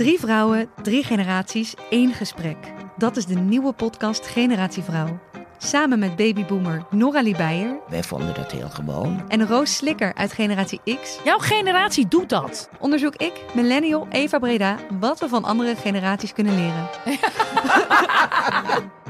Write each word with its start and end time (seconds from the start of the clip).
Drie 0.00 0.18
vrouwen, 0.18 0.70
drie 0.82 1.04
generaties, 1.04 1.74
één 1.90 2.12
gesprek. 2.12 2.56
Dat 2.96 3.16
is 3.16 3.26
de 3.26 3.34
nieuwe 3.34 3.72
podcast 3.72 4.26
Generatie 4.26 4.82
Vrouw. 4.82 5.20
Samen 5.58 5.98
met 5.98 6.16
babyboomer 6.16 6.86
Nora 6.90 7.22
Beijer 7.22 7.78
Wij 7.88 8.02
vonden 8.02 8.34
dat 8.34 8.52
heel 8.52 8.68
gewoon. 8.68 9.28
en 9.28 9.46
Roos 9.46 9.76
Slikker 9.76 10.14
uit 10.14 10.32
Generatie 10.32 10.80
X 11.02 11.18
Jouw 11.24 11.38
generatie 11.38 12.08
doet 12.08 12.28
dat. 12.28 12.68
onderzoek 12.78 13.16
ik, 13.16 13.44
millennial 13.54 14.06
Eva 14.10 14.38
Breda, 14.38 14.78
wat 15.00 15.20
we 15.20 15.28
van 15.28 15.44
andere 15.44 15.76
generaties 15.76 16.32
kunnen 16.32 16.54
leren. 16.54 16.88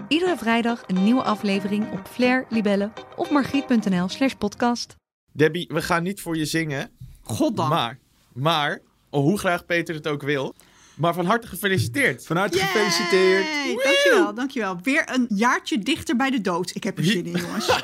Iedere 0.09 0.37
vrijdag 0.37 0.83
een 0.87 1.05
nieuwe 1.05 1.23
aflevering 1.23 1.93
op 1.93 2.07
Flair, 2.07 2.47
Libelle 2.49 2.93
of 3.17 3.31
margriet.nl 3.31 4.09
slash 4.09 4.33
podcast. 4.33 4.95
Debbie, 5.33 5.71
we 5.73 5.83
gaan 5.83 6.03
niet 6.03 6.21
voor 6.21 6.37
je 6.37 6.45
zingen. 6.45 6.91
Goddank. 7.23 7.69
Maar, 7.69 7.99
maar, 8.33 8.81
hoe 9.11 9.39
graag 9.39 9.67
Peter 9.67 9.95
het 9.95 10.09
ook 10.09 10.23
wil. 10.23 10.55
Maar 11.01 11.15
van 11.15 11.27
harte 11.27 11.47
gefeliciteerd. 11.47 12.27
Van 12.27 12.37
harte 12.37 12.59
gefeliciteerd. 12.59 13.47
Dankjewel, 13.85 14.35
dankjewel. 14.35 14.79
Weer 14.83 15.03
een 15.15 15.27
jaartje 15.29 15.79
dichter 15.79 16.17
bij 16.17 16.31
de 16.31 16.41
dood. 16.41 16.75
Ik 16.75 16.85
heb 16.85 16.99
er 16.99 17.05
zin 17.05 17.27
in, 17.27 17.37
jongens. 17.41 17.67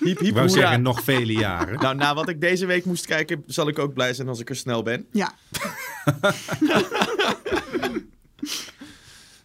Hiep, 0.00 0.18
hiep, 0.18 0.20
Ik 0.20 0.34
wou 0.34 0.48
zeggen, 0.48 0.82
nog 0.82 1.02
vele 1.02 1.32
jaren. 1.32 1.80
Nou, 1.80 1.94
na 1.94 2.14
wat 2.14 2.28
ik 2.28 2.40
deze 2.40 2.66
week 2.66 2.84
moest 2.84 3.06
kijken, 3.06 3.42
zal 3.46 3.68
ik 3.68 3.78
ook 3.78 3.94
blij 3.94 4.14
zijn 4.14 4.28
als 4.28 4.40
ik 4.40 4.48
er 4.48 4.56
snel 4.56 4.82
ben. 4.82 5.06
Ja, 5.12 5.32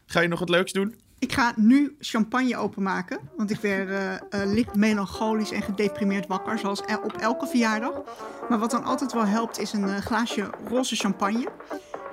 Ga 0.06 0.20
je 0.20 0.28
nog 0.28 0.40
wat 0.40 0.50
leuks 0.50 0.72
doen? 0.72 0.96
ik 1.24 1.34
ga 1.34 1.54
nu 1.56 1.96
champagne 2.00 2.58
openmaken. 2.58 3.20
Want 3.38 3.52
ik 3.52 3.60
werd 3.60 3.90
eh, 3.90 4.14
eh, 4.14 4.20
licht 4.54 4.76
melancholisch 4.76 5.52
en 5.52 5.62
gedeprimeerd 5.62 6.28
wakker. 6.28 6.60
Zoals 6.60 6.82
op 6.82 7.14
elke 7.20 7.48
verjaardag. 7.48 8.02
Maar 8.50 8.60
wat 8.60 8.72
dan 8.72 8.84
altijd 8.84 9.14
wel 9.14 9.26
helpt, 9.26 9.60
is 9.60 9.74
een 9.74 9.90
eh, 9.90 9.98
glaasje 9.98 10.50
roze 10.68 10.96
champagne. 10.96 11.48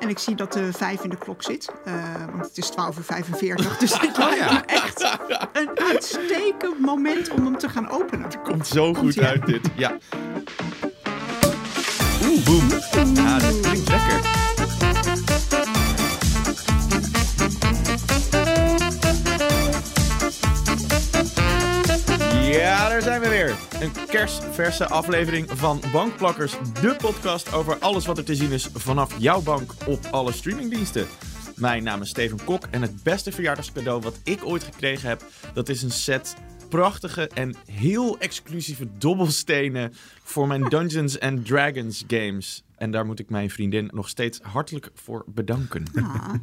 En 0.01 0.09
ik 0.09 0.19
zie 0.19 0.35
dat 0.35 0.53
de 0.53 0.73
vijf 0.73 1.03
in 1.05 1.11
de 1.11 1.17
klok 1.17 1.43
zit. 1.43 1.71
eh, 1.85 1.95
want 2.33 2.47
het 2.47 2.59
is 2.59 2.69
12 2.69 2.97
uur 2.99 3.05
45. 3.05 3.77
Dus 3.79 3.91
dit 3.99 4.17
lijkt 4.19 4.51
me 4.53 4.61
echt 4.67 5.19
een 5.53 5.71
uitstekend 5.91 6.81
moment 6.81 7.31
om 7.31 7.45
hem 7.45 7.59
te 7.59 7.69
gaan 7.69 7.89
openen. 7.91 8.29
Komt 8.43 8.67
zo 8.67 8.95
goed 8.95 9.19
uit 9.19 9.47
dit. 9.47 9.69
Ja. 9.77 9.97
Oeh, 12.27 12.45
boem. 12.45 12.69
Ja, 13.15 13.39
dat 13.39 13.61
klinkt 13.61 13.89
lekker. 13.89 14.40
Ja, 22.51 22.89
daar 22.89 23.03
zijn 23.03 23.21
we 23.21 23.29
weer. 23.29 23.57
Een 23.81 24.07
kerstverse 24.07 24.89
aflevering 24.89 25.51
van 25.51 25.81
Bankplakkers, 25.93 26.57
de 26.81 26.97
podcast 26.99 27.53
over 27.53 27.79
alles 27.79 28.07
wat 28.07 28.19
er 28.19 28.25
te 28.25 28.35
zien 28.35 28.51
is 28.51 28.69
vanaf 28.75 29.15
jouw 29.19 29.43
bank 29.43 29.75
op 29.87 30.07
alle 30.11 30.33
streamingdiensten. 30.33 31.07
Mijn 31.57 31.83
naam 31.83 32.03
is 32.03 32.09
Steven 32.09 32.45
Kok 32.45 32.65
en 32.71 32.83
het 32.83 33.03
beste 33.03 33.33
verjaardagscadeau 33.33 34.01
wat 34.01 34.21
ik 34.25 34.45
ooit 34.45 34.65
gekregen 34.65 35.09
heb, 35.09 35.25
dat 35.55 35.69
is 35.69 35.83
een 35.83 35.91
set 35.91 36.37
prachtige 36.69 37.29
en 37.29 37.55
heel 37.71 38.19
exclusieve 38.19 38.89
dobbelstenen 38.99 39.93
voor 40.23 40.47
mijn 40.47 40.65
Dungeons 40.75 41.21
and 41.21 41.47
Dragons 41.47 42.05
games. 42.07 42.65
En 42.77 42.91
daar 42.91 43.07
moet 43.07 43.19
ik 43.19 43.31
mijn 43.31 43.51
vriendin 43.51 43.91
nog 43.93 44.09
steeds 44.09 44.41
hartelijk 44.43 44.91
voor 44.95 45.25
bedanken. 45.27 45.85
Ah, 45.95 46.35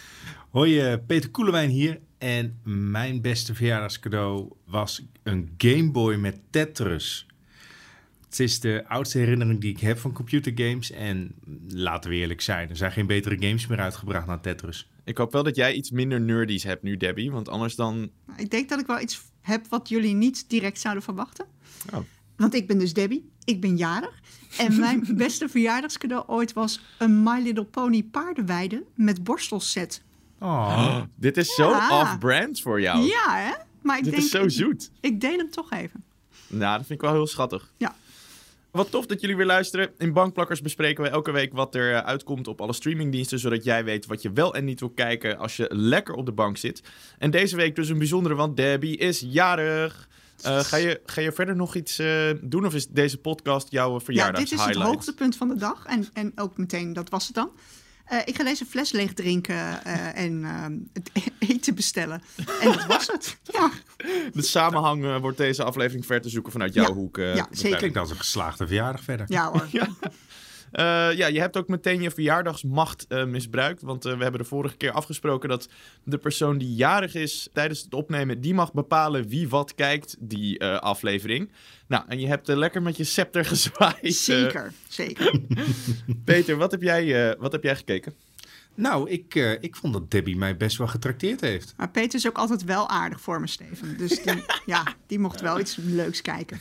Hoi, 0.50 0.80
eh, 0.80 0.98
Peter 1.06 1.30
Koelewijn 1.30 1.70
hier. 1.70 2.00
En 2.24 2.58
mijn 2.92 3.20
beste 3.20 3.54
verjaardagscadeau 3.54 4.52
was 4.66 5.02
een 5.22 5.54
Game 5.58 5.90
Boy 5.90 6.14
met 6.14 6.38
Tetris. 6.50 7.26
Het 8.24 8.40
is 8.40 8.60
de 8.60 8.84
oudste 8.88 9.18
herinnering 9.18 9.60
die 9.60 9.70
ik 9.70 9.80
heb 9.80 9.98
van 9.98 10.12
computergames. 10.12 10.90
En 10.90 11.34
laten 11.68 12.10
we 12.10 12.16
eerlijk 12.16 12.40
zijn, 12.40 12.68
er 12.68 12.76
zijn 12.76 12.92
geen 12.92 13.06
betere 13.06 13.36
games 13.38 13.66
meer 13.66 13.80
uitgebracht 13.80 14.26
dan 14.26 14.40
Tetris. 14.40 14.88
Ik 15.04 15.18
hoop 15.18 15.32
wel 15.32 15.42
dat 15.42 15.56
jij 15.56 15.74
iets 15.74 15.90
minder 15.90 16.20
nerdies 16.20 16.62
hebt 16.62 16.82
nu, 16.82 16.96
Debbie, 16.96 17.30
want 17.30 17.48
anders 17.48 17.74
dan... 17.74 18.10
Nou, 18.26 18.40
ik 18.40 18.50
denk 18.50 18.68
dat 18.68 18.80
ik 18.80 18.86
wel 18.86 19.00
iets 19.00 19.22
heb 19.40 19.66
wat 19.68 19.88
jullie 19.88 20.14
niet 20.14 20.44
direct 20.48 20.80
zouden 20.80 21.02
verwachten. 21.02 21.46
Oh. 21.92 22.00
Want 22.36 22.54
ik 22.54 22.66
ben 22.66 22.78
dus 22.78 22.92
Debbie, 22.92 23.30
ik 23.44 23.60
ben 23.60 23.76
jarig. 23.76 24.20
En 24.58 24.78
mijn 24.80 25.06
beste 25.16 25.48
verjaardagscadeau 25.48 26.24
ooit 26.26 26.52
was 26.52 26.80
een 26.98 27.22
My 27.22 27.42
Little 27.42 27.64
Pony 27.64 28.02
paardenweide 28.02 28.84
met 28.94 29.24
borstelset. 29.24 30.02
Oh, 30.40 30.96
Dit 31.16 31.36
is 31.36 31.54
zo 31.54 31.68
Ja. 31.70 32.00
off-brand 32.00 32.60
voor 32.60 32.80
jou. 32.80 33.00
Ja, 33.02 33.36
hè? 33.36 33.52
Maar 33.82 33.98
ik. 33.98 34.04
Dit 34.04 34.12
denk, 34.12 34.24
is 34.24 34.30
zo 34.30 34.48
zoet. 34.48 34.90
Ik 35.00 35.20
deel 35.20 35.36
hem 35.36 35.50
toch 35.50 35.72
even. 35.72 36.04
Nou, 36.46 36.76
dat 36.78 36.86
vind 36.86 36.98
ik 37.02 37.06
wel 37.06 37.12
heel 37.14 37.26
schattig. 37.26 37.72
Ja. 37.76 37.94
Wat 38.70 38.90
tof 38.90 39.06
dat 39.06 39.20
jullie 39.20 39.36
weer 39.36 39.46
luisteren. 39.46 39.90
In 39.98 40.12
Bankplakkers 40.12 40.60
bespreken 40.60 41.04
we 41.04 41.10
elke 41.10 41.30
week 41.30 41.52
wat 41.52 41.74
er 41.74 41.94
eh, 41.94 41.98
uitkomt 42.06 42.48
op 42.48 42.60
alle 42.60 42.72
streamingdiensten, 42.72 43.38
zodat 43.38 43.64
jij 43.64 43.84
weet 43.84 44.06
wat 44.06 44.22
je 44.22 44.32
wel 44.32 44.54
en 44.54 44.64
niet 44.64 44.80
wil 44.80 44.88
kijken 44.90 45.38
als 45.38 45.56
je 45.56 45.66
lekker 45.72 46.14
op 46.14 46.26
de 46.26 46.32
bank 46.32 46.56
zit. 46.56 46.82
En 47.18 47.30
deze 47.30 47.56
week 47.56 47.76
dus 47.76 47.88
een 47.88 47.98
bijzondere, 47.98 48.34
want 48.34 48.56
Debbie 48.56 48.96
is 48.96 49.20
jarig. 49.26 50.08
Eh, 50.42 50.58
ga, 50.58 50.76
je, 50.76 51.00
ga 51.06 51.20
je 51.20 51.32
verder 51.32 51.56
nog 51.56 51.74
iets 51.74 51.98
eh, 51.98 52.30
doen 52.42 52.66
of 52.66 52.74
is 52.74 52.86
deze 52.88 53.18
podcast 53.18 53.70
jouw 53.70 53.88
Ja, 53.90 53.94
dit 53.96 54.04
verjaardagshighlight? 54.04 54.70
is 54.70 54.76
het 54.82 54.86
hoogtepunt 54.86 55.36
van 55.36 55.48
de 55.48 55.56
dag. 55.56 55.84
En, 55.86 56.06
en 56.12 56.32
ook 56.36 56.56
meteen, 56.56 56.92
dat 56.92 57.08
was 57.08 57.26
het 57.26 57.34
dan. 57.34 57.50
Eh, 58.04 58.18
ik 58.24 58.36
ga 58.36 58.44
deze 58.44 58.64
fles 58.64 58.92
leeg 58.92 59.12
drinken 59.12 59.84
eh, 59.84 60.18
en 60.24 60.44
ehm, 60.44 60.72
het 60.92 61.10
eten 61.50 61.74
bestellen. 61.74 62.22
En 62.60 62.72
dat 62.72 62.86
was 62.86 63.06
het. 63.06 63.36
Ja, 63.52 63.70
De 64.32 64.42
samenhang 64.42 65.04
eh, 65.04 65.20
wordt 65.20 65.36
deze 65.38 65.64
aflevering 65.64 66.06
ver 66.06 66.20
te 66.20 66.28
zoeken 66.28 66.52
vanuit 66.52 66.74
jouw 66.74 66.86
Ja. 66.88 66.92
hoek. 66.92 67.18
eh, 67.18 67.34
Ja, 67.34 67.48
zeker. 67.50 67.78
klinkt 67.78 67.96
als 67.96 68.10
een 68.10 68.16
geslaagde 68.18 68.66
verjaardag 68.66 69.02
verder. 69.04 69.26
ja 69.28 69.50
hoor. 69.50 69.68
Eh, 69.72 69.86
ja, 71.16 71.26
je 71.26 71.40
hebt 71.40 71.56
ook 71.56 71.68
meteen 71.68 72.02
je 72.02 72.10
verjaardagsmacht 72.10 73.06
eh, 73.08 73.24
misbruikt. 73.24 73.82
Want 73.82 74.04
eh, 74.04 74.16
we 74.16 74.22
hebben 74.22 74.40
de 74.40 74.46
vorige 74.46 74.76
keer 74.76 74.92
afgesproken 74.92 75.48
dat 75.48 75.68
de 76.04 76.18
persoon 76.18 76.58
die 76.58 76.74
jarig 76.74 77.14
is 77.14 77.48
tijdens 77.52 77.82
het 77.82 77.94
opnemen, 77.94 78.40
die 78.40 78.54
mag 78.54 78.72
bepalen 78.72 79.28
wie 79.28 79.48
wat 79.48 79.74
kijkt, 79.74 80.16
die 80.18 80.58
eh, 80.58 80.78
aflevering. 80.78 81.50
Nou, 81.86 82.04
en 82.08 82.20
je 82.20 82.26
hebt 82.26 82.48
eh, 82.48 82.56
lekker 82.56 82.82
met 82.82 82.96
je 82.96 83.04
scepter 83.04 83.44
gezwaaid. 83.54 84.02
eh. 84.02 84.10
Zeker, 84.10 84.72
zeker. 84.88 85.40
Peter, 86.24 86.56
wat 86.56 86.70
heb, 86.70 86.82
jij, 86.82 87.30
eh, 87.30 87.40
wat 87.40 87.52
heb 87.52 87.62
jij 87.62 87.76
gekeken? 87.76 88.14
Nou, 88.74 89.10
ik, 89.10 89.34
eh, 89.34 89.52
ik 89.62 89.76
vond 89.76 89.92
dat 89.92 90.10
Debbie 90.10 90.36
mij 90.36 90.56
best 90.56 90.76
wel 90.76 90.86
getrakteerd 90.86 91.40
heeft. 91.40 91.74
Maar 91.76 91.90
Peter 91.90 92.18
is 92.18 92.26
ook 92.26 92.38
altijd 92.38 92.64
wel 92.64 92.88
aardig 92.88 93.20
voor 93.20 93.40
me, 93.40 93.46
Steven. 93.46 93.98
Dus 93.98 94.22
die, 94.22 94.44
ja, 94.66 94.94
die 95.06 95.18
mocht 95.18 95.40
wel 95.40 95.60
iets 95.60 95.76
leuks 95.76 96.22
kijken. 96.22 96.60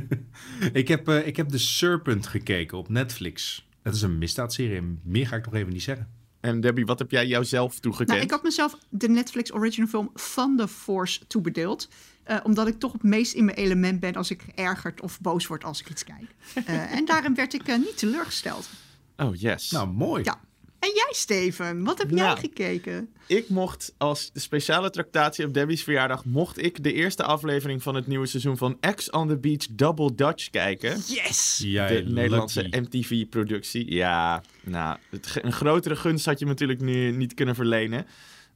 ik, 0.72 0.88
heb, 0.88 1.08
eh, 1.08 1.26
ik 1.26 1.36
heb 1.36 1.48
The 1.48 1.58
Serpent 1.58 2.26
gekeken 2.26 2.78
op 2.78 2.88
Netflix. 2.88 3.66
Dat 3.82 3.94
is 3.94 4.02
een 4.02 4.18
misdaadserie. 4.18 4.76
en 4.76 5.00
Meer 5.04 5.26
ga 5.26 5.36
ik 5.36 5.44
nog 5.44 5.54
even 5.54 5.72
niet 5.72 5.82
zeggen. 5.82 6.08
En 6.40 6.60
Debbie, 6.60 6.86
wat 6.86 6.98
heb 6.98 7.10
jij 7.10 7.26
jouzelf 7.26 7.80
toegekend? 7.80 8.08
Nou, 8.10 8.22
ik 8.22 8.30
had 8.30 8.42
mezelf 8.42 8.78
de 8.88 9.08
Netflix 9.08 9.52
original 9.52 9.88
film 9.88 10.10
Thunder 10.34 10.68
Force 10.68 11.26
toebedeeld. 11.26 11.88
eh, 12.24 12.36
omdat 12.42 12.66
ik 12.66 12.78
toch 12.78 12.92
het 12.92 13.02
meest 13.02 13.32
in 13.34 13.44
mijn 13.44 13.56
element 13.56 14.00
ben 14.00 14.14
als 14.14 14.30
ik 14.30 14.42
geërgerd 14.54 15.00
of 15.00 15.20
boos 15.20 15.46
word 15.46 15.64
als 15.64 15.80
ik 15.80 15.90
iets 15.90 16.04
kijk. 16.04 16.34
Eh, 16.66 16.92
en 16.92 17.04
daarin 17.04 17.34
werd 17.34 17.54
ik 17.54 17.66
niet 17.66 17.98
teleurgesteld. 17.98 18.68
Oh, 19.16 19.34
yes. 19.36 19.70
Nou, 19.70 19.88
mooi. 19.88 20.24
Ja. 20.24 20.40
En 20.78 20.90
jij, 20.94 21.08
Steven, 21.10 21.84
wat 21.84 21.98
heb 21.98 22.10
jij 22.10 22.18
Nou. 22.18 22.38
gekeken? 22.38 23.08
Ik 23.26 23.48
mocht 23.48 23.94
als 23.96 24.30
de 24.32 24.40
speciale 24.40 24.90
tractatie 24.90 25.44
op 25.46 25.54
Debbie's 25.54 25.82
verjaardag... 25.82 26.24
mocht 26.24 26.62
ik 26.64 26.82
de 26.82 26.92
eerste 26.92 27.22
aflevering 27.22 27.82
van 27.82 27.94
het 27.94 28.06
nieuwe 28.06 28.26
seizoen 28.26 28.56
van 28.56 28.78
X 28.94 29.10
on 29.10 29.28
the 29.28 29.36
Beach 29.38 29.66
Double 29.70 30.14
Dutch 30.14 30.50
kijken. 30.50 31.02
Yes! 31.06 31.60
Jij 31.64 32.02
de 32.02 32.10
Nederlandse. 32.10 32.66
MTV-productie. 32.70 33.94
Ja, 33.94 34.42
nou, 34.64 34.96
het, 35.10 35.38
een 35.42 35.52
grotere 35.52 35.96
gunst 35.96 36.24
had 36.24 36.38
je 36.38 36.46
natuurlijk 36.46 36.80
nu 36.80 37.10
niet 37.10 37.34
kunnen 37.34 37.54
verlenen. 37.54 38.06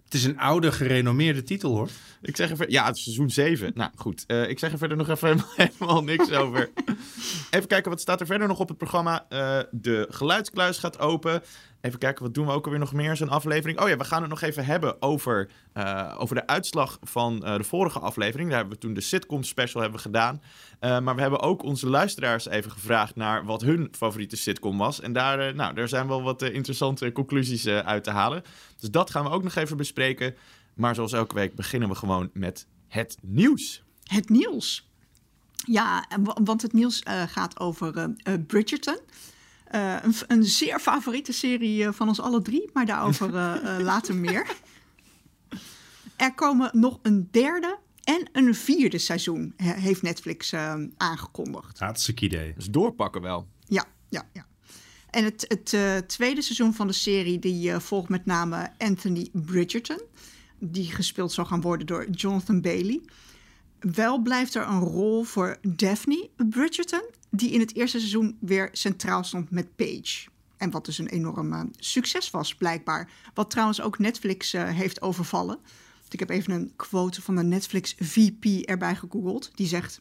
Het 0.04 0.14
is 0.20 0.24
een 0.26 0.38
oude, 0.38 0.72
gerenommeerde 0.72 1.42
titel 1.42 1.74
hoor. 1.74 1.88
Ik 2.22 2.36
zeg 2.36 2.50
ver- 2.56 2.70
ja, 2.70 2.86
het 2.86 2.96
is 2.96 3.02
seizoen 3.02 3.30
7. 3.30 3.70
Nou 3.74 3.90
goed, 3.96 4.24
eh, 4.26 4.48
ik 4.48 4.58
zeg 4.58 4.72
er 4.72 4.78
verder 4.78 4.96
nog 4.96 5.08
even 5.08 5.28
helemaal, 5.28 5.52
helemaal 5.68 6.02
niks 6.02 6.30
over. 6.30 6.70
Even 7.50 7.68
kijken, 7.68 7.90
wat 7.90 8.00
staat 8.00 8.20
er 8.20 8.26
verder 8.26 8.48
nog 8.48 8.58
op 8.60 8.68
het 8.68 8.78
programma? 8.78 9.26
Eh, 9.28 9.58
de 9.70 10.06
geluidskluis 10.10 10.78
gaat 10.78 10.98
open. 10.98 11.42
Even 11.82 11.98
kijken, 11.98 12.22
wat 12.22 12.34
doen 12.34 12.46
we 12.46 12.52
ook 12.52 12.64
alweer 12.64 12.80
nog 12.80 12.92
meer? 12.92 13.16
Zo'n 13.16 13.28
aflevering. 13.28 13.80
Oh 13.80 13.88
ja, 13.88 13.96
we 13.96 14.04
gaan 14.04 14.20
het 14.20 14.30
nog 14.30 14.40
even 14.40 14.64
hebben 14.64 15.02
over, 15.02 15.50
eh, 15.72 16.14
over 16.18 16.34
de 16.34 16.46
uitslag 16.46 16.98
van 17.00 17.44
eh, 17.44 17.56
de 17.56 17.64
vorige 17.64 17.98
aflevering. 17.98 18.48
Daar 18.48 18.58
hebben 18.58 18.74
we 18.74 18.82
toen 18.82 18.94
de 18.94 19.00
sitcom 19.00 19.42
special 19.42 19.82
hebben 19.82 20.00
gedaan. 20.00 20.42
Eh, 20.78 21.00
maar 21.00 21.14
we 21.14 21.20
hebben 21.20 21.40
ook 21.40 21.62
onze 21.62 21.88
luisteraars 21.88 22.46
even 22.48 22.70
gevraagd 22.70 23.16
naar 23.16 23.44
wat 23.44 23.60
hun 23.60 23.88
favoriete 23.90 24.36
sitcom 24.36 24.78
was. 24.78 25.00
En 25.00 25.12
daar, 25.12 25.54
nou, 25.54 25.74
daar 25.74 25.88
zijn 25.88 26.08
wel 26.08 26.22
wat 26.22 26.42
interessante 26.42 27.12
conclusies 27.12 27.66
uit 27.66 28.04
te 28.04 28.10
halen. 28.10 28.42
Dus 28.78 28.90
dat 28.90 29.10
gaan 29.10 29.24
we 29.24 29.30
ook 29.30 29.42
nog 29.42 29.54
even 29.54 29.76
bespreken. 29.76 30.34
Maar 30.74 30.94
zoals 30.94 31.12
elke 31.12 31.34
week 31.34 31.54
beginnen 31.54 31.88
we 31.88 31.94
gewoon 31.94 32.30
met 32.32 32.66
het 32.88 33.18
nieuws. 33.22 33.82
Het 34.04 34.28
nieuws. 34.28 34.88
Ja, 35.54 36.06
want 36.44 36.62
het 36.62 36.72
nieuws 36.72 37.02
gaat 37.26 37.60
over 37.60 38.14
Bridgerton. 38.46 38.98
Eh, 39.72 39.96
een, 40.02 40.14
een 40.26 40.44
zeer 40.44 40.78
favoriete 40.80 41.32
serie 41.32 41.84
eh, 41.84 41.92
van 41.92 42.08
ons 42.08 42.20
alle 42.20 42.42
drie, 42.42 42.70
maar 42.72 42.86
daarover 42.86 43.36
eh, 43.36 43.76
later 43.90 44.14
meer. 44.14 44.46
Er 46.16 46.34
komen 46.34 46.70
nog 46.72 46.98
een 47.02 47.28
derde 47.30 47.78
en 48.04 48.28
een 48.32 48.54
vierde 48.54 48.98
seizoen, 48.98 49.52
he- 49.56 49.72
heeft 49.80 50.02
Netflix 50.02 50.54
aangekondigd. 50.96 51.78
Hartstikke 51.78 52.24
idee. 52.24 52.52
Dus 52.56 52.66
doorpakken 52.66 53.22
wel. 53.22 53.46
Ja, 53.66 53.84
ja, 54.08 54.28
ja. 54.32 54.46
En 55.10 55.24
het, 55.24 55.44
het 55.48 55.72
eh, 55.72 55.96
tweede 55.96 56.42
seizoen 56.42 56.74
van 56.74 56.86
de 56.86 56.92
serie 56.92 57.38
die 57.38 57.72
eh, 57.72 57.78
volgt 57.80 58.08
met 58.08 58.26
name 58.26 58.70
Anthony 58.78 59.28
Bridgerton. 59.32 60.00
Die 60.58 60.90
gespeeld 60.92 61.32
zal 61.32 61.44
gaan 61.44 61.60
worden 61.60 61.86
door 61.86 62.10
Jonathan 62.10 62.60
Bailey. 62.60 63.00
Wel 63.82 64.18
blijft 64.18 64.54
er 64.54 64.66
een 64.66 64.80
rol 64.80 65.22
voor 65.22 65.56
Daphne 65.68 66.30
Bridgerton, 66.48 67.02
die 67.30 67.50
in 67.50 67.60
het 67.60 67.74
eerste 67.74 67.98
seizoen 67.98 68.36
weer 68.40 68.68
centraal 68.72 69.24
stond 69.24 69.50
met 69.50 69.76
Paige. 69.76 70.28
En 70.56 70.70
wat 70.70 70.84
dus 70.84 70.98
een 70.98 71.08
enorm 71.08 71.70
succes 71.76 72.30
was, 72.30 72.54
blijkbaar. 72.54 73.10
Wat 73.34 73.50
trouwens 73.50 73.80
ook 73.80 73.98
Netflix 73.98 74.52
eh, 74.52 74.68
heeft 74.68 75.02
overvallen. 75.02 75.58
Ik 76.08 76.18
heb 76.18 76.30
even 76.30 76.52
een 76.52 76.72
quote 76.76 77.22
van 77.22 77.36
de 77.36 77.42
Netflix 77.42 77.94
VP 77.98 78.44
erbij 78.44 78.96
gegoogeld. 78.96 79.50
Die 79.54 79.66
zegt: 79.66 80.00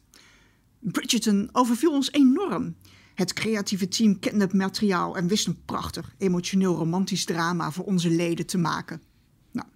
Bridgerton 0.78 1.48
overviel 1.52 1.92
ons 1.92 2.12
enorm. 2.12 2.76
Het 3.14 3.32
creatieve 3.32 3.88
team 3.88 4.18
kende 4.18 4.44
het 4.44 4.52
materiaal 4.52 5.16
en 5.16 5.26
wist 5.26 5.46
een 5.46 5.64
prachtig, 5.64 6.14
emotioneel 6.18 6.74
romantisch 6.74 7.24
drama 7.24 7.70
voor 7.70 7.84
onze 7.84 8.10
leden 8.10 8.46
te 8.46 8.58
maken. 8.58 9.02
Nou, 9.50 9.66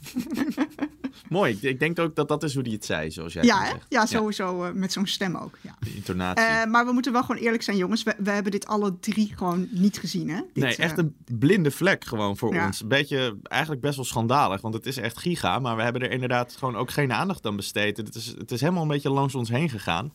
Mooi. 1.28 1.52
Ik, 1.52 1.62
ik 1.62 1.78
denk 1.78 1.98
ook 1.98 2.14
dat 2.16 2.28
dat 2.28 2.42
is 2.42 2.54
hoe 2.54 2.62
hij 2.62 2.72
het 2.72 2.84
zei, 2.84 3.10
zoals 3.10 3.32
jij 3.32 3.42
ja, 3.42 3.66
zegt. 3.66 3.86
ja, 3.88 4.06
sowieso 4.06 4.64
eh, 4.64 4.72
met 4.72 4.92
zo'n 4.92 5.06
stem 5.06 5.36
ook. 5.36 5.58
Ja. 5.60 5.76
De 5.80 5.94
intonatie. 5.94 6.44
Eh, 6.44 6.64
maar 6.64 6.86
we 6.86 6.92
moeten 6.92 7.12
wel 7.12 7.22
gewoon 7.22 7.42
eerlijk 7.42 7.62
zijn, 7.62 7.76
jongens. 7.76 8.02
We, 8.02 8.14
we 8.18 8.30
hebben 8.30 8.52
dit 8.52 8.66
alle 8.66 8.98
drie 9.00 9.32
gewoon 9.36 9.68
niet 9.70 9.98
gezien, 9.98 10.28
hè? 10.28 10.40
Dit, 10.52 10.64
nee, 10.64 10.76
echt 10.76 10.98
eh, 10.98 11.04
een 11.04 11.38
blinde 11.38 11.70
vlek 11.70 12.04
gewoon 12.04 12.36
voor 12.36 12.54
Ja. 12.54 12.66
ons. 12.66 12.80
Een 12.82 12.88
beetje, 12.88 13.36
eigenlijk 13.42 13.82
best 13.82 13.96
wel 13.96 14.04
schandalig, 14.04 14.60
want 14.60 14.74
het 14.74 14.86
is 14.86 14.96
echt 14.96 15.18
giga. 15.18 15.58
Maar 15.58 15.76
we 15.76 15.82
hebben 15.82 16.02
er 16.02 16.10
inderdaad 16.10 16.56
gewoon 16.56 16.76
ook 16.76 16.90
geen 16.90 17.12
aandacht 17.12 17.46
aan 17.46 17.56
besteed. 17.56 17.96
Het 17.96 18.14
is, 18.14 18.26
het 18.38 18.50
is 18.50 18.60
helemaal 18.60 18.82
een 18.82 18.88
beetje 18.88 19.10
langs 19.10 19.34
ons 19.34 19.48
heen 19.48 19.70
gegaan. 19.70 20.12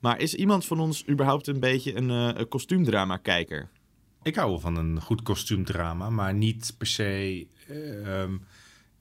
Maar 0.00 0.18
is 0.20 0.34
iemand 0.34 0.64
van 0.66 0.80
ons 0.80 1.08
überhaupt 1.08 1.46
een 1.46 1.60
beetje 1.60 1.96
een, 1.96 2.10
eh, 2.10 2.40
een 2.40 2.48
kostuumdrama-kijker? 2.48 3.68
Ik 4.22 4.34
hou 4.34 4.50
wel 4.50 4.60
van 4.60 4.76
een 4.76 5.00
goed 5.00 5.22
kostuumdrama, 5.22 6.10
maar 6.10 6.34
niet 6.34 6.74
per 6.78 6.86
se 6.86 7.46
eh, 7.68 8.20
ehm, 8.22 8.32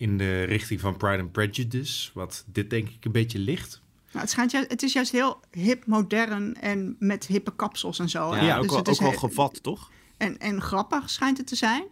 in 0.03 0.17
de 0.17 0.43
richting 0.43 0.79
van 0.79 0.97
Pride 0.97 1.21
and 1.21 1.31
Prejudice, 1.31 2.09
wat 2.13 2.43
dit 2.47 2.69
denk 2.69 2.89
ik 2.89 3.05
een 3.05 3.11
beetje 3.11 3.39
ligt. 3.39 3.81
nou, 4.11 4.19
het, 4.19 4.29
schijnt 4.29 4.51
juist, 4.51 4.69
het 4.71 4.83
is 4.83 4.93
juist 4.93 5.11
heel 5.11 5.39
hip, 5.51 5.85
modern 5.85 6.55
en 6.61 6.95
met 6.99 7.25
hippe 7.25 7.55
kapsels 7.55 7.99
en 7.99 8.09
zo. 8.09 8.35
Ja, 8.35 8.55
ook, 8.55 8.61
Dus 8.61 8.69
wel, 8.69 8.79
het 8.79 8.87
is 8.87 8.93
ook 8.93 8.99
wel 9.01 9.09
heel- 9.09 9.19
gevat, 9.19 9.63
toch? 9.63 9.91
En, 10.17 10.37
en 10.37 10.61
grappig 10.61 11.09
schijnt 11.09 11.37
het 11.37 11.47
te 11.47 11.55
zijn. 11.55 11.83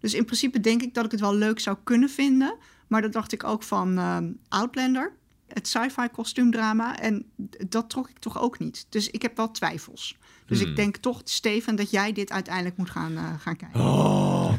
Dus 0.00 0.14
in 0.14 0.24
principe 0.24 0.60
denk 0.60 0.82
ik 0.82 0.94
dat 0.94 1.04
ik 1.04 1.10
het 1.10 1.20
wel 1.20 1.34
leuk 1.34 1.60
zou 1.60 1.76
kunnen 1.84 2.10
vinden. 2.10 2.56
Maar 2.86 3.02
dat 3.02 3.12
dacht 3.12 3.32
ik 3.32 3.44
ook 3.44 3.62
van 3.62 3.98
ehm, 3.98 4.32
Outlander, 4.48 5.12
het 5.46 5.68
sci-fi 5.68 6.08
kostuumdrama. 6.12 6.98
En 6.98 7.24
dat 7.68 7.90
trok 7.90 8.08
ik 8.08 8.18
toch 8.18 8.40
ook 8.40 8.58
niet. 8.58 8.86
Dus 8.88 9.10
ik 9.10 9.22
heb 9.22 9.36
wel 9.36 9.50
twijfels. 9.50 10.16
Dus 10.46 10.60
Hmm. 10.60 10.68
ik 10.70 10.76
denk 10.76 10.96
toch, 10.96 11.20
Steven, 11.24 11.76
dat 11.76 11.90
jij 11.90 12.12
dit 12.12 12.30
uiteindelijk 12.30 12.76
moet 12.76 12.90
gaan, 12.90 13.16
eh, 13.16 13.24
gaan 13.38 13.56
kijken. 13.56 13.80
Oh. 13.80 14.52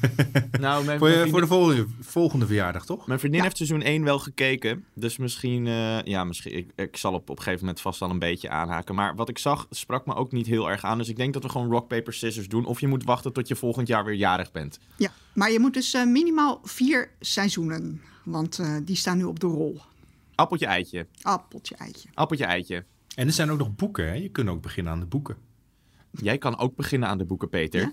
nou, 0.60 0.84
mijn, 0.84 0.98
Voor, 0.98 1.28
voor 1.28 1.40
de 1.40 1.46
volgende, 1.46 1.86
volgende 2.00 2.46
verjaardag, 2.46 2.84
toch? 2.86 3.06
mijn 3.06 3.18
vriendin 3.18 3.38
Ja. 3.38 3.44
heeft 3.44 3.56
seizoen 3.56 3.82
1 3.82 4.04
wel 4.04 4.18
gekeken. 4.18 4.84
Dus 4.94 5.16
misschien, 5.16 5.66
eh, 5.66 6.02
ja, 6.02 6.24
misschien 6.24 6.56
ik, 6.56 6.70
ik 6.76 6.96
zal 6.96 7.12
op, 7.12 7.30
op 7.30 7.36
een 7.36 7.42
gegeven 7.42 7.60
moment 7.64 7.80
vast 7.80 8.00
wel 8.00 8.10
een 8.10 8.18
beetje 8.18 8.48
aanhaken. 8.50 8.94
Maar 8.94 9.14
wat 9.14 9.28
ik 9.28 9.38
zag, 9.38 9.66
sprak 9.70 10.06
me 10.06 10.14
ook 10.14 10.32
niet 10.32 10.46
heel 10.46 10.70
erg 10.70 10.84
aan. 10.84 10.98
Dus 10.98 11.08
ik 11.08 11.16
denk 11.16 11.32
dat 11.32 11.42
we 11.42 11.48
gewoon 11.48 11.70
rock, 11.70 11.88
paper, 11.88 12.12
scissors 12.12 12.48
doen. 12.48 12.64
Of 12.66 12.80
je 12.80 12.86
moet 12.88 13.04
wachten 13.04 13.32
tot 13.32 13.48
je 13.48 13.56
volgend 13.56 13.88
jaar 13.88 14.04
weer 14.04 14.14
jarig 14.14 14.52
bent. 14.52 14.78
Ja, 14.96 15.10
maar 15.34 15.50
je 15.50 15.60
moet 15.60 15.74
dus 15.74 15.94
eh, 15.94 16.04
minimaal 16.04 16.60
vier 16.64 17.10
seizoenen. 17.20 18.00
Want 18.24 18.58
eh, 18.58 18.76
die 18.82 18.96
staan 18.96 19.16
nu 19.18 19.24
op 19.24 19.40
de 19.40 19.46
rol. 19.46 19.80
Appeltje, 20.34 20.66
eitje. 20.66 21.06
Appeltje, 21.22 21.74
eitje. 21.76 22.08
Appeltje, 22.14 22.44
eitje. 22.44 22.84
En 23.18 23.26
er 23.26 23.32
zijn 23.32 23.50
ook 23.50 23.58
nog 23.58 23.74
boeken, 23.74 24.06
hè? 24.06 24.14
Je 24.14 24.28
kunt 24.28 24.48
ook 24.48 24.62
beginnen 24.62 24.92
aan 24.92 25.00
de 25.00 25.06
boeken. 25.06 25.36
Jij 26.10 26.38
kan 26.38 26.58
ook 26.58 26.76
beginnen 26.76 27.08
aan 27.08 27.18
de 27.18 27.24
boeken, 27.24 27.48
Peter. 27.48 27.92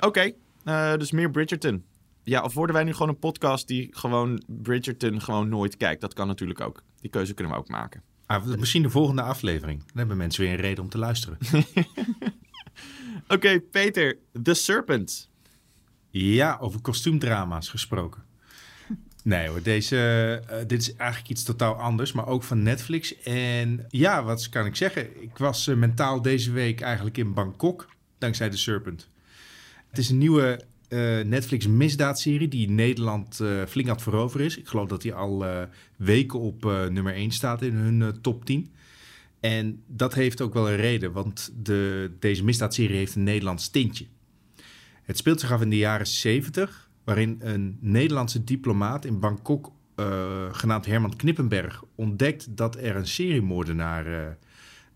Oké, 0.00 0.32
eh, 0.64 0.96
dus 0.96 1.10
meer 1.10 1.30
Bridgerton. 1.30 1.84
Ja, 2.22 2.42
of 2.42 2.54
worden 2.54 2.74
wij 2.74 2.84
nu 2.84 2.92
gewoon 2.92 3.08
een 3.08 3.18
podcast 3.18 3.68
die 3.68 3.88
gewoon 3.90 4.42
Bridgerton 4.46 5.20
gewoon 5.20 5.48
nooit 5.48 5.76
kijkt? 5.76 6.00
Dat 6.00 6.14
kan 6.14 6.26
natuurlijk 6.26 6.60
ook. 6.60 6.82
Die 7.00 7.10
keuze 7.10 7.34
kunnen 7.34 7.52
we 7.52 7.58
ook 7.58 7.68
maken. 7.68 8.02
Ah, 8.26 8.44
misschien 8.44 8.82
de 8.82 8.90
volgende 8.90 9.22
aflevering. 9.22 9.78
Dan 9.78 9.96
hebben 9.96 10.16
mensen 10.16 10.42
weer 10.42 10.52
een 10.52 10.60
reden 10.60 10.84
om 10.84 10.90
te 10.90 10.98
luisteren. 10.98 11.38
Oké, 13.34 13.60
Peter. 13.60 14.18
The 14.42 14.54
Serpent. 14.54 15.30
Ja, 16.10 16.56
over 16.60 16.80
kostuumdrama's 16.80 17.68
gesproken. 17.68 18.24
Nee 19.24 19.48
hoor, 19.48 19.62
deze, 19.62 19.96
eh, 20.48 20.58
dit 20.66 20.80
is 20.80 20.96
eigenlijk 20.96 21.30
iets 21.30 21.42
totaal 21.42 21.74
anders, 21.74 22.12
maar 22.12 22.26
ook 22.26 22.42
van 22.42 22.62
Netflix. 22.62 23.22
En 23.22 23.86
ja, 23.88 24.24
wat 24.24 24.48
kan 24.48 24.66
ik 24.66 24.76
zeggen? 24.76 25.22
Ik 25.22 25.38
was 25.38 25.66
eh, 25.66 25.76
mentaal 25.76 26.22
deze 26.22 26.52
week 26.52 26.80
eigenlijk 26.80 27.16
in 27.18 27.34
Bangkok, 27.34 27.88
dankzij 28.18 28.50
The 28.50 28.56
Serpent. 28.56 29.08
Het 29.88 29.98
is 29.98 30.10
een 30.10 30.18
nieuwe 30.18 30.60
eh, 30.88 30.98
Netflix 31.20 31.66
misdaadserie 31.66 32.48
die 32.48 32.70
Nederland 32.70 33.40
flink 33.68 33.88
het 33.88 34.02
veroveren 34.02 34.46
is. 34.46 34.58
Ik 34.58 34.68
geloof 34.68 34.88
dat 34.88 35.02
die 35.02 35.14
al 35.14 35.44
weken 35.96 36.40
op 36.40 36.62
nummer 36.64 37.14
1 37.14 37.30
staat 37.30 37.62
in 37.62 37.74
hun 37.74 38.20
top 38.20 38.44
10. 38.44 38.72
En 39.40 39.82
dat 39.86 40.14
heeft 40.14 40.40
ook 40.40 40.54
wel 40.54 40.70
een 40.70 40.76
reden, 40.76 41.12
want 41.12 41.52
de, 41.62 42.10
deze 42.18 42.44
misdaadserie 42.44 42.96
heeft 42.96 43.14
een 43.14 43.22
Nederlands 43.22 43.68
tintje. 43.68 44.06
Het 45.02 45.18
speelt 45.18 45.40
zich 45.40 45.52
af 45.52 45.60
in 45.60 45.70
de 45.70 45.76
jaren 45.76 46.06
70, 46.06 46.83
waarin 47.04 47.36
een 47.40 47.78
Nederlandse 47.80 48.44
diplomaat 48.44 49.04
in 49.04 49.20
Bangkok, 49.20 49.72
eh, 49.94 50.06
genaamd 50.50 50.86
Herman 50.86 51.16
Knippenberg, 51.16 51.82
ontdekt 51.94 52.56
dat 52.56 52.76
er 52.76 52.96
een 52.96 53.06
seriemoordenaar 53.06 54.06
eh 54.06 54.30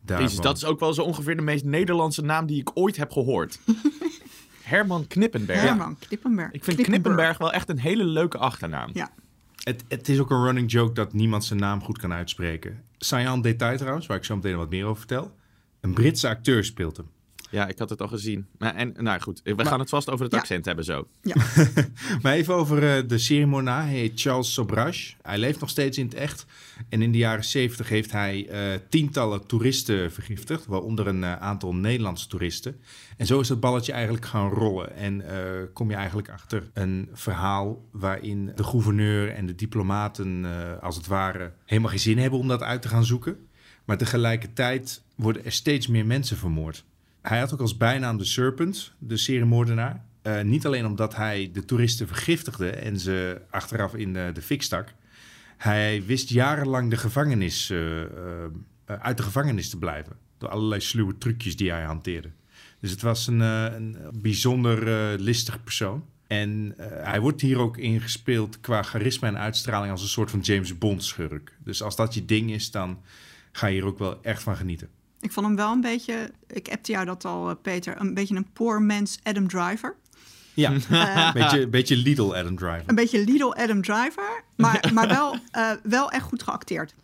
daar 0.08 0.20
woont. 0.20 0.42
dat 0.42 0.56
is 0.56 0.64
ook 0.64 0.80
wel 0.80 0.94
zo 0.94 1.02
ongeveer 1.02 1.36
de 1.36 1.42
meest 1.42 1.64
Nederlandse 1.64 2.22
naam 2.22 2.46
die 2.46 2.60
ik 2.60 2.70
ooit 2.74 2.96
heb 2.96 3.12
gehoord. 3.12 3.60
Herman 4.62 5.06
Knippenberg. 5.06 5.60
Herman 5.60 5.96
Knippenberg. 5.98 6.52
Ik 6.52 6.64
vind 6.64 6.80
Knippenberg 6.80 7.38
wel 7.38 7.52
echt 7.52 7.68
een 7.68 7.78
hele 7.78 8.04
leuke 8.04 8.38
achternaam. 8.38 8.90
Ja. 8.92 9.10
Het, 9.62 9.84
het 9.88 10.08
is 10.08 10.18
ook 10.18 10.30
een 10.30 10.44
running 10.44 10.70
joke 10.70 10.92
dat 10.92 11.12
niemand 11.12 11.44
zijn 11.44 11.58
naam 11.58 11.82
goed 11.82 11.98
kan 11.98 12.12
uitspreken. 12.12 12.82
Sajan 12.98 13.42
detail 13.42 13.76
trouwens, 13.76 14.06
waar 14.06 14.16
ik 14.16 14.24
zo 14.24 14.36
meteen 14.36 14.56
wat 14.56 14.70
meer 14.70 14.84
over 14.84 14.98
vertel. 14.98 15.34
Een 15.80 15.94
Britse 15.94 16.28
acteur 16.28 16.64
speelt 16.64 16.96
hem. 16.96 17.06
Ja, 17.50 17.66
ik 17.68 17.78
had 17.78 17.90
het 17.90 18.00
al 18.00 18.08
gezien. 18.08 18.46
Maar, 18.58 18.74
en, 18.74 18.94
nou 18.96 19.20
goed, 19.20 19.40
we 19.44 19.54
Maar- 19.54 19.66
gaan 19.66 19.78
het 19.80 19.88
vast 19.88 20.10
over 20.10 20.24
het 20.24 20.34
Ja. 20.34 20.38
accent 20.40 20.64
hebben 20.64 20.84
zo. 20.84 21.06
Maar 22.22 22.32
even 22.32 22.54
over 22.54 22.96
eh, 22.96 23.08
de 23.08 23.18
ceremonie. 23.18 23.70
Hij 23.72 23.88
heet 23.88 24.20
Charles 24.20 24.52
Sobrage. 24.52 25.14
Hij 25.22 25.38
leeft 25.38 25.60
nog 25.60 25.70
steeds 25.70 25.98
in 25.98 26.04
het 26.04 26.14
echt. 26.14 26.46
En 26.88 27.02
in 27.02 27.12
de 27.12 27.18
jaren 27.18 27.44
70 27.44 27.88
heeft 27.88 28.12
hij 28.12 28.48
eh, 28.48 28.78
tientallen 28.88 29.46
toeristen 29.46 30.12
vergiftigd, 30.12 30.66
waaronder 30.66 31.06
een 31.06 31.24
eh, 31.24 31.36
aantal 31.36 31.74
Nederlandse 31.74 32.26
toeristen. 32.28 32.80
En 33.16 33.26
zo 33.26 33.40
is 33.40 33.48
dat 33.48 33.60
balletje 33.60 33.92
eigenlijk 33.92 34.26
gaan 34.26 34.50
rollen. 34.50 34.94
En 34.96 35.20
eh, 35.28 35.38
kom 35.72 35.90
je 35.90 35.96
eigenlijk 35.96 36.28
achter 36.30 36.70
een 36.74 37.08
verhaal 37.12 37.84
waarin 37.90 38.52
de 38.54 38.64
gouverneur 38.64 39.30
en 39.30 39.46
de 39.46 39.54
diplomaten, 39.54 40.44
eh, 40.44 40.82
als 40.82 40.96
het 40.96 41.06
ware, 41.06 41.52
helemaal 41.64 41.90
geen 41.90 41.98
zin 41.98 42.18
hebben 42.18 42.38
om 42.38 42.48
dat 42.48 42.62
uit 42.62 42.82
te 42.82 42.88
gaan 42.88 43.04
zoeken. 43.04 43.36
Maar 43.84 43.96
tegelijkertijd 43.98 45.02
worden 45.14 45.44
er 45.44 45.52
steeds 45.52 45.86
meer 45.86 46.06
mensen 46.06 46.36
vermoord. 46.36 46.84
Hij 47.22 47.38
had 47.38 47.52
ook 47.52 47.60
als 47.60 47.76
bijnaam 47.76 48.18
de 48.18 48.24
Serpent, 48.24 48.92
de 48.98 49.16
seriemoordenaar. 49.16 50.04
Eh, 50.22 50.42
niet 50.42 50.66
alleen 50.66 50.86
omdat 50.86 51.16
hij 51.16 51.50
de 51.52 51.64
toeristen 51.64 52.06
vergiftigde 52.06 52.70
en 52.70 52.98
ze 52.98 53.40
achteraf 53.50 53.94
in 53.94 54.12
de, 54.12 54.30
de 54.34 54.42
fik 54.42 54.62
stak. 54.62 54.94
Hij 55.56 56.04
wist 56.06 56.28
jarenlang 56.28 56.90
de 56.90 56.96
gevangenis, 56.96 57.70
eh, 57.70 58.02
eh, 58.02 58.08
uit 58.84 59.16
de 59.16 59.22
gevangenis 59.22 59.70
te 59.70 59.78
blijven. 59.78 60.16
Door 60.38 60.48
allerlei 60.48 60.80
sluwe 60.80 61.18
trucjes 61.18 61.56
die 61.56 61.70
hij 61.70 61.82
hanteerde. 61.82 62.30
Dus 62.80 62.90
het 62.90 63.02
was 63.02 63.26
een, 63.26 63.40
een 63.40 63.96
bijzonder 64.12 64.80
listig 65.20 65.64
persoon. 65.64 66.04
En 66.26 66.74
hij 66.78 67.20
wordt 67.20 67.40
hier 67.40 67.58
ook 67.58 67.76
ingespeeld 67.76 68.60
qua 68.60 68.82
charisma 68.82 69.28
en 69.28 69.38
uitstraling 69.38 69.92
als 69.92 70.02
een 70.02 70.08
soort 70.08 70.30
van 70.30 70.40
James 70.40 70.78
Bond 70.78 71.04
schurk. 71.04 71.56
Dus 71.64 71.82
als 71.82 71.96
dat 71.96 72.14
je 72.14 72.24
ding 72.24 72.50
is, 72.50 72.70
dan 72.70 73.00
ga 73.52 73.66
je 73.66 73.74
hier 73.74 73.84
ook 73.84 73.98
wel 73.98 74.22
echt 74.22 74.42
van 74.42 74.56
genieten. 74.56 74.88
Ik 75.20 75.32
vond 75.32 75.46
hem 75.46 75.56
wel 75.56 75.72
een 75.72 75.80
beetje, 75.80 76.30
ik 76.46 76.68
appte 76.68 76.92
jou 76.92 77.04
dat 77.06 77.24
al, 77.24 77.48
eh, 77.50 77.54
Peter, 77.62 78.00
een 78.00 78.14
beetje 78.14 78.34
een 78.36 78.52
poor 78.52 78.82
man's 78.82 79.18
Adam 79.22 79.48
Driver. 79.48 79.94
Ja, 80.54 80.72
Eh, 80.90 81.32
beetje, 81.32 81.68
beetje 81.68 81.96
Lidl 81.96 82.34
Adam 82.34 82.56
Driver. 82.56 82.82
een 82.86 82.94
beetje 82.94 83.24
Lidl 83.24 83.52
Adam 83.52 83.82
Driver, 83.82 84.42
maar, 84.56 84.90
maar 84.94 85.08
wel, 85.08 85.36
eh, 85.50 85.70
wel 85.82 86.10
echt 86.10 86.22
goed 86.24 86.42
geacteerd. 86.42 86.94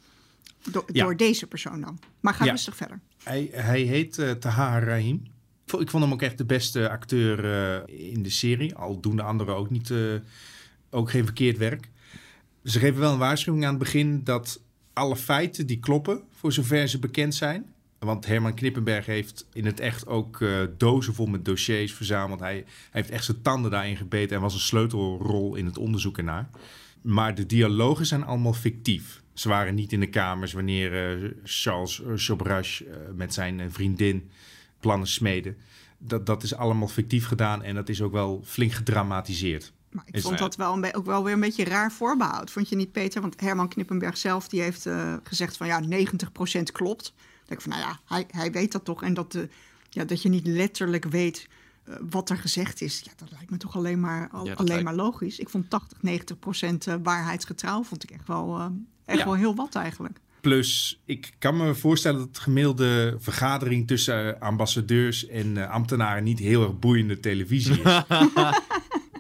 Door, 0.71 0.85
Ja. 0.93 1.05
door 1.05 1.17
deze 1.17 1.47
persoon 1.47 1.81
dan. 1.81 1.99
Maar 2.21 2.35
ga 2.35 2.45
Ja. 2.45 2.51
rustig 2.51 2.77
verder. 2.77 3.01
Hij, 3.23 3.49
hij 3.53 3.81
heet 3.81 4.37
Tahar 4.41 4.85
Rahim. 4.85 5.23
Ik 5.67 5.71
vond- 5.91 6.03
hem 6.03 6.13
ook 6.13 6.23
echt 6.23 6.39
de 6.39 6.45
beste 6.45 6.91
acteur 6.91 7.45
eh, 7.87 8.11
in 8.13 8.23
de 8.23 8.31
serie. 8.31 8.75
Al 8.75 9.01
doen 9.01 9.17
de 9.17 9.23
anderen 9.23 9.57
ook, 9.57 9.71
niet, 9.71 9.91
eh, 9.91 9.99
ook 10.91 11.11
geen 11.11 11.25
verkeerd 11.25 11.59
werk. 11.59 11.89
Ze 12.65 12.79
geven 12.79 13.01
wel 13.01 13.13
een 13.13 13.19
waarschuwing 13.19 13.65
aan 13.65 13.71
het 13.75 13.79
begin 13.79 14.21
dat 14.25 14.61
alle 14.93 15.17
feiten 15.17 15.67
die 15.67 15.79
kloppen, 15.81 16.23
voor 16.31 16.53
zover 16.53 16.89
ze 16.89 16.99
bekend 16.99 17.35
zijn. 17.35 17.73
Want 18.05 18.27
Herman 18.27 18.55
Knippenberg 18.55 19.07
heeft 19.07 19.47
in 19.53 19.67
het 19.67 19.81
echt 19.81 20.07
ook 20.07 20.41
eh, 20.41 20.61
dozen 20.77 21.15
vol 21.15 21.27
met 21.27 21.45
dossiers 21.45 21.95
verzameld. 21.95 22.41
Hij, 22.41 22.55
hij 22.55 22.65
heeft 22.91 23.11
echt 23.11 23.25
zijn 23.25 23.43
tanden 23.43 23.71
daarin 23.71 23.97
gebeten 23.97 24.37
en 24.37 24.43
was 24.43 24.55
een 24.55 24.61
sleutelrol 24.61 25.55
in 25.55 25.67
het 25.67 25.79
onderzoek 25.79 26.19
ernaar. 26.19 26.49
Maar 27.03 27.35
de 27.35 27.47
dialogen 27.47 28.07
zijn 28.07 28.25
allemaal 28.25 28.53
fictief. 28.53 29.23
Ze 29.33 29.49
waren 29.49 29.75
niet 29.75 29.93
in 29.93 30.01
de 30.01 30.11
kamers 30.11 30.53
wanneer 30.53 31.23
eh, 31.23 31.31
Charles 31.45 32.03
Sobrash 32.15 32.81
uh, 32.81 32.89
met 33.15 33.35
zijn 33.35 33.59
uh, 33.59 33.67
vriendin 33.69 34.31
plannen 34.81 35.09
smeden. 35.09 35.57
Dat, 35.99 36.27
dat 36.27 36.43
is 36.43 36.55
allemaal 36.55 36.89
fictief 36.89 37.27
gedaan 37.27 37.63
en 37.63 37.75
dat 37.75 37.89
is 37.89 38.03
ook 38.03 38.13
wel 38.13 38.43
flink 38.45 38.73
gedramatiseerd. 38.73 39.73
Maar 39.95 40.05
ik 40.07 40.21
vond 40.21 40.39
dat 40.39 40.57
wel 40.57 40.73
een 40.73 40.95
ook 40.95 41.07
wel 41.07 41.25
weer 41.25 41.33
een 41.33 41.41
beetje 41.41 41.65
raar 41.65 41.93
voorbehoud. 41.93 42.51
Vond 42.51 42.69
je 42.69 42.77
niet, 42.77 42.93
Peter? 42.93 43.21
Want 43.21 43.41
Herman 43.41 43.69
Knippenberg 43.69 44.17
zelf 44.17 44.49
die 44.49 44.61
heeft 44.61 44.87
eh, 44.87 45.15
gezegd 45.23 45.57
van 45.57 45.67
ja, 45.67 45.83
90% 45.83 46.63
klopt. 46.73 47.15
Ik 47.49 47.61
van 47.61 47.71
nou 47.71 47.83
ja, 47.83 48.01
hij, 48.05 48.27
hij 48.31 48.51
weet 48.53 48.73
dat 48.73 48.85
toch. 48.85 49.03
En 49.03 49.15
dat, 49.15 49.35
eh, 49.35 49.43
ja, 49.91 50.05
dat 50.05 50.23
je 50.23 50.29
niet 50.29 50.47
letterlijk 50.47 51.05
weet 51.05 51.49
eh, 51.85 51.95
wat 52.11 52.31
er 52.31 52.37
gezegd 52.37 52.81
is. 52.81 53.01
Ja, 53.05 53.13
dat 53.17 53.31
lijkt 53.31 53.51
me 53.51 53.57
toch 53.57 53.77
alleen 53.77 54.01
maar, 54.01 54.29
al- 54.33 54.43
Ja, 54.43 54.49
dat 54.49 54.59
alleen 54.59 54.69
lijkt- 54.71 54.85
maar 54.85 54.95
logisch. 54.95 55.39
Ik 55.39 55.49
vond 55.49 55.71
80, 55.71 55.99
90% 56.03 56.87
eh, 56.87 56.95
waarheidsgetrouw 57.03 57.83
vond 57.83 58.03
ik 58.03 58.11
echt 58.11 58.27
wel, 58.27 58.59
eh, 58.59 58.67
echt 59.05 59.19
Ja. 59.19 59.25
wel 59.25 59.35
heel 59.35 59.55
wat 59.55 59.75
eigenlijk. 59.75 60.19
Plus, 60.41 61.01
ik 61.05 61.33
kan 61.39 61.57
me 61.57 61.75
voorstellen 61.75 62.19
dat 62.21 62.35
de 62.35 62.41
gemiddelde 62.41 63.17
vergadering 63.19 63.87
tussen 63.87 64.41
ambassadeurs 64.41 65.27
en 65.27 65.57
eh, 65.57 65.71
ambtenaren 65.71 66.25
niet 66.25 66.39
heel 66.39 66.63
erg 66.63 66.79
boeiende 66.79 67.21
televisie 67.21 67.83
is. 67.83 67.83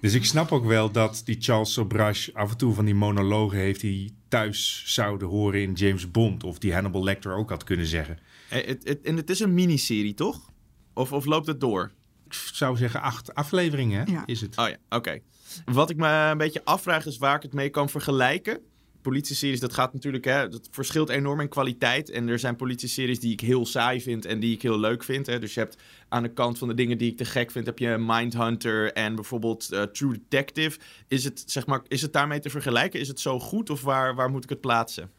dus 0.04 0.14
ik 0.14 0.25
snap 0.25 0.52
ook 0.52 0.64
wel 0.64 0.90
dat 0.90 1.23
die 1.25 1.37
Charles 1.40 1.73
Sobrash 1.73 2.28
af 2.32 2.50
en 2.50 2.56
toe 2.56 2.75
van 2.75 2.84
die 2.84 2.94
monologen 2.94 3.58
heeft 3.58 3.80
die 3.80 4.16
thuis 4.28 4.82
zouden 4.87 5.28
horen 5.28 5.62
in 5.62 5.73
James 5.73 6.11
Bond. 6.11 6.44
Of 6.44 6.58
die 6.58 6.73
Hannibal 6.75 7.04
Lecter 7.04 7.34
ook 7.37 7.50
had 7.50 7.64
kunnen 7.64 7.87
zeggen. 7.87 8.18
Eh, 8.50 8.66
het- 8.66 8.84
het- 8.88 9.02
En 9.02 9.16
het 9.16 9.30
is 9.30 9.40
een 9.40 9.54
miniserie, 9.54 10.14
toch? 10.14 10.50
Of, 10.94 11.12
of 11.12 11.25
loopt 11.25 11.46
het 11.46 11.61
door? 11.61 11.92
Ik 12.26 12.32
zou 12.52 12.76
zeggen 12.76 13.02
acht 13.02 13.34
afleveringen 13.34 14.04
hè, 14.06 14.12
Ja. 14.12 14.23
is 14.26 14.40
het. 14.40 14.56
Oh 14.58 14.68
ja, 14.68 14.76
oké. 14.96 15.18
Wat 15.64 15.90
ik 15.90 15.96
me 15.96 16.08
een 16.30 16.38
beetje 16.38 16.64
afvraag 16.64 17.06
is 17.06 17.18
waar 17.18 17.37
ik 17.37 17.42
het 17.42 17.52
mee 17.52 17.68
kan 17.70 17.88
vergelijken. 17.88 18.61
Politieseries, 19.04 19.61
dat 19.61 19.73
gaat 19.73 19.92
natuurlijk, 19.92 20.25
hè, 20.25 20.49
dat 20.49 20.68
verschilt 20.70 21.08
enorm 21.08 21.40
in 21.40 21.49
kwaliteit. 21.49 22.11
En 22.11 22.28
er 22.28 22.38
zijn 22.38 22.56
politieseries 22.56 23.20
die 23.20 23.32
ik 23.32 23.40
heel 23.40 23.66
saai 23.66 24.00
vind 24.00 24.25
en 24.25 24.40
die 24.40 24.54
ik 24.54 24.62
heel 24.62 24.78
leuk 24.78 25.04
vind. 25.04 25.26
Hè. 25.26 25.38
Dus 25.38 25.54
je 25.54 25.61
hebt 25.61 25.76
aan 26.08 26.23
de 26.23 26.32
kant 26.32 26.58
van 26.58 26.68
de 26.68 26.75
dingen 26.75 26.99
die 26.99 27.11
ik 27.11 27.16
te 27.16 27.25
gek 27.25 27.50
vind, 27.50 27.66
heb 27.66 27.78
je 27.78 27.96
Mindhunter 27.99 28.92
en 28.92 29.14
bijvoorbeeld 29.14 29.73
eh, 29.73 29.82
True 29.82 30.12
Detective. 30.12 30.78
Is 31.08 31.25
het, 31.25 31.42
zeg 31.46 31.66
maar, 31.66 31.82
is 31.88 32.02
het 32.02 32.12
daarmee 32.12 32.40
te 32.40 32.50
vergelijken? 32.50 33.00
Is 33.00 33.08
het 33.08 33.20
zo 33.20 33.40
goed 33.40 33.70
of 33.70 33.82
waar, 33.82 34.14
waar 34.14 34.30
moet 34.30 34.44
ik 34.44 34.50
het 34.50 34.61
plaatsen? 34.61 35.11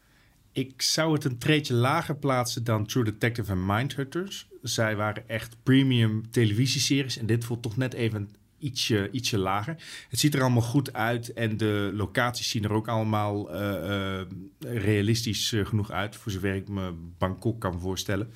Ik 0.52 0.82
zou 0.82 1.12
het 1.12 1.24
een 1.24 1.38
treetje 1.38 1.74
lager 1.74 2.16
plaatsen 2.16 2.64
dan 2.64 2.86
True 2.86 3.04
Detective 3.04 3.52
en 3.52 3.66
Mindhunters. 3.66 4.48
Zij 4.62 4.96
waren 4.96 5.28
echt 5.28 5.56
premium 5.62 6.30
televisieseries 6.30 7.18
en 7.18 7.26
dit 7.26 7.44
voelt 7.44 7.62
toch 7.62 7.76
net 7.76 7.94
even 7.94 8.30
ietsje, 8.58 9.08
ietsje 9.10 9.38
lager. 9.38 9.76
Het 10.08 10.20
ziet 10.20 10.34
er 10.34 10.40
allemaal 10.40 10.62
goed 10.62 10.92
uit 10.92 11.32
en 11.32 11.56
de 11.56 11.90
locaties 11.94 12.50
zien 12.50 12.64
er 12.64 12.72
ook 12.72 12.88
allemaal 12.88 13.52
eh, 13.52 14.20
eh, 14.20 14.26
realistisch 14.60 15.52
eh, 15.52 15.66
genoeg 15.66 15.90
uit, 15.90 16.16
voor 16.16 16.32
zover 16.32 16.54
ik 16.54 16.68
me 16.68 16.92
Bangkok 17.18 17.60
kan 17.60 17.80
voorstellen. 17.80 18.32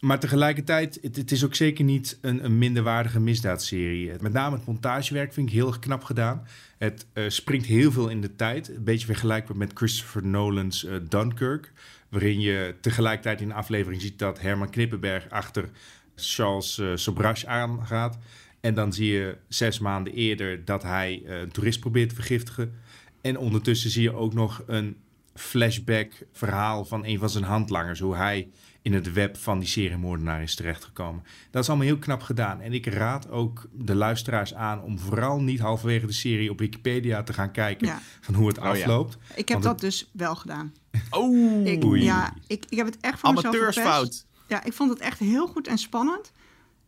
Maar 0.00 0.20
tegelijkertijd, 0.20 0.98
het, 1.02 1.32
is 1.32 1.44
ook 1.44 1.54
zeker 1.54 1.84
niet 1.84 2.18
een, 2.20 2.44
een 2.44 2.58
minderwaardige 2.58 3.20
misdaadserie. 3.20 4.12
Met 4.20 4.32
name 4.32 4.56
het 4.56 4.66
montagewerk 4.66 5.32
vind 5.32 5.48
ik 5.48 5.54
heel 5.54 5.78
knap 5.78 6.04
gedaan. 6.04 6.46
Het 6.78 7.06
springt 7.26 7.66
heel 7.66 7.92
veel 7.92 8.08
in 8.08 8.20
de 8.20 8.36
tijd. 8.36 8.68
Een 8.68 8.84
beetje 8.84 9.06
vergelijkbaar 9.06 9.56
met 9.56 9.70
Christopher 9.74 10.26
Nolan's 10.26 10.86
Dunkirk. 11.08 11.72
Waarin 12.08 12.40
je 12.40 12.74
tegelijkertijd 12.80 13.40
in 13.40 13.48
de 13.48 13.54
aflevering 13.54 14.02
ziet 14.02 14.18
dat 14.18 14.40
Herman 14.40 14.70
Knippenberg 14.70 15.30
achter 15.30 15.70
Charles 16.14 16.80
Sobrash 16.94 17.44
aangaat. 17.44 18.18
En 18.60 18.74
dan 18.74 18.92
zie 18.92 19.12
je 19.12 19.36
zes 19.48 19.78
maanden 19.78 20.12
eerder 20.12 20.64
dat 20.64 20.82
hij 20.82 21.22
eh, 21.26 21.40
een 21.40 21.50
toerist 21.50 21.80
probeert 21.80 22.08
te 22.08 22.14
vergiftigen. 22.14 22.74
En 23.20 23.38
ondertussen 23.38 23.90
zie 23.90 24.02
je 24.02 24.12
ook 24.14 24.34
nog 24.34 24.62
een 24.66 24.96
flashback 25.34 26.12
verhaal 26.32 26.84
van 26.84 27.04
een 27.04 27.18
van 27.18 27.30
zijn 27.30 27.44
handlangers. 27.44 28.00
Hoe 28.00 28.16
hij 28.16 28.48
in 28.82 28.92
het 28.94 29.12
web 29.12 29.36
van 29.36 29.58
die 29.58 29.68
seriemoordenaar 29.68 30.42
is 30.42 30.54
terechtgekomen. 30.54 31.22
Dat 31.50 31.62
is 31.62 31.68
allemaal 31.68 31.86
heel 31.86 31.98
knap 31.98 32.22
gedaan. 32.22 32.60
En 32.60 32.72
ik 32.72 32.86
raad 32.86 33.30
ook 33.30 33.68
de 33.72 33.94
luisteraars 33.94 34.54
aan 34.54 34.82
om 34.82 34.98
vooral 34.98 35.40
niet 35.40 35.60
halverwege 35.60 36.06
de 36.06 36.12
serie 36.12 36.50
op 36.50 36.58
Wikipedia 36.58 37.22
te 37.22 37.32
gaan 37.32 37.50
kijken 37.52 37.86
Ja. 37.86 38.00
van 38.20 38.34
hoe 38.34 38.48
het 38.48 38.58
Oh 38.58 38.64
ja. 38.64 38.70
afloopt. 38.70 39.16
Ik 39.34 39.48
heb 39.48 39.48
Want 39.48 39.62
dat 39.64 39.80
dus 39.80 40.10
wel 40.12 40.34
gedaan. 40.36 40.74
Oh, 41.10 41.66
Ik, 41.66 41.84
ja, 42.02 42.34
ik, 42.46 42.64
ik 42.68 42.76
heb 42.76 42.86
het 42.86 42.96
echt 43.00 43.18
voor 43.18 43.32
mezelf 43.34 43.56
verpest. 43.56 43.78
amateursfout. 43.78 44.26
Ja, 44.48 44.64
ik 44.64 44.72
vond 44.72 44.90
het 44.90 44.98
echt 44.98 45.18
heel 45.18 45.46
goed 45.46 45.66
en 45.66 45.78
spannend. 45.78 46.32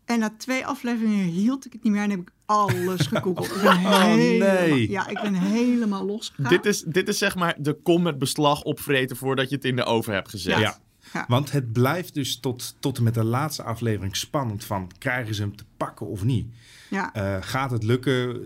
En 0.04 0.18
na 0.18 0.35
twee 0.38 0.66
afleveringen 0.66 1.25
hield 1.25 1.66
ik 1.66 1.73
het 1.73 1.82
niet 1.82 1.92
meer 1.92 2.02
en 2.02 2.11
heb 2.11 2.21
ik 2.21 2.32
alles 2.47 3.06
gegoogeld. 3.06 3.47
Ik 3.56 3.62
ben 3.62 3.71
Oh, 3.71 4.02
helemaal, 4.04 4.56
nee. 4.68 4.90
Ja, 4.90 5.06
ik 5.09 5.21
ben 5.23 5.35
helemaal 5.35 6.04
losgegaan. 6.06 6.50
Dit 6.50 6.66
is, 6.66 6.82
dit 6.82 7.09
is 7.09 7.18
zeg 7.18 7.35
maar 7.35 7.54
de 7.59 7.73
kom 7.82 8.02
met 8.02 8.18
beslag 8.18 8.62
opvreten 8.62 9.16
voordat 9.16 9.49
je 9.49 9.54
het 9.54 9.64
in 9.64 9.76
de 9.76 9.85
oven 9.85 10.14
hebt 10.14 10.28
gezet. 10.28 10.59
Ja. 10.59 10.78
Ja. 11.12 11.25
Want 11.28 11.52
het 11.52 11.73
blijft 11.73 12.14
dus 12.14 12.40
tot, 12.40 12.76
tot 12.78 12.97
en 12.99 13.02
met 13.04 13.14
de 13.14 13.25
laatste 13.25 13.62
aflevering 13.62 14.16
spannend 14.16 14.64
van 14.64 14.90
krijgen 14.99 15.35
ze 15.35 15.42
hem 15.42 15.56
te 15.56 15.64
pakken 15.76 16.06
of 16.06 16.25
niet. 16.25 16.47
Ja, 16.90 17.12
Eh, 17.12 17.37
gaat 17.40 17.71
het 17.71 17.82
lukken? 17.82 18.40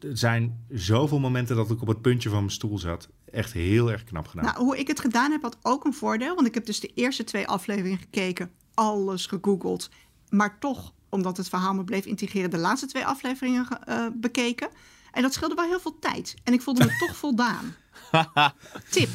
Er 0.00 0.16
zijn 0.18 0.64
zoveel 0.68 1.18
momenten 1.18 1.56
dat 1.56 1.70
ik 1.70 1.82
op 1.82 1.88
het 1.88 2.00
puntje 2.02 2.28
van 2.28 2.38
mijn 2.38 2.50
stoel 2.50 2.78
zat. 2.78 3.08
Echt 3.32 3.52
heel 3.52 3.90
erg 3.92 4.04
knap 4.04 4.26
gedaan. 4.26 4.44
nou, 4.44 4.56
hoe 4.58 4.78
ik 4.78 4.86
het 4.88 5.00
gedaan 5.00 5.30
heb, 5.30 5.42
had 5.42 5.58
ook 5.62 5.84
een 5.84 5.94
voordeel. 5.94 6.34
Want 6.34 6.46
ik 6.46 6.54
heb 6.54 6.66
dus 6.66 6.80
de 6.80 6.90
eerste 6.94 7.24
twee 7.24 7.46
afleveringen 7.46 7.98
gekeken, 7.98 8.50
alles 8.74 9.26
gegoogeld. 9.26 9.90
Maar 10.30 10.58
toch, 10.58 10.92
omdat 11.08 11.36
het 11.36 11.48
verhaal 11.48 11.74
me 11.74 11.84
bleef 11.84 12.04
integreren, 12.04 12.50
de 12.50 12.58
laatste 12.58 12.86
twee 12.86 13.06
afleveringen 13.06 13.66
ge- 13.66 13.78
eh, 13.84 14.06
bekeken. 14.14 14.68
En 15.12 15.22
dat 15.22 15.32
scheelde 15.34 15.54
wel 15.54 15.64
heel 15.68 15.80
veel 15.80 15.98
tijd. 16.00 16.34
En 16.44 16.52
ik 16.52 16.60
voelde 16.62 16.84
me 16.84 16.96
toch 17.06 17.16
voldaan. 17.24 17.74
Tip. 18.90 19.08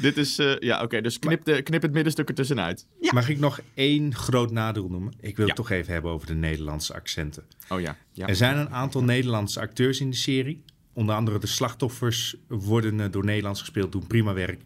Dit 0.00 0.16
is, 0.16 0.38
eh, 0.38 0.58
ja, 0.58 0.82
oké, 0.82 1.00
dus 1.00 1.18
knip, 1.18 1.44
de, 1.44 1.62
knip 1.62 1.82
het 1.82 1.92
middenstuk 1.92 2.28
ertussenuit. 2.28 2.86
Ja. 3.00 3.10
Mag 3.12 3.28
ik 3.28 3.38
nog 3.38 3.60
één 3.74 4.14
groot 4.14 4.50
nadeel 4.50 4.88
noemen? 4.88 5.12
Ik 5.20 5.36
wil 5.36 5.46
Ja. 5.46 5.52
het 5.54 5.62
toch 5.62 5.70
even 5.70 5.92
hebben 5.92 6.10
over 6.10 6.26
de 6.26 6.34
Nederlandse 6.34 6.94
accenten. 6.94 7.44
Oh 7.68 7.80
ja. 7.80 7.96
ja. 8.12 8.26
Er 8.26 8.36
zijn 8.36 8.56
een 8.56 8.70
aantal 8.70 9.02
Nederlandse 9.04 9.60
acteurs 9.60 10.00
in 10.00 10.10
de 10.10 10.16
serie. 10.16 10.64
Onder 10.92 11.14
andere 11.14 11.38
de 11.38 11.46
slachtoffers 11.46 12.36
worden 12.48 13.00
eh, 13.00 13.10
door 13.10 13.24
Nederlands 13.24 13.60
gespeeld, 13.60 13.92
doen 13.92 14.06
prima 14.06 14.32
werk. 14.32 14.62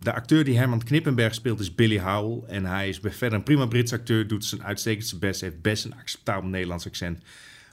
De 0.00 0.12
acteur 0.12 0.44
die 0.44 0.56
Herman 0.56 0.84
Knippenberg 0.84 1.34
speelt 1.34 1.60
is 1.60 1.74
Billy 1.74 1.98
Howell. 1.98 2.48
En 2.48 2.64
hij 2.64 2.88
is 2.88 3.00
verder 3.02 3.38
een 3.38 3.44
prima 3.44 3.66
Brits 3.66 3.92
acteur, 3.92 4.26
doet 4.26 4.44
zijn 4.44 4.64
uitstekendste 4.64 5.18
best, 5.18 5.40
heeft 5.40 5.62
best 5.62 5.84
een 5.84 5.94
acceptabel 5.94 6.48
Nederlands 6.48 6.86
accent. 6.86 7.22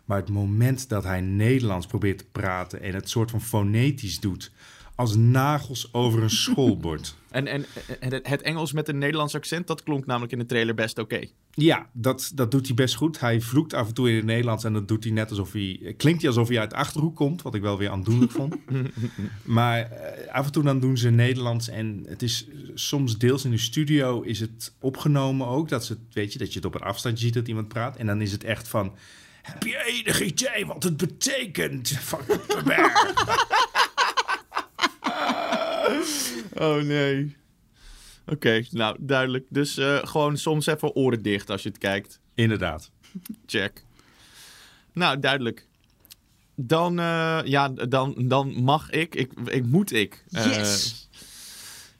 Maar 0.05 0.17
het 0.17 0.29
moment 0.29 0.89
dat 0.89 1.03
hij 1.03 1.21
Nederlands 1.21 1.87
probeert 1.87 2.17
te 2.17 2.25
praten 2.31 2.81
en 2.81 2.93
het 2.93 3.09
soort 3.09 3.31
van 3.31 3.41
fonetisch 3.41 4.19
doet, 4.19 4.51
als 4.95 5.15
nagels 5.15 5.93
over 5.93 6.23
een 6.23 6.29
schoolbord. 6.29 7.15
En, 7.35 7.47
en, 7.47 7.65
het, 7.99 8.41
Engels 8.41 8.73
met 8.73 8.87
een 8.87 8.97
Nederlands 8.97 9.35
accent, 9.35 9.67
dat 9.67 9.83
klonk 9.83 10.05
namelijk 10.05 10.31
in 10.31 10.39
de 10.39 10.45
trailer 10.45 10.75
best 10.75 10.99
oké. 10.99 11.25
Ja, 11.51 11.89
dat, 11.93 12.31
dat 12.33 12.51
doet 12.51 12.65
hij 12.65 12.75
best 12.75 12.95
goed. 12.95 13.19
Hij 13.19 13.41
vloekt 13.41 13.73
af 13.73 13.87
en 13.87 13.93
toe 13.93 14.09
in 14.09 14.15
het 14.15 14.25
Nederlands 14.25 14.63
en 14.63 14.73
dat 14.73 14.87
doet 14.87 15.03
hij 15.03 15.13
net 15.13 15.29
alsof 15.29 15.51
hij... 15.51 15.93
Klinkt 15.97 16.21
hij 16.21 16.29
alsof 16.29 16.47
hij 16.47 16.59
uit 16.59 16.69
de 16.69 16.75
Achterhoek 16.75 17.15
komt, 17.15 17.41
wat 17.41 17.55
ik 17.55 17.61
wel 17.61 17.77
weer 17.77 17.89
aandoenlijk 17.89 18.31
vond. 18.31 18.55
Maar 19.43 19.79
eh, 19.79 20.33
af 20.33 20.45
en 20.45 20.51
toe 20.51 20.63
dan 20.63 20.79
doen 20.79 20.97
ze 20.97 21.09
Nederlands 21.09 21.69
en 21.69 22.05
het 22.07 22.21
is 22.21 22.47
soms 22.73 23.17
deels 23.17 23.45
in 23.45 23.51
de 23.51 23.57
studio 23.57 24.21
is 24.21 24.39
het 24.39 24.73
opgenomen 24.79 25.47
ook. 25.47 25.69
Dat, 25.69 25.85
ze, 25.85 25.97
weet 26.11 26.33
je, 26.33 26.39
dat 26.39 26.49
je 26.49 26.55
het 26.55 26.65
op 26.65 26.75
een 26.75 26.81
afstandje 26.81 27.25
ziet 27.25 27.33
dat 27.33 27.47
iemand 27.47 27.67
praat. 27.67 27.97
En 27.97 28.05
dan 28.05 28.21
is 28.21 28.31
het 28.31 28.43
echt 28.43 28.67
van... 28.67 28.95
Heb 29.41 29.63
je 29.63 29.85
enig 29.85 30.21
idee 30.21 30.65
wat 30.65 30.83
het 30.83 30.97
betekent? 30.97 31.89
Van? 31.89 32.19
Oh 36.55 36.81
nee. 36.81 37.35
Oké, 38.25 38.63
nou 38.71 38.97
duidelijk. 38.99 39.45
Dus 39.49 39.77
eh, 39.77 39.97
gewoon 40.03 40.37
soms 40.37 40.65
even 40.65 40.95
oren 40.95 41.21
dicht 41.21 41.49
als 41.49 41.63
je 41.63 41.69
het 41.69 41.77
kijkt. 41.77 42.19
Inderdaad. 42.33 42.91
Check. 43.45 43.83
Nou, 44.93 45.19
duidelijk. 45.19 45.67
Dan, 46.55 46.99
eh, 46.99 47.39
ja, 47.43 47.69
dan, 47.69 48.15
dan 48.17 48.63
mag 48.63 48.89
ik, 48.91 49.15
ik, 49.15 49.31
ik 49.45 49.65
moet 49.65 49.91
ik. 49.91 50.23
eh, 50.31 50.45
Yes. 50.45 51.09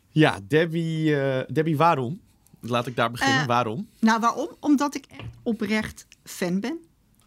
ja, 0.10 0.40
Debbie, 0.48 1.20
eh, 1.22 1.54
Debbie, 1.54 1.78
waarom? 1.78 2.22
Laat 2.60 2.88
ik 2.88 2.96
daar 2.96 3.12
beginnen. 3.12 3.48
Waarom? 3.48 3.88
Nou, 4.00 4.20
waarom? 4.20 4.50
Omdat 4.60 4.96
ik 4.96 5.06
echt 5.06 5.24
oprecht 5.44 6.08
fan 6.24 6.60
ben 6.60 6.78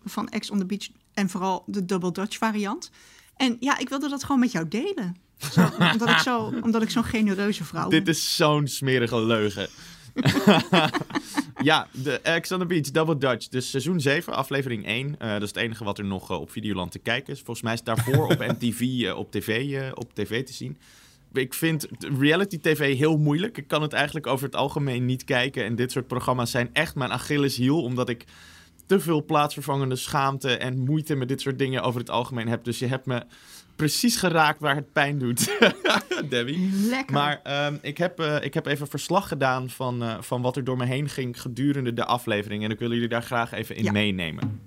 van 0.05 0.29
Ex 0.29 0.51
on 0.51 0.59
the 0.59 0.67
Beach 0.67 0.89
en 1.15 1.29
vooral 1.29 1.63
de 1.67 1.85
Double 1.85 2.13
Dutch 2.13 2.37
variant. 2.39 2.91
En 3.37 3.57
ja, 3.61 3.79
ik 3.79 3.89
wilde 3.89 4.09
dat 4.09 4.25
gewoon 4.25 4.41
met 4.41 4.53
jou 4.53 4.69
delen. 4.69 5.17
Zo, 5.53 5.69
omdat, 5.93 6.09
ik 6.09 6.19
zo, 6.19 6.53
omdat 6.63 6.83
ik 6.83 6.91
zo'n 6.91 7.05
genereuze 7.05 7.65
vrouw 7.65 7.89
ben. 7.89 8.05
Dit 8.05 8.17
is 8.17 8.37
zo'n 8.37 8.67
smerige 8.67 9.21
leugen. 9.21 9.69
ja, 11.63 11.89
de 11.93 12.21
Ex 12.21 12.53
on 12.53 12.59
the 12.59 12.67
Beach, 12.67 12.91
Double 12.91 13.19
Dutch. 13.19 13.49
Dus 13.49 13.71
seizoen 13.71 14.01
7, 14.01 14.35
aflevering 14.35 14.87
1. 14.87 15.15
Eh, 15.19 15.31
dat 15.31 15.43
is 15.43 15.49
het 15.49 15.57
enige 15.57 15.85
wat 15.85 15.99
er 15.99 16.05
nog 16.05 16.31
eh, 16.31 16.41
op 16.41 16.51
Videoland 16.51 16.93
te 16.93 16.99
kijken 16.99 17.33
is. 17.33 17.39
Volgens 17.39 17.63
mij 17.63 17.73
is 17.73 17.79
het 17.79 17.89
daarvoor 17.89 18.25
op 18.27 18.39
MTV 18.59 18.81
eh, 18.81 19.17
op, 19.17 19.31
TV, 19.31 19.81
op 19.95 20.15
tv 20.15 20.45
te 20.45 20.53
zien. 20.53 20.79
Ik 21.33 21.55
vind 21.55 21.87
reality 22.19 22.59
tv 22.61 22.97
heel 22.97 23.17
moeilijk. 23.17 23.59
Ik 23.59 23.69
kan 23.69 23.83
het 23.83 23.93
eigenlijk 23.93 24.27
over 24.27 24.47
het 24.47 24.57
algemeen 24.57 25.05
niet 25.05 25.25
kijken. 25.25 25.65
En 25.65 25.77
dit 25.77 25.93
soort 25.93 26.07
programma's 26.07 26.51
zijn 26.51 26.71
echt 26.73 26.95
mijn 26.95 27.13
Achilleshiel. 27.13 27.83
Omdat 27.83 28.09
ik 28.09 28.25
te 28.87 29.01
veel 29.01 29.25
plaatsvervangende 29.25 29.97
schaamte 29.97 30.57
en 30.57 30.79
moeite 30.79 31.15
met 31.15 31.29
dit 31.29 31.41
soort 31.41 31.59
dingen 31.59 31.83
over 31.83 32.01
het 32.01 32.11
algemeen 32.11 32.49
heb. 32.49 32.65
Dus 32.65 32.79
je 32.79 32.87
hebt 32.87 33.07
me 33.07 33.23
precies 33.79 34.17
geraakt 34.17 34.61
waar 34.61 34.75
het 34.75 34.93
pijn 34.93 35.19
doet, 35.19 35.59
Debbie. 36.31 36.71
Lekker. 36.73 37.15
Maar 37.15 37.41
ehm, 37.43 37.77
ik, 37.83 37.99
heb, 37.99 38.21
eh, 38.21 38.37
ik 38.41 38.55
heb 38.55 38.67
even 38.67 38.89
verslag 38.89 39.29
gedaan 39.29 39.71
van, 39.71 40.03
eh, 40.03 40.17
van 40.21 40.43
wat 40.43 40.57
er 40.57 40.65
door 40.65 40.77
me 40.77 40.85
heen 40.85 41.09
ging 41.09 41.41
gedurende 41.41 41.93
de 41.93 42.05
aflevering. 42.05 42.65
En 42.65 42.71
ik 42.71 42.79
wil 42.79 42.93
jullie 42.93 43.09
daar 43.09 43.23
graag 43.23 43.53
even 43.53 43.77
in 43.77 43.85
Ja. 43.85 43.93
meenemen. 43.93 44.61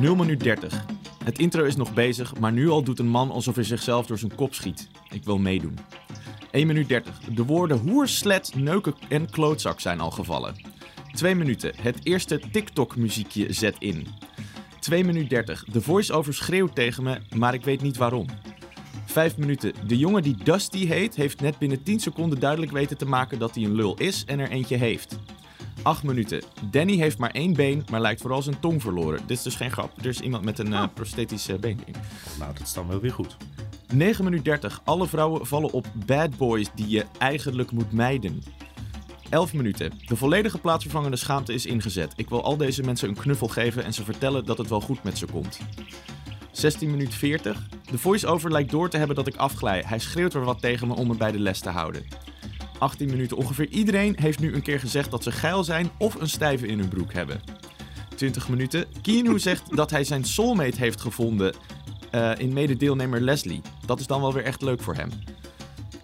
0 0.00 0.14
minuut 0.16 0.40
30. 0.40 0.84
Het 1.24 1.38
intro 1.38 1.64
is 1.64 1.76
nog 1.76 1.94
bezig, 1.94 2.38
maar 2.38 2.52
nu 2.52 2.68
al 2.68 2.82
doet 2.82 2.98
een 2.98 3.08
man 3.08 3.30
alsof 3.30 3.54
hij 3.54 3.64
zichzelf 3.64 4.06
door 4.06 4.18
zijn 4.18 4.34
kop 4.34 4.54
schiet. 4.54 4.88
Ik 5.10 5.24
wil 5.24 5.38
meedoen. 5.38 5.78
1 6.50 6.66
minuut 6.66 6.88
30. 6.88 7.18
De 7.18 7.44
woorden 7.44 7.78
hoer, 7.78 8.08
slet, 8.08 8.52
neuken 8.54 8.94
en 9.08 9.30
klootzak 9.30 9.80
zijn 9.80 10.00
al 10.00 10.10
gevallen. 10.10 10.54
2 11.12 11.34
minuten. 11.34 11.72
Het 11.80 11.96
eerste 12.02 12.40
TikTok-muziekje 12.50 13.52
zet 13.52 13.76
in. 13.78 14.06
2 14.86 15.04
minuut 15.04 15.30
30. 15.30 15.64
De 15.64 15.80
voice-over 15.80 16.34
schreeuwt 16.34 16.74
tegen 16.74 17.02
me, 17.02 17.18
maar 17.36 17.54
ik 17.54 17.64
weet 17.64 17.82
niet 17.82 17.96
waarom. 17.96 18.26
5 19.04 19.36
minuten. 19.36 19.72
De 19.86 19.98
jongen 19.98 20.22
die 20.22 20.36
Dusty 20.44 20.86
heet, 20.86 21.14
heeft 21.14 21.40
net 21.40 21.58
binnen 21.58 21.82
10 21.82 22.00
seconden 22.00 22.40
duidelijk 22.40 22.72
weten 22.72 22.96
te 22.96 23.06
maken 23.06 23.38
dat 23.38 23.54
hij 23.54 23.64
een 23.64 23.74
lul 23.74 23.96
is 23.96 24.24
en 24.24 24.38
er 24.38 24.48
eentje 24.50 24.76
heeft. 24.76 25.18
8 25.82 26.02
minuten. 26.02 26.42
Danny 26.70 26.96
heeft 26.96 27.18
maar 27.18 27.30
één 27.30 27.52
been, 27.52 27.84
maar 27.90 28.00
lijkt 28.00 28.20
vooral 28.20 28.42
zijn 28.42 28.60
tong 28.60 28.82
verloren. 28.82 29.20
Dit 29.26 29.36
is 29.36 29.42
dus 29.42 29.54
geen 29.54 29.70
grap. 29.70 29.98
Er 29.98 30.06
is 30.06 30.20
iemand 30.20 30.44
met 30.44 30.58
een 30.58 30.72
eh, 30.72 30.84
prosthetisch 30.94 31.48
eh, 31.48 31.58
been. 31.58 31.80
Nou, 32.38 32.52
dat 32.52 32.62
is 32.62 32.72
dan 32.72 32.88
wel 32.88 33.00
weer 33.00 33.12
goed. 33.12 33.36
9 33.92 34.24
minuut 34.24 34.44
30. 34.44 34.80
Alle 34.84 35.06
vrouwen 35.06 35.46
vallen 35.46 35.72
op 35.72 35.86
bad 36.06 36.36
boys 36.36 36.68
die 36.74 36.88
je 36.88 37.04
eigenlijk 37.18 37.70
moet 37.70 37.92
mijden. 37.92 38.42
11 39.28 39.52
minuten. 39.52 39.92
De 40.06 40.16
volledige 40.16 40.58
plaatsvervangende 40.58 41.16
schaamte 41.16 41.52
is 41.52 41.66
ingezet. 41.66 42.12
Ik 42.16 42.28
wil 42.28 42.42
al 42.42 42.56
deze 42.56 42.82
mensen 42.82 43.08
een 43.08 43.14
knuffel 43.14 43.48
geven 43.48 43.84
en 43.84 43.92
ze 43.92 44.04
vertellen 44.04 44.44
dat 44.44 44.58
het 44.58 44.68
wel 44.68 44.80
goed 44.80 45.02
met 45.02 45.18
ze 45.18 45.26
komt. 45.26 45.58
16 46.50 46.90
minuut 46.90 47.14
40. 47.14 47.66
De 47.90 47.98
voice-over 47.98 48.52
lijkt 48.52 48.70
door 48.70 48.88
te 48.88 48.96
hebben 48.96 49.16
dat 49.16 49.26
ik 49.26 49.36
afglij. 49.36 49.82
Hij 49.86 49.98
schreeuwt 49.98 50.32
weer 50.32 50.44
wat 50.44 50.60
tegen 50.60 50.88
me 50.88 50.94
om 50.94 51.06
me 51.06 51.16
bij 51.16 51.32
de 51.32 51.38
les 51.38 51.60
te 51.60 51.68
houden. 51.68 52.06
18 52.78 53.10
minuten. 53.10 53.36
Ongeveer 53.36 53.68
iedereen 53.68 54.16
heeft 54.20 54.38
nu 54.38 54.54
een 54.54 54.62
keer 54.62 54.80
gezegd 54.80 55.10
dat 55.10 55.22
ze 55.22 55.32
geil 55.32 55.64
zijn 55.64 55.90
of 55.98 56.14
een 56.14 56.28
stijve 56.28 56.66
in 56.66 56.78
hun 56.78 56.88
broek 56.88 57.12
hebben. 57.12 57.40
20 58.16 58.48
minuten. 58.48 58.84
Keanu 59.02 59.38
zegt 59.48 59.76
dat 59.76 59.90
hij 59.90 60.04
zijn 60.04 60.24
soulmate 60.24 60.78
heeft 60.78 61.00
gevonden 61.00 61.54
eh, 62.10 62.32
in 62.36 62.52
mededeelnemer 62.52 63.20
Leslie. 63.20 63.60
Dat 63.86 64.00
is 64.00 64.06
dan 64.06 64.20
wel 64.20 64.32
weer 64.32 64.44
echt 64.44 64.62
leuk 64.62 64.82
voor 64.82 64.94
hem. 64.94 65.10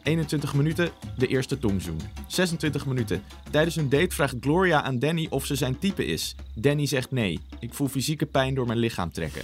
21 0.02 0.54
minuten, 0.54 0.90
de 1.16 1.26
eerste 1.26 1.58
tongzoen. 1.58 2.00
26 2.26 2.86
minuten. 2.86 3.22
Tijdens 3.50 3.76
een 3.76 3.88
date 3.88 4.14
vraagt 4.14 4.36
Gloria 4.40 4.82
aan 4.82 4.98
Danny 4.98 5.26
of 5.30 5.46
ze 5.46 5.54
zijn 5.54 5.78
type 5.78 6.04
is. 6.04 6.34
Danny 6.54 6.86
zegt 6.86 7.10
nee. 7.10 7.40
Ik 7.60 7.74
voel 7.74 7.88
fysieke 7.88 8.26
pijn 8.26 8.54
door 8.54 8.66
mijn 8.66 8.78
lichaam 8.78 9.10
trekken. 9.10 9.42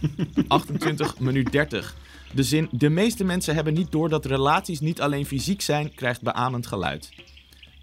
28 0.48 1.18
minuut 1.20 1.52
30. 1.52 1.96
De 2.34 2.42
zin, 2.42 2.68
de 2.70 2.88
meeste 2.88 3.24
mensen 3.24 3.54
hebben 3.54 3.74
niet 3.74 3.92
door 3.92 4.08
dat 4.08 4.24
relaties 4.24 4.80
niet 4.80 5.00
alleen 5.00 5.26
fysiek 5.26 5.60
zijn, 5.60 5.94
krijgt 5.94 6.22
beamend 6.22 6.66
geluid. 6.66 7.08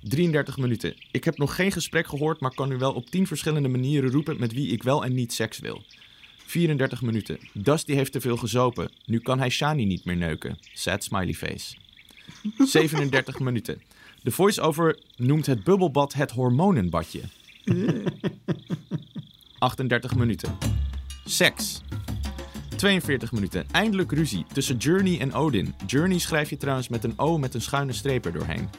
33 0.01 0.58
minuten. 0.58 0.96
Ik 1.12 1.24
heb 1.24 1.38
nog 1.38 1.55
geen 1.55 1.72
gesprek 1.72 2.08
gehoord, 2.08 2.39
maar 2.39 2.53
kan 2.53 2.70
nu 2.70 2.77
wel 2.77 2.94
op 2.94 3.10
10 3.10 3.27
verschillende 3.27 3.67
manieren 3.67 4.12
roepen 4.12 4.39
met 4.39 4.53
wie 4.53 4.72
ik 4.72 4.84
wel 4.84 5.03
en 5.03 5.13
niet 5.13 5.34
seks 5.34 5.60
wil. 5.60 5.84
34 6.38 7.01
minuten. 7.01 7.39
Dusty 7.53 7.94
heeft 7.94 8.12
te 8.12 8.22
veel 8.22 8.38
gezopen. 8.38 8.91
Nu 9.05 9.20
kan 9.20 9.39
hij 9.39 9.50
Shani 9.50 9.86
niet 9.86 10.05
meer 10.05 10.17
neuken. 10.17 10.58
Sad 10.74 11.03
smiley 11.03 11.34
face. 11.34 11.75
37 12.58 13.39
minuten. 13.39 13.82
De 14.22 14.32
voice-over 14.32 15.00
noemt 15.15 15.46
het 15.46 15.63
bubbelbad 15.63 16.13
het 16.13 16.32
hormonenbadje. 16.32 17.22
38 19.60 20.15
minuten. 20.15 20.58
Seks. 21.25 21.82
42 22.75 23.32
minuten. 23.32 23.65
Eindelijk 23.72 24.12
ruzie 24.12 24.46
tussen 24.53 24.77
Journey 24.77 25.20
en 25.20 25.34
Odin. 25.34 25.75
Journey 25.88 26.17
schrijf 26.20 26.50
je 26.50 26.58
trouwens 26.58 26.88
met 26.88 27.03
een 27.03 27.13
O 27.20 27.38
met 27.38 27.53
een 27.53 27.62
schuine 27.62 27.94
streep 27.94 28.25
er 28.25 28.34
doorheen. 28.34 28.70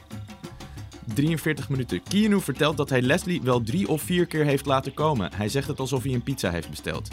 43 1.13 1.69
minuten. 1.69 2.03
Keanu 2.03 2.41
vertelt 2.41 2.77
dat 2.77 2.89
hij 2.89 3.01
Leslie 3.01 3.41
wel 3.41 3.61
drie 3.61 3.87
of 3.87 4.01
vier 4.01 4.25
keer 4.25 4.45
heeft 4.45 4.65
laten 4.65 4.93
komen. 4.93 5.33
Hij 5.33 5.49
zegt 5.49 5.67
het 5.67 5.79
alsof 5.79 6.03
hij 6.03 6.13
een 6.13 6.23
pizza 6.23 6.51
heeft 6.51 6.69
besteld. 6.69 7.09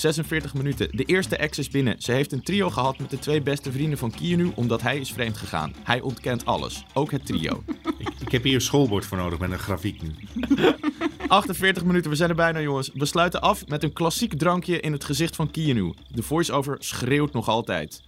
46 0.00 0.54
minuten. 0.54 0.88
De 0.90 1.04
eerste 1.04 1.36
ex 1.36 1.58
is 1.58 1.70
binnen. 1.70 2.02
Ze 2.02 2.12
heeft 2.12 2.32
een 2.32 2.42
trio 2.42 2.70
gehad 2.70 2.98
met 2.98 3.10
de 3.10 3.18
twee 3.18 3.42
beste 3.42 3.72
vrienden 3.72 3.98
van 3.98 4.10
Keanu 4.10 4.52
omdat 4.54 4.82
hij 4.82 4.98
is 4.98 5.12
vreemd 5.12 5.36
gegaan. 5.36 5.74
Hij 5.82 6.00
ontkent 6.00 6.44
alles, 6.44 6.84
ook 6.92 7.10
het 7.10 7.26
trio. 7.26 7.62
Ik, 7.98 8.08
ik 8.20 8.32
heb 8.32 8.42
hier 8.42 8.54
een 8.54 8.60
schoolbord 8.60 9.04
voor 9.04 9.18
nodig 9.18 9.38
met 9.38 9.50
een 9.50 9.58
grafiek 9.58 10.02
nu. 10.02 10.14
48 11.28 11.84
minuten, 11.84 12.10
we 12.10 12.16
zijn 12.16 12.30
er 12.30 12.36
bijna 12.36 12.60
jongens. 12.60 12.90
We 12.94 13.04
sluiten 13.04 13.40
af 13.40 13.66
met 13.66 13.82
een 13.82 13.92
klassiek 13.92 14.38
drankje 14.38 14.80
in 14.80 14.92
het 14.92 15.04
gezicht 15.04 15.36
van 15.36 15.50
Keanu. 15.50 15.94
De 16.08 16.22
voice-over 16.22 16.76
schreeuwt 16.78 17.32
nog 17.32 17.48
altijd. 17.48 18.02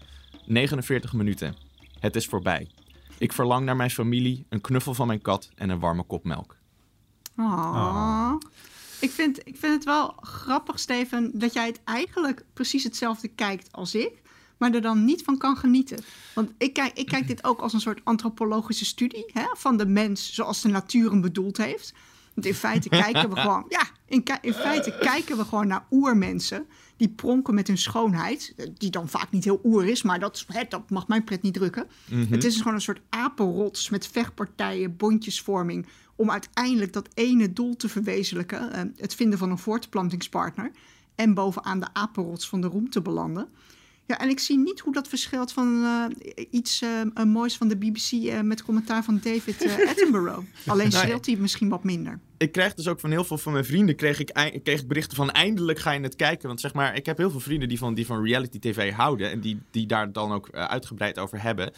49 0.47 1.12
minuten. 1.12 1.57
Het 1.99 2.17
is 2.17 2.27
voorbij. 2.27 2.69
Ik 3.19 3.33
verlang 3.33 3.64
naar 3.64 3.77
mijn 3.77 3.90
familie, 3.90 4.47
een 4.49 4.61
knuffel 4.61 4.95
van 4.95 5.07
mijn 5.07 5.23
kat 5.23 5.51
en 5.55 5.71
een 5.71 5.79
warme 5.79 6.03
kop 6.03 6.25
melk. 6.25 6.57
Aww. 7.37 8.38
Ik, 9.03 9.11
vind, 9.11 9.38
ik 9.38 9.57
vind 9.57 9.75
het 9.75 9.85
wel 9.85 10.15
grappig, 10.21 10.79
Steven, 10.79 11.31
dat 11.35 11.53
jij 11.53 11.67
het 11.67 11.81
eigenlijk 11.85 12.45
precies 12.53 12.85
hetzelfde 12.85 13.29
kijkt 13.29 13.73
als 13.73 13.95
ik, 13.95 14.23
maar 14.57 14.75
er 14.75 14.81
dan 14.81 15.05
niet 15.05 15.23
van 15.23 15.38
kan 15.38 15.57
genieten. 15.57 16.05
Want 16.35 16.53
ik 16.59 16.73
kijk, 16.73 16.99
ik 16.99 17.07
kijk 17.07 17.27
dit 17.27 17.45
ook 17.45 17.61
als 17.61 17.73
een 17.73 17.81
soort 17.81 18.01
antropologische 18.05 18.85
studie 18.85 19.25
hè, 19.33 19.45
van 19.53 19.77
de 19.77 19.87
mens 19.87 20.35
zoals 20.35 20.61
de 20.61 20.69
natuur 20.69 21.11
hem 21.11 21.21
bedoeld 21.21 21.57
heeft. 21.57 21.95
Want 22.35 22.47
in 22.47 22.55
feite 22.55 22.88
kijken 22.88 23.31
we 23.31 23.37
gewoon, 23.41 23.65
ja, 23.69 23.87
in, 24.07 24.25
in 24.41 24.55
feite 24.55 24.99
kijken 25.01 25.37
we 25.37 25.45
gewoon 25.45 25.67
naar 25.67 25.87
oermensen 25.91 26.67
die 27.03 27.11
pronken 27.11 27.55
met 27.55 27.67
hun 27.67 27.79
schoonheid, 27.79 28.53
eh, 28.57 28.67
die 28.79 28.91
dan 28.91 29.09
vaak 29.09 29.31
niet 29.31 29.45
heel 29.45 29.61
oer 29.65 29.87
is, 29.87 30.03
maar 30.03 30.21
dat, 30.21 30.45
hè, 30.47 30.62
dat 30.69 30.91
mag 30.91 31.09
mijn 31.09 31.25
pret 31.25 31.43
niet 31.43 31.55
drukken. 31.55 31.87
Het 32.29 32.45
is 32.45 32.57
gewoon 32.57 32.75
een 32.75 32.81
soort 32.81 33.01
apenrots 33.09 33.91
met 33.91 34.07
vechtpartijen, 34.07 34.97
bondjesvorming, 34.97 35.87
om 36.17 36.31
uiteindelijk 36.31 36.93
dat 36.93 37.09
ene 37.15 37.53
doel 37.53 37.77
te 37.77 37.88
verwezenlijken, 37.88 38.73
eh, 38.73 38.83
het 38.97 39.15
vinden 39.15 39.38
van 39.38 39.51
een 39.51 39.59
voortplantingspartner, 39.59 40.71
en 41.15 41.35
bovenaan 41.35 41.81
de 41.81 41.88
apenrots 41.93 42.49
van 42.49 42.61
de 42.61 42.67
roem 42.67 42.91
te 42.91 43.03
belanden. 43.03 43.49
Ja, 44.07 44.19
en 44.19 44.29
ik 44.29 44.38
zie 44.38 44.59
niet 44.59 44.81
hoe 44.81 44.93
dat 44.93 45.09
verschilt 45.09 45.53
van 45.53 45.85
eh, 45.85 46.45
iets 46.51 46.83
eh, 46.83 47.01
eh, 47.01 47.25
moois 47.25 47.57
van 47.57 47.69
de 47.69 47.77
BBC 47.77 48.12
eh, 48.12 48.41
met 48.41 48.62
commentaar 48.62 49.05
van 49.05 49.21
David 49.23 49.62
eh, 49.62 49.88
Attenborough. 49.91 50.47
Alleen 50.67 50.88
Nou, 50.88 51.05
scheelt 51.05 51.27
hij 51.27 51.37
misschien 51.37 51.69
wat 51.69 51.85
minder. 51.85 52.21
ik 52.38 52.53
krijg 52.53 52.75
dus 52.75 52.88
ook 52.88 53.01
van 53.01 53.11
heel 53.11 53.25
veel 53.25 53.38
van 53.38 53.53
mijn 53.53 53.65
vrienden 53.65 53.97
kreeg 53.97 54.19
ik, 54.19 54.61
kreeg 54.62 54.81
ik 54.81 54.88
berichten 54.88 55.17
van 55.17 55.31
eindelijk 55.31 55.79
ga 55.79 55.91
je 55.93 56.01
het 56.01 56.17
kijken. 56.17 56.49
Want 56.49 56.61
zeg 56.61 56.75
maar, 56.75 56.97
ik 56.97 57.07
heb 57.07 57.19
heel 57.19 57.31
veel 57.31 57.41
vrienden 57.41 57.69
die 57.69 57.79
van, 57.79 57.95
die 57.95 58.07
van 58.07 58.25
reality 58.25 58.59
tv 58.59 58.93
houden 58.93 59.31
en 59.31 59.41
die, 59.41 59.61
die 59.71 59.87
daar 59.87 60.12
dan 60.12 60.33
ook 60.33 60.51
uitgebreid 60.51 61.19
over 61.19 61.43
hebben. 61.43 61.73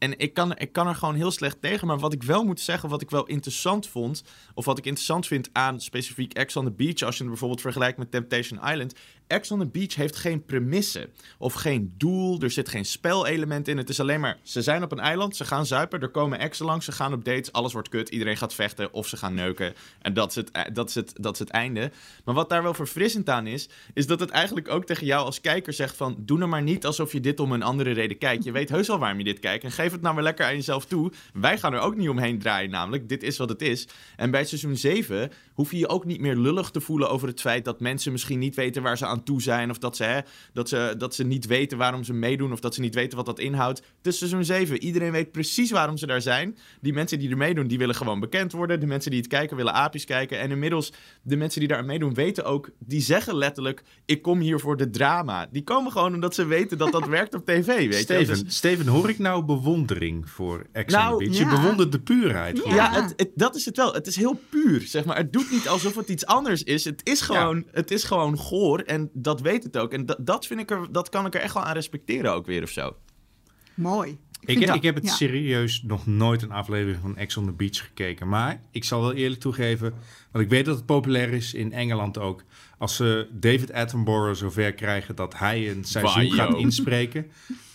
En 0.00 0.18
ik 0.18 0.34
kan, 0.34 0.56
ik 0.56 0.72
kan 0.72 0.86
er 0.86 0.94
gewoon 0.94 1.14
heel 1.14 1.30
slecht 1.30 1.56
tegen. 1.60 1.86
Maar 1.86 1.98
wat 1.98 2.12
ik 2.12 2.22
wel 2.22 2.44
moet 2.44 2.60
zeggen, 2.60 2.88
wat 2.88 3.02
ik 3.02 3.10
wel 3.10 3.26
interessant 3.26 3.88
vond. 3.88 4.22
Of 4.54 4.64
wat 4.64 4.78
ik 4.78 4.84
interessant 4.86 5.26
vind 5.26 5.48
aan 5.52 5.80
specifiek 5.80 6.32
Ex 6.32 6.56
on 6.56 6.64
the 6.64 6.70
Beach. 6.70 7.02
Als 7.02 7.14
je 7.14 7.20
het 7.20 7.30
bijvoorbeeld 7.30 7.60
vergelijkt 7.60 7.98
met 7.98 8.10
Temptation 8.10 8.60
Island. 8.70 8.94
Ex 9.30 9.50
on 9.50 9.58
the 9.58 9.66
Beach 9.66 9.94
heeft 9.94 10.16
geen 10.16 10.44
premisse. 10.44 11.08
Of 11.38 11.52
geen 11.54 11.94
doel. 11.96 12.40
Er 12.40 12.50
zit 12.50 12.68
geen 12.68 12.84
spelelement 12.84 13.68
in. 13.68 13.76
Het 13.76 13.88
is 13.88 14.00
alleen 14.00 14.20
maar. 14.20 14.38
Ze 14.42 14.62
zijn 14.62 14.82
op 14.82 14.92
een 14.92 14.98
eiland. 14.98 15.36
Ze 15.36 15.44
gaan 15.44 15.66
zuipen. 15.66 16.00
Er 16.00 16.08
komen 16.08 16.38
exen 16.38 16.66
langs. 16.66 16.84
Ze 16.84 16.92
gaan 16.92 17.12
op 17.12 17.24
dates. 17.24 17.52
Alles 17.52 17.72
wordt 17.72 17.88
kut. 17.88 18.08
Iedereen 18.08 18.36
gaat 18.36 18.54
vechten. 18.54 18.92
Of 18.92 19.08
ze 19.08 19.16
gaan 19.16 19.34
neuken. 19.34 19.74
En 20.02 20.14
dat 20.14 20.28
is 20.28 20.34
het, 20.34 20.50
eh, 20.50 20.62
dat 20.72 20.88
is 20.88 20.94
het, 20.94 21.12
dat 21.16 21.32
is 21.32 21.38
het 21.38 21.50
einde. 21.50 21.90
Maar 22.24 22.34
wat 22.34 22.48
daar 22.48 22.62
wel 22.62 22.74
verfrissend 22.74 23.28
aan 23.28 23.46
is. 23.46 23.68
Is 23.94 24.06
dat 24.06 24.20
het 24.20 24.30
eigenlijk 24.30 24.68
ook 24.68 24.84
tegen 24.84 25.06
jou 25.06 25.24
als 25.24 25.40
kijker 25.40 25.72
zegt 25.72 25.96
van. 25.96 26.16
Doe 26.18 26.38
nou 26.38 26.50
maar 26.50 26.62
niet 26.62 26.86
alsof 26.86 27.12
je 27.12 27.20
dit 27.20 27.40
om 27.40 27.52
een 27.52 27.62
andere 27.62 27.90
reden 27.90 28.18
kijkt. 28.18 28.44
Je 28.44 28.52
weet 28.52 28.68
heus 28.68 28.86
wel 28.86 28.98
waarom 28.98 29.18
je 29.18 29.24
dit 29.24 29.38
kijkt. 29.38 29.64
En 29.64 29.72
geef 29.72 29.92
het 29.92 30.00
nou 30.00 30.14
maar 30.14 30.24
lekker 30.24 30.46
aan 30.46 30.54
jezelf 30.54 30.86
toe. 30.86 31.12
Wij 31.32 31.58
gaan 31.58 31.72
er 31.72 31.80
ook 31.80 31.96
niet 31.96 32.08
omheen 32.08 32.38
draaien 32.38 32.70
namelijk. 32.70 33.08
Dit 33.08 33.22
is 33.22 33.36
wat 33.36 33.48
het 33.48 33.62
is. 33.62 33.88
En 34.16 34.30
bij 34.30 34.44
seizoen 34.44 34.76
7 34.76 35.32
hoef 35.54 35.70
je 35.70 35.78
je 35.78 35.88
ook 35.88 36.04
niet 36.04 36.20
meer 36.20 36.36
lullig 36.36 36.70
te 36.70 36.80
voelen 36.80 37.10
over 37.10 37.28
het 37.28 37.40
feit 37.40 37.64
dat 37.64 37.80
mensen 37.80 38.12
misschien 38.12 38.38
niet 38.38 38.54
weten 38.54 38.82
waar 38.82 38.98
ze 38.98 39.06
aan 39.06 39.19
toe 39.22 39.42
zijn. 39.42 39.70
Of 39.70 39.78
dat 39.78 39.96
ze, 39.96 40.04
hè, 40.04 40.20
dat 40.52 40.68
ze, 40.68 40.94
dat 40.98 41.14
ze 41.14 41.24
niet 41.24 41.46
weten 41.46 41.78
waarom 41.78 42.04
ze 42.04 42.12
meedoen. 42.12 42.52
Of 42.52 42.60
dat 42.60 42.74
ze 42.74 42.80
niet 42.80 42.94
weten 42.94 43.16
wat 43.16 43.26
dat 43.26 43.38
inhoudt. 43.38 43.82
Is 44.02 44.18
seizoen 44.18 44.44
7. 44.44 44.82
Iedereen 44.82 45.12
weet 45.12 45.32
precies 45.32 45.70
waarom 45.70 45.96
ze 45.96 46.06
daar 46.06 46.22
zijn. 46.22 46.56
Die 46.80 46.92
mensen 46.92 47.18
die 47.18 47.30
er 47.30 47.36
meedoen, 47.36 47.66
die 47.66 47.78
willen 47.78 47.94
gewoon 47.94 48.20
bekend 48.20 48.52
worden. 48.52 48.80
De 48.80 48.86
mensen 48.86 49.10
die 49.10 49.20
het 49.20 49.28
kijken, 49.28 49.56
willen 49.56 49.72
aapjes 49.74 50.04
kijken. 50.04 50.38
En 50.38 50.50
inmiddels, 50.50 50.92
de 51.22 51.36
mensen 51.36 51.60
die 51.60 51.68
daar 51.68 51.78
aan 51.78 51.86
meedoen, 51.86 52.14
weten 52.14 52.44
ook... 52.44 52.70
Die 52.78 53.00
zeggen 53.00 53.36
letterlijk, 53.36 53.82
ik 54.04 54.22
kom 54.22 54.40
hier 54.40 54.60
voor 54.60 54.76
de 54.76 54.90
drama. 54.90 55.46
Die 55.52 55.64
komen 55.64 55.92
gewoon 55.92 56.14
omdat 56.14 56.34
ze 56.34 56.44
weten 56.44 56.78
dat 56.78 56.92
dat 56.92 57.06
werkt 57.18 57.34
op 57.34 57.46
tv, 57.46 57.66
weet 57.66 57.86
je. 57.86 57.92
Steven, 57.92 58.44
Dus- 58.44 58.56
Steven, 58.56 58.86
hoor 58.86 59.08
ik 59.08 59.18
nou 59.18 59.44
bewondering 59.44 60.30
voor 60.30 60.66
Ex 60.72 60.92
Nou, 60.92 61.18
Beach? 61.24 61.36
ja. 61.38 61.38
Je 61.50 61.56
bewondert 61.56 61.92
de 61.92 62.00
puurheid. 62.00 62.58
gewoon. 62.58 62.74
Ja, 62.74 62.92
het, 63.02 63.12
het- 63.16 63.30
dat 63.34 63.56
is 63.56 63.64
het 63.64 63.76
wel. 63.76 63.92
Het 63.92 64.06
is 64.06 64.16
heel 64.16 64.40
puur, 64.50 64.80
zeg 64.80 65.04
maar. 65.04 65.16
Het 65.16 65.32
doet 65.32 65.50
niet 65.50 65.68
alsof 65.68 65.94
het 65.96 66.08
iets 66.08 66.26
anders 66.26 66.62
is. 66.62 66.84
Het 66.84 67.00
is 67.04 67.20
gewoon, 67.20 67.64
het 67.72 67.90
is 67.90 68.04
gewoon 68.04 68.38
goor 68.38 68.78
en 68.80 69.09
dat 69.12 69.40
weet 69.40 69.62
het 69.62 69.76
ook. 69.76 69.92
En 69.92 70.06
dat, 70.06 70.16
dat 70.20 70.46
vind 70.46 70.60
ik 70.60 70.70
er, 70.70 70.92
dat 70.92 71.08
kan 71.08 71.26
ik 71.26 71.34
er 71.34 71.40
echt 71.40 71.54
wel 71.54 71.62
aan 71.64 71.74
respecteren 71.74 72.32
ook 72.32 72.46
weer 72.46 72.62
of 72.62 72.70
zo. 72.70 72.96
Mooi. 73.74 74.18
Ik, 74.40 74.66
dat- 74.66 74.76
ik 74.76 74.82
heb 74.82 74.94
het 74.94 75.04
ja. 75.04 75.12
serieus 75.12 75.82
nog 75.82 76.06
nooit 76.06 76.42
een 76.42 76.50
aflevering 76.52 77.00
van 77.02 77.16
Ex 77.16 77.36
on 77.36 77.44
the 77.46 77.52
Beach 77.52 77.76
gekeken. 77.86 78.28
Maar 78.28 78.60
ik 78.70 78.84
zal 78.84 79.00
wel 79.00 79.12
eerlijk 79.12 79.40
toegeven, 79.40 79.94
want 80.32 80.44
ik 80.44 80.50
weet 80.50 80.64
dat 80.64 80.76
het 80.76 80.86
populair 80.86 81.32
is 81.32 81.54
in 81.54 81.72
Engeland 81.72 82.18
ook. 82.18 82.42
Als 82.78 82.96
ze 82.96 83.28
David 83.32 83.72
Attenborough 83.72 84.38
zover 84.38 84.72
krijgen 84.74 85.16
dat 85.16 85.38
hij 85.38 85.70
een 85.70 85.84
seizoen 85.84 86.30
gaat 86.30 86.54
inspreken, 86.56 87.30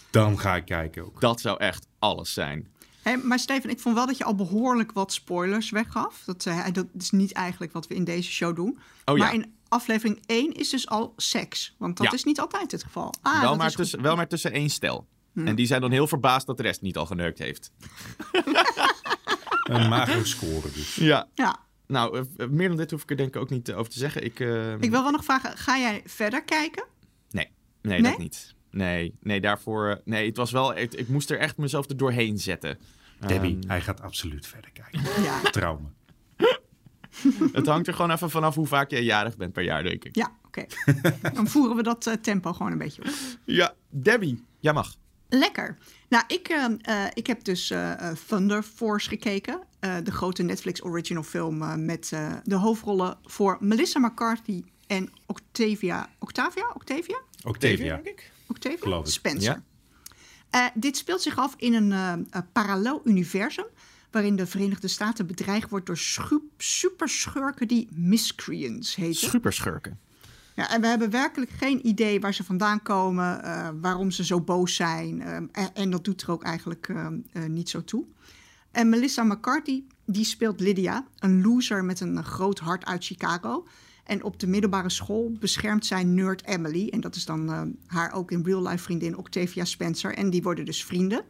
dan 0.10 0.39
ga 0.39 0.56
ik 0.56 0.65
kijken 0.65 1.06
ook. 1.06 1.21
Dat 1.21 1.41
zou 1.41 1.60
echt 1.60 1.88
alles 2.00 2.34
zijn. 2.34 2.67
Hé, 3.02 3.15
maar 3.17 3.39
Steven, 3.39 3.69
ik 3.69 3.80
vond 3.80 3.95
wel 3.95 4.06
dat 4.06 4.17
je 4.17 4.24
al 4.24 4.36
behoorlijk 4.36 4.91
wat 4.91 5.13
spoilers 5.13 5.69
weggaf. 5.69 6.21
Dat, 6.26 6.45
eh, 6.45 6.65
dat 6.74 6.86
is 6.98 7.12
niet 7.12 7.32
eigenlijk 7.32 7.74
wat 7.74 7.88
we 7.88 7.95
in 7.95 8.04
deze 8.04 8.32
show 8.32 8.56
doen. 8.56 8.78
Oh 9.06 9.17
ja. 9.17 9.24
Maar 9.24 9.34
in 9.34 9.54
aflevering 9.67 10.23
1 10.25 10.54
is 10.54 10.69
dus 10.69 10.88
al 10.88 11.13
seks. 11.17 11.75
Want 11.78 11.97
dat 11.97 12.06
Ja. 12.08 12.13
is 12.13 12.23
niet 12.23 12.39
altijd 12.39 12.71
het 12.71 12.84
geval. 12.84 13.13
Ah, 13.21 13.39
wel, 13.41 13.49
dat 13.49 13.58
maar 13.58 13.71
tussen, 13.71 14.01
wel 14.01 14.15
maar 14.15 14.28
tussen 14.28 14.51
één 14.51 14.69
stel. 14.69 15.08
En 15.36 15.56
die 15.56 15.65
zijn 15.65 15.82
dan 15.82 15.91
heel 15.91 16.08
verbaasd 16.08 16.45
dat 16.47 16.58
de 16.58 16.63
rest 16.63 16.82
niet 16.82 16.97
al 16.97 17.06
geneukt 17.06 17.39
heeft. 17.39 17.71
Een 19.69 19.89
magere 19.89 20.25
score 20.25 20.71
dus. 20.73 20.95
Ja. 20.95 21.28
Ja. 21.34 21.60
Nou, 21.88 22.25
eh, 22.38 22.47
meer 22.47 22.67
dan 22.67 22.78
dit 22.78 22.91
hoef 22.91 23.01
ik 23.04 23.10
er 23.10 23.17
denk 23.17 23.36
ik 23.36 23.41
ook 23.41 23.49
niet 23.49 23.69
eh, 23.69 23.78
over 23.78 23.91
te 23.91 23.97
zeggen. 23.97 24.23
Ik, 24.23 24.39
eh, 24.39 24.71
Ik 24.73 24.89
wil 24.91 25.01
wel 25.01 25.12
nog 25.12 25.23
vragen, 25.23 25.58
ga 25.58 25.78
jij 25.78 26.01
verder 26.06 26.43
kijken? 26.43 26.86
Nee, 27.30 27.49
nee, 27.82 28.01
Nee? 28.01 28.12
dat 28.12 28.19
niet. 28.19 28.54
Nee, 28.71 29.15
nee, 29.21 29.41
daarvoor... 29.41 29.89
eh, 29.89 29.95
Nee, 30.06 30.28
het 30.28 30.38
was 30.38 30.51
wel... 30.51 30.78
Ik, 30.78 30.93
ik 30.93 31.08
moest 31.08 31.30
er 31.30 31.39
echt 31.39 31.58
mezelf 31.58 31.89
er 31.89 31.97
doorheen 31.97 32.38
zetten. 32.39 32.80
Debbie, 33.28 33.58
Ehm, 33.62 33.67
hij 33.69 33.82
gaat 33.82 34.01
absoluut 34.01 34.47
verder 34.47 34.71
kijken. 34.71 35.23
Ja. 35.23 35.39
Vertrouw 35.39 35.80
me. 35.80 35.88
het 37.51 37.67
hangt 37.67 37.88
er 37.88 37.93
gewoon 37.93 38.12
even 38.12 38.30
vanaf 38.30 38.56
hoe 38.56 38.67
vaak 38.67 38.89
jij 38.89 39.04
jarig 39.04 39.38
bent 39.38 39.54
per 39.54 39.63
jaar, 39.63 39.84
denk 39.84 40.04
ik. 40.04 40.15
Ja, 40.15 40.32
oké. 40.45 40.65
Dan 41.34 41.47
voeren 41.47 41.75
we 41.75 41.84
dat 41.84 42.08
eh, 42.08 42.13
tempo 42.13 42.54
gewoon 42.54 42.71
een 42.71 42.78
beetje 42.78 43.01
op. 43.01 43.10
Ja, 43.45 43.73
Debbie, 43.89 44.43
jij 44.60 44.73
mag. 44.73 44.95
Lekker. 45.30 45.78
Nou, 46.10 46.23
ik, 46.28 46.47
eh, 46.47 46.65
eh, 46.82 47.12
ik 47.13 47.28
heb 47.28 47.43
dus 47.43 47.73
Thunder 48.28 48.63
Force 48.63 49.10
gekeken. 49.10 49.62
Eh, 49.86 49.95
de 50.04 50.12
grote 50.12 50.43
Netflix 50.43 50.84
original 50.84 51.23
film 51.23 51.86
met 51.86 52.12
eh, 52.13 52.34
de 52.43 52.56
hoofdrollen 52.56 53.17
voor 53.23 53.58
Melissa 53.60 53.99
McCarthy 53.99 54.63
en 54.88 55.10
Octavia. 55.25 56.10
Octavia? 56.19 56.71
Octavia? 56.73 57.21
Octavia. 57.43 57.95
denk 57.95 58.08
ik. 58.08 58.32
Octavia? 58.47 58.78
Geloof 58.80 59.06
ik. 59.06 59.12
Spencer. 59.12 59.63
Ja. 60.49 60.65
Eh, 60.65 60.65
dit 60.73 60.97
speelt 60.97 61.21
zich 61.21 61.38
af 61.38 61.54
in 61.58 61.73
een 61.73 62.28
parallel 62.51 63.01
universum... 63.04 63.65
waarin 64.15 64.36
de 64.36 64.45
Verenigde 64.47 64.88
Staten 64.88 65.28
bedreigd 65.28 65.69
wordt 65.69 65.86
door 65.86 65.97
schu- 65.97 66.49
superschurken 66.58 67.67
die 67.67 67.88
miscreants 67.91 68.95
heten. 68.95 69.30
Superschurken. 69.30 69.99
Ja, 70.56 70.69
en 70.69 70.82
we 70.82 70.88
hebben 70.88 71.10
werkelijk 71.10 71.51
geen 71.51 71.88
idee 71.88 72.19
waar 72.19 72.34
ze 72.34 72.43
vandaan 72.43 72.82
komen, 72.82 73.43
eh, 73.43 73.69
waarom 73.82 74.12
ze 74.12 74.23
zo 74.25 74.41
boos 74.41 74.75
zijn. 74.75 75.21
eh, 75.21 75.36
en, 75.36 75.49
en 75.73 75.89
dat 75.89 76.04
doet 76.04 76.21
er 76.21 76.32
ook 76.32 76.43
eigenlijk 76.43 76.88
eh, 76.89 77.43
niet 77.47 77.69
zo 77.69 77.84
toe. 77.84 78.06
En 78.71 78.89
Melissa 78.89 79.23
McCarthy, 79.23 79.84
die 80.06 80.25
speelt 80.25 80.60
Lydia, 80.60 81.06
een 81.19 81.41
loser 81.41 81.86
met 81.86 81.99
een 81.99 82.23
groot 82.23 82.60
hart 82.60 82.86
uit 82.86 83.06
Chicago. 83.06 83.67
En 84.04 84.23
op 84.23 84.39
de 84.39 84.47
middelbare 84.47 84.89
school 84.89 85.32
beschermt 85.39 85.86
zij 85.86 86.04
nerd 86.04 86.45
Emily. 86.45 86.88
En 86.89 87.01
dat 87.01 87.15
is 87.15 87.25
dan 87.25 87.75
haar 87.86 88.12
ook 88.13 88.32
in 88.32 88.43
real 88.45 88.67
life 88.67 88.84
vriendin 88.84 89.17
Octavia 89.17 89.65
Spencer. 89.65 90.13
En 90.13 90.30
die 90.30 90.41
worden 90.41 90.65
dus 90.65 90.84
vrienden. 90.86 91.23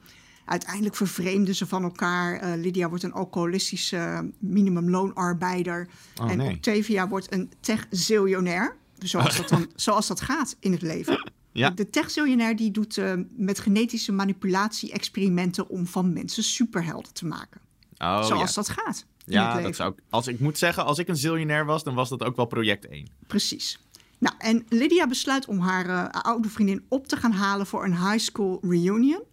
Uiteindelijk 0.46 0.96
vervreemden 0.96 1.56
ze 1.56 1.66
van 1.66 1.84
elkaar. 1.84 2.40
Eh, 2.40 2.60
Lydia 2.62 2.90
wordt 2.90 3.04
een 3.04 3.14
alcoholistische 3.14 4.32
minimumloonarbeider. 4.40 5.88
Oh, 6.22 6.32
en 6.32 6.38
nee. 6.38 6.56
Octavia 6.56 7.08
wordt 7.08 7.34
een 7.34 7.52
tech-ziljonair. 7.60 8.76
Zoals 8.98 9.38
dat, 9.38 9.50
dan, 9.50 9.72
zoals 9.76 10.08
dat 10.08 10.22
gaat 10.22 10.56
in 10.60 10.72
het 10.72 10.82
leven. 10.82 11.32
Ja. 11.52 11.70
De 11.70 11.90
tech-ziljonair 11.90 12.56
die 12.56 12.72
doet 12.72 12.98
eh, 12.98 13.14
met 13.36 13.60
genetische 13.60 14.12
manipulatie 14.12 14.92
experimenten 14.92 15.70
om 15.70 15.88
van 15.88 16.14
mensen 16.14 16.44
superhelden 16.44 17.14
te 17.14 17.26
maken. 17.26 17.62
Oh, 17.98 18.24
zoals 18.24 18.50
ja. 18.50 18.56
dat 18.56 18.70
gaat 18.70 19.06
in 19.26 19.38
het 19.38 19.54
Ja, 19.54 19.62
dat 19.62 19.76
zou 19.76 19.92
ik... 19.92 20.04
Als 20.10 20.28
ik 20.28 20.40
moet 20.40 20.58
zeggen, 20.58 20.86
als 20.86 20.98
ik 20.98 21.08
een 21.08 21.18
ziljonair 21.18 21.66
was, 21.66 21.84
dan 21.84 21.96
was 21.96 22.10
dat 22.10 22.24
ook 22.24 22.36
wel 22.36 22.46
project 22.46 22.88
1. 22.88 23.08
Precies. 23.28 23.80
Nou, 24.18 24.36
en 24.38 24.66
Lydia 24.70 25.08
besluit 25.08 25.46
om 25.46 25.60
haar 25.60 25.86
eh, 25.90 26.22
oude 26.22 26.50
vriendin 26.50 26.86
op 26.90 27.08
te 27.08 27.18
gaan 27.18 27.32
halen 27.32 27.66
voor 27.66 27.86
een 27.86 28.10
high 28.10 28.18
school 28.18 28.60
reunion. 28.62 29.24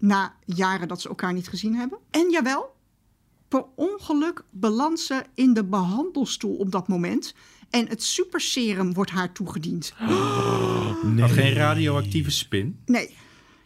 Na 0.00 0.34
jaren 0.44 0.88
dat 0.88 1.00
ze 1.00 1.08
elkaar 1.08 1.32
niet 1.32 1.48
gezien 1.48 1.74
hebben. 1.74 1.98
En 2.10 2.30
jawel, 2.30 2.74
per 3.48 3.64
ongeluk 3.74 4.44
ze 4.94 5.24
in 5.34 5.54
de 5.54 5.64
behandelstoel 5.64 6.56
op 6.56 6.70
dat 6.70 6.88
moment. 6.88 7.34
En 7.70 7.88
het 7.88 8.02
superserum 8.02 8.94
wordt 8.94 9.10
haar 9.10 9.32
toegediend. 9.32 9.92
Had 11.18 11.30
geen 11.30 11.52
radioactieve 11.52 12.30
spin. 12.30 12.80
Nee, 12.84 13.16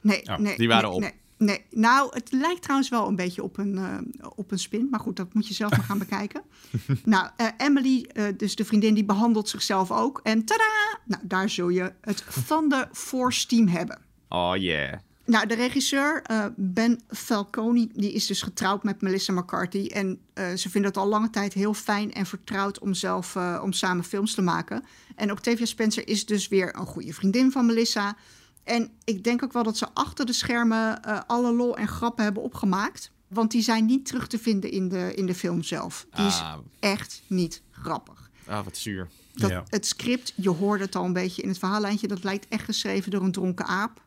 nee, 0.00 0.22
Oh, 0.30 0.38
nee. 0.38 0.56
die 0.56 0.68
waren 0.68 0.88
nee, 0.88 0.96
op. 0.96 1.00
Nee, 1.00 1.12
nee. 1.38 1.64
Nou, 1.70 2.08
het 2.14 2.32
lijkt 2.32 2.62
trouwens 2.62 2.88
wel 2.88 3.08
een 3.08 3.16
beetje 3.16 3.42
op 3.42 3.58
een, 3.58 3.78
eh, 3.78 4.28
op 4.34 4.50
een 4.50 4.58
spin. 4.58 4.88
Maar 4.90 5.00
goed, 5.00 5.16
dat 5.16 5.34
moet 5.34 5.48
je 5.48 5.54
zelf 5.54 5.70
maar 5.70 5.82
gaan 5.82 5.98
bekijken. 5.98 6.42
nou, 7.04 7.28
eh, 7.36 7.46
Emily, 7.56 8.02
eh, 8.12 8.24
dus 8.36 8.56
de 8.56 8.64
vriendin, 8.64 8.94
die 8.94 9.04
behandelt 9.04 9.48
zichzelf 9.48 9.90
ook. 9.90 10.20
En 10.22 10.44
tada! 10.44 10.98
Nou, 11.04 11.22
daar 11.26 11.50
zul 11.50 11.68
je 11.68 11.92
het 12.00 12.46
Thunder 12.46 12.88
Force 12.92 13.46
team 13.46 13.68
hebben. 13.68 13.98
Oh 14.28 14.52
yeah. 14.56 14.98
Nou, 15.26 15.46
de 15.46 15.54
regisseur 15.54 16.22
eh, 16.22 16.44
Ben 16.56 17.00
Falcone, 17.08 17.88
die 17.92 18.12
is 18.12 18.26
dus 18.26 18.42
getrouwd 18.42 18.82
met 18.82 19.00
Melissa 19.00 19.32
McCarthy. 19.32 19.86
En 19.86 20.20
eh, 20.32 20.52
ze 20.54 20.70
vinden 20.70 20.90
het 20.90 21.00
al 21.00 21.08
lange 21.08 21.30
tijd 21.30 21.52
heel 21.52 21.74
fijn 21.74 22.12
en 22.12 22.26
vertrouwd 22.26 22.78
om 22.78 22.94
zelf 22.94 23.36
eh, 23.36 23.60
om 23.62 23.72
samen 23.72 24.04
films 24.04 24.34
te 24.34 24.42
maken. 24.42 24.84
En 25.16 25.30
Octavia 25.30 25.66
Spencer 25.66 26.08
is 26.08 26.26
dus 26.26 26.48
weer 26.48 26.76
een 26.76 26.86
goede 26.86 27.12
vriendin 27.12 27.52
van 27.52 27.66
Melissa. 27.66 28.16
En 28.64 28.90
ik 29.04 29.24
denk 29.24 29.42
ook 29.42 29.52
wel 29.52 29.62
dat 29.62 29.76
ze 29.76 29.86
achter 29.94 30.26
de 30.26 30.32
schermen 30.32 31.02
eh, 31.02 31.20
alle 31.26 31.52
lol 31.52 31.76
en 31.76 31.88
grappen 31.88 32.24
hebben 32.24 32.42
opgemaakt. 32.42 33.10
Want 33.28 33.50
die 33.50 33.62
zijn 33.62 33.86
niet 33.86 34.06
terug 34.06 34.26
te 34.26 34.38
vinden 34.38 34.70
in 34.70 34.88
de, 34.88 35.14
in 35.14 35.26
de 35.26 35.34
film 35.34 35.62
zelf. 35.62 36.06
Die 36.14 36.26
is 36.26 36.38
Ah. 36.40 36.56
echt 36.80 37.22
niet 37.26 37.62
grappig. 37.70 38.30
Ah, 38.46 38.64
wat 38.64 38.76
zuur. 38.76 39.08
Dat, 39.34 39.50
Ja. 39.50 39.64
Het 39.68 39.86
script, 39.86 40.32
je 40.36 40.48
hoorde 40.48 40.84
het 40.84 40.96
al 40.96 41.04
een 41.04 41.12
beetje 41.12 41.42
in 41.42 41.48
het 41.48 41.58
verhaallijntje, 41.58 42.06
dat 42.08 42.24
lijkt 42.24 42.46
echt 42.48 42.64
geschreven 42.64 43.10
door 43.10 43.22
een 43.22 43.32
dronken 43.32 43.66
aap. 43.66 44.02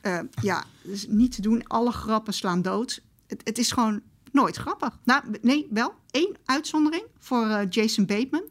Eh, 0.00 0.18
ja, 0.42 0.64
dus 0.82 1.06
niet 1.08 1.34
te 1.34 1.42
doen. 1.42 1.66
Alle 1.66 1.92
grappen 1.92 2.34
slaan 2.34 2.62
dood. 2.62 3.02
Het, 3.26 3.40
het 3.44 3.58
is 3.58 3.72
gewoon 3.72 4.00
nooit 4.32 4.56
grappig. 4.56 4.98
Nou, 5.04 5.22
nee, 5.42 5.66
wel 5.70 5.94
één 6.10 6.36
uitzondering 6.44 7.04
voor 7.18 7.46
eh, 7.46 7.66
Jason 7.70 8.06
Bateman. 8.06 8.44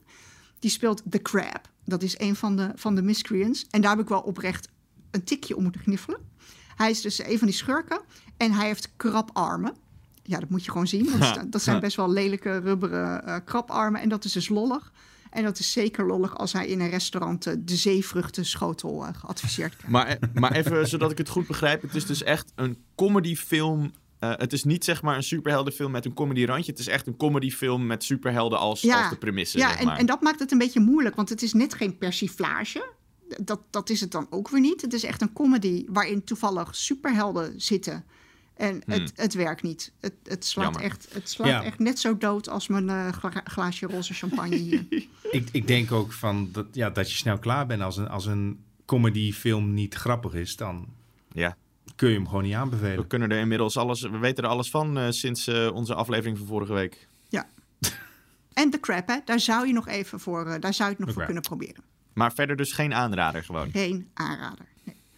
Die 0.60 0.71
speelt 0.71 1.01
The 1.10 1.21
Crab. 1.21 1.69
Dat 1.86 2.03
is 2.03 2.19
een 2.19 2.36
van 2.36 2.56
de, 2.56 2.71
van 2.75 2.95
de 2.95 3.01
miscreants. 3.01 3.67
En 3.69 3.82
daar 3.82 3.91
heb 3.91 3.99
ik 3.99 4.10
wel 4.10 4.21
oprecht 4.21 4.69
een 5.12 5.23
tikje 5.23 5.56
om 5.56 5.63
moeten 5.63 5.82
gniffelen. 5.82 6.19
Hij 6.75 6.89
is 6.89 7.01
dus 7.01 7.23
een 7.23 7.38
van 7.38 7.47
die 7.47 7.56
schurken. 7.56 8.01
En 8.38 8.51
hij 8.51 8.67
heeft 8.67 8.89
krabarmen. 8.95 9.75
Ja, 10.23 10.39
dat 10.39 10.49
moet 10.49 10.65
je 10.65 10.71
gewoon 10.71 10.88
zien. 10.88 11.10
want 11.10 11.36
Dat, 11.36 11.51
dat 11.51 11.62
zijn 11.62 11.80
best 11.80 11.95
wel 11.95 12.10
lelijke 12.10 12.58
rubberen 12.58 13.25
eh, 13.25 13.36
krabarmen. 13.45 14.01
En 14.01 14.10
dat 14.10 14.25
is 14.25 14.32
dus 14.32 14.49
lollig. 14.49 14.91
En 15.38 15.43
dat 15.43 15.60
is 15.60 15.71
zeker 15.71 16.06
lollig 16.06 16.38
als 16.38 16.54
hij 16.54 16.67
in 16.67 16.80
een 16.80 16.89
restaurant 16.89 17.45
eh, 17.45 17.54
de 17.60 17.76
zeevruchtenschotel 17.76 19.06
eh, 19.06 19.13
geadviseerd 19.13 19.76
krijgt. 19.76 19.91
Maar, 19.91 20.08
eh, 20.08 20.30
maar 20.34 20.52
even 20.52 20.88
zodat 20.88 21.12
ik 21.12 21.17
het 21.17 21.30
goed 21.30 21.47
begrijp. 21.47 21.82
Het 21.82 21.95
is 21.95 22.06
dus 22.06 22.23
echt 22.23 22.52
een 22.56 22.78
comedyfilm. 22.95 23.91
Het 24.19 24.54
is 24.54 24.63
niet 24.63 24.84
zeg 24.84 25.02
maar 25.02 25.15
een 25.15 25.23
superheldenfilm 25.23 25.91
met 25.91 26.06
een 26.06 26.13
comedyrandje. 26.13 26.71
Het 26.71 26.80
is 26.80 26.88
echt 26.88 27.08
een 27.08 27.17
comedyfilm 27.17 27.86
met 27.86 28.04
superhelden 28.04 28.60
als, 28.60 28.91
als 28.91 29.10
de 29.10 29.15
premisse. 29.15 29.58
Ja, 29.58 29.69
zeg 29.69 29.80
en, 29.80 29.86
maar. 29.86 29.97
en 29.97 30.06
dat 30.06 30.21
maakt 30.21 30.39
het 30.39 30.52
een 30.52 30.58
beetje 30.58 30.80
moeilijk, 30.80 31.15
want 31.15 31.30
het 31.30 31.41
is 31.41 31.54
net 31.54 31.73
geen 31.73 31.97
persiflage. 31.97 32.93
Dat, 33.41 33.62
dat 33.69 33.89
is 33.89 34.02
het 34.02 34.12
dan 34.12 34.28
ook 34.30 34.50
weer 34.50 34.62
niet. 34.62 34.82
Het 34.82 34.93
is 34.93 35.04
echt 35.04 35.21
een 35.21 35.34
comedy 35.34 35.86
waarin 35.89 36.23
toevallig 36.23 36.76
superhelden 36.76 37.62
zitten. 37.62 38.06
En 38.58 38.82
het, 38.86 39.12
het 39.15 39.34
werkt 39.34 39.62
niet. 39.63 39.91
Het, 40.00 40.13
het 40.24 40.46
slaat, 40.46 40.63
Jammer. 40.65 40.82
echt, 40.82 41.08
het 41.13 41.30
slaat 41.30 41.48
Ja. 41.48 41.63
echt 41.63 41.80
net 41.80 42.00
zo 42.00 42.17
dood 42.17 42.50
als 42.50 42.67
mijn 42.67 42.89
eh, 42.89 43.08
gla- 43.12 43.41
glaasje 43.43 43.86
roze 43.88 44.13
champagne 44.13 44.56
hier. 44.56 44.86
Ik, 45.32 45.50
ik 45.52 45.67
denk 45.67 45.91
ook 45.91 46.13
van 46.13 46.50
dat, 46.52 46.65
ja, 46.72 46.89
dat 46.89 47.12
je 47.12 47.17
snel 47.17 47.38
klaar 47.39 47.65
bent 47.65 47.82
als 47.82 47.98
een, 47.98 48.08
als 48.10 48.26
een 48.26 48.60
comedyfilm 48.86 49.74
niet 49.74 49.93
grappig 49.96 50.34
is. 50.34 50.56
Dan 50.56 50.88
ja, 51.32 51.56
kun 51.96 52.10
je 52.10 52.15
hem 52.15 52.28
gewoon 52.28 52.43
niet 52.43 52.52
we 52.52 52.58
aanbevelen. 52.58 53.08
kunnen 53.08 53.32
er 53.32 53.39
inmiddels 53.39 53.78
alles. 53.78 54.02
We 54.02 54.17
weten 54.17 54.43
er 54.43 54.50
alles 54.50 54.70
van 54.70 54.98
eh, 54.98 55.10
sinds 55.10 55.48
eh, 55.48 55.70
onze 55.74 55.93
aflevering 55.93 56.38
van 56.38 56.48
vorige 56.48 56.74
week. 56.74 57.08
ja. 57.30 57.48
En 58.54 58.70
de 58.70 58.80
crap, 58.80 59.08
hè, 59.08 59.15
daar 59.26 59.39
zou 59.39 59.67
je 59.67 59.74
nog 59.74 59.88
even 59.88 60.20
voor, 60.20 60.58
daar 60.60 60.74
zou 60.74 60.89
je 60.89 60.96
het 60.96 61.06
nog 61.06 61.13
voor 61.15 61.26
kunnen 61.26 61.43
proberen. 61.43 61.84
Maar 62.13 62.34
verder 62.34 62.56
dus 62.56 62.72
geen 62.72 62.93
aanrader 62.93 63.43
gewoon. 63.43 63.72
Geen 63.72 64.10
aanrader. 64.13 64.65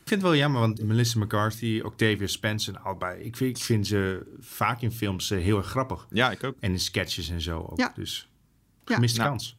Ik 0.10 0.16
vind 0.16 0.28
het 0.28 0.38
wel 0.38 0.42
jammer, 0.42 0.62
want 0.62 0.84
Melissa 0.84 1.20
McCarthy, 1.20 1.82
Octavia 1.84 2.28
Spencer, 2.28 2.80
allebei. 2.80 3.24
Ik 3.24 3.36
vind, 3.36 3.58
ik 3.58 3.64
vind 3.64 3.88
ze 3.88 4.32
vaak 4.40 4.82
in 4.82 4.92
films 4.92 5.32
eh, 5.32 5.40
heel 5.40 5.58
erg 5.58 5.68
grappig. 5.68 6.08
Ja, 6.10 6.32
ik 6.32 6.44
ook. 6.44 6.56
En 6.60 6.72
in 6.72 6.80
sketches 6.80 7.30
en 7.30 7.42
zo 7.42 7.68
ook. 7.70 7.78
Ja. 7.78 7.92
Dus 7.96 8.30
Ja. 8.86 8.96
gemiste 8.96 9.18
Nou. 9.20 9.30
kans. 9.30 9.58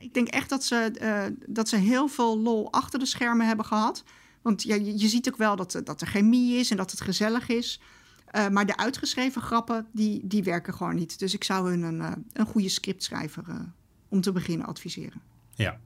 Ik 0.00 0.14
denk 0.14 0.28
echt 0.28 0.48
dat 0.48 0.64
ze, 0.64 0.76
eh, 0.76 1.24
dat 1.46 1.68
ze 1.68 1.76
heel 1.76 2.08
veel 2.08 2.38
lol 2.38 2.72
achter 2.72 2.98
de 2.98 3.06
schermen 3.06 3.46
hebben 3.46 3.64
gehad. 3.64 4.04
Want 4.42 4.62
ja, 4.62 4.74
je, 4.74 4.98
je 4.98 5.08
ziet 5.08 5.28
ook 5.28 5.36
wel 5.36 5.56
dat, 5.56 5.80
dat 5.84 6.00
er 6.00 6.06
chemie 6.06 6.58
is 6.58 6.70
en 6.70 6.76
dat 6.76 6.90
het 6.90 7.00
gezellig 7.00 7.48
is. 7.48 7.80
Eh, 8.26 8.48
maar 8.48 8.66
de 8.66 8.76
uitgeschreven 8.76 9.42
grappen, 9.42 9.86
die, 9.92 10.20
die 10.26 10.42
werken 10.42 10.74
gewoon 10.74 10.94
niet. 10.94 11.18
Dus 11.18 11.34
ik 11.34 11.44
zou 11.44 11.70
hun 11.70 11.82
een, 11.82 12.00
eh, 12.00 12.12
een 12.32 12.46
goede 12.46 12.68
scriptschrijver 12.68 13.44
eh, 13.48 13.60
om 14.08 14.20
te 14.20 14.32
beginnen 14.32 14.66
adviseren. 14.66 15.22
Ja. 15.54 15.80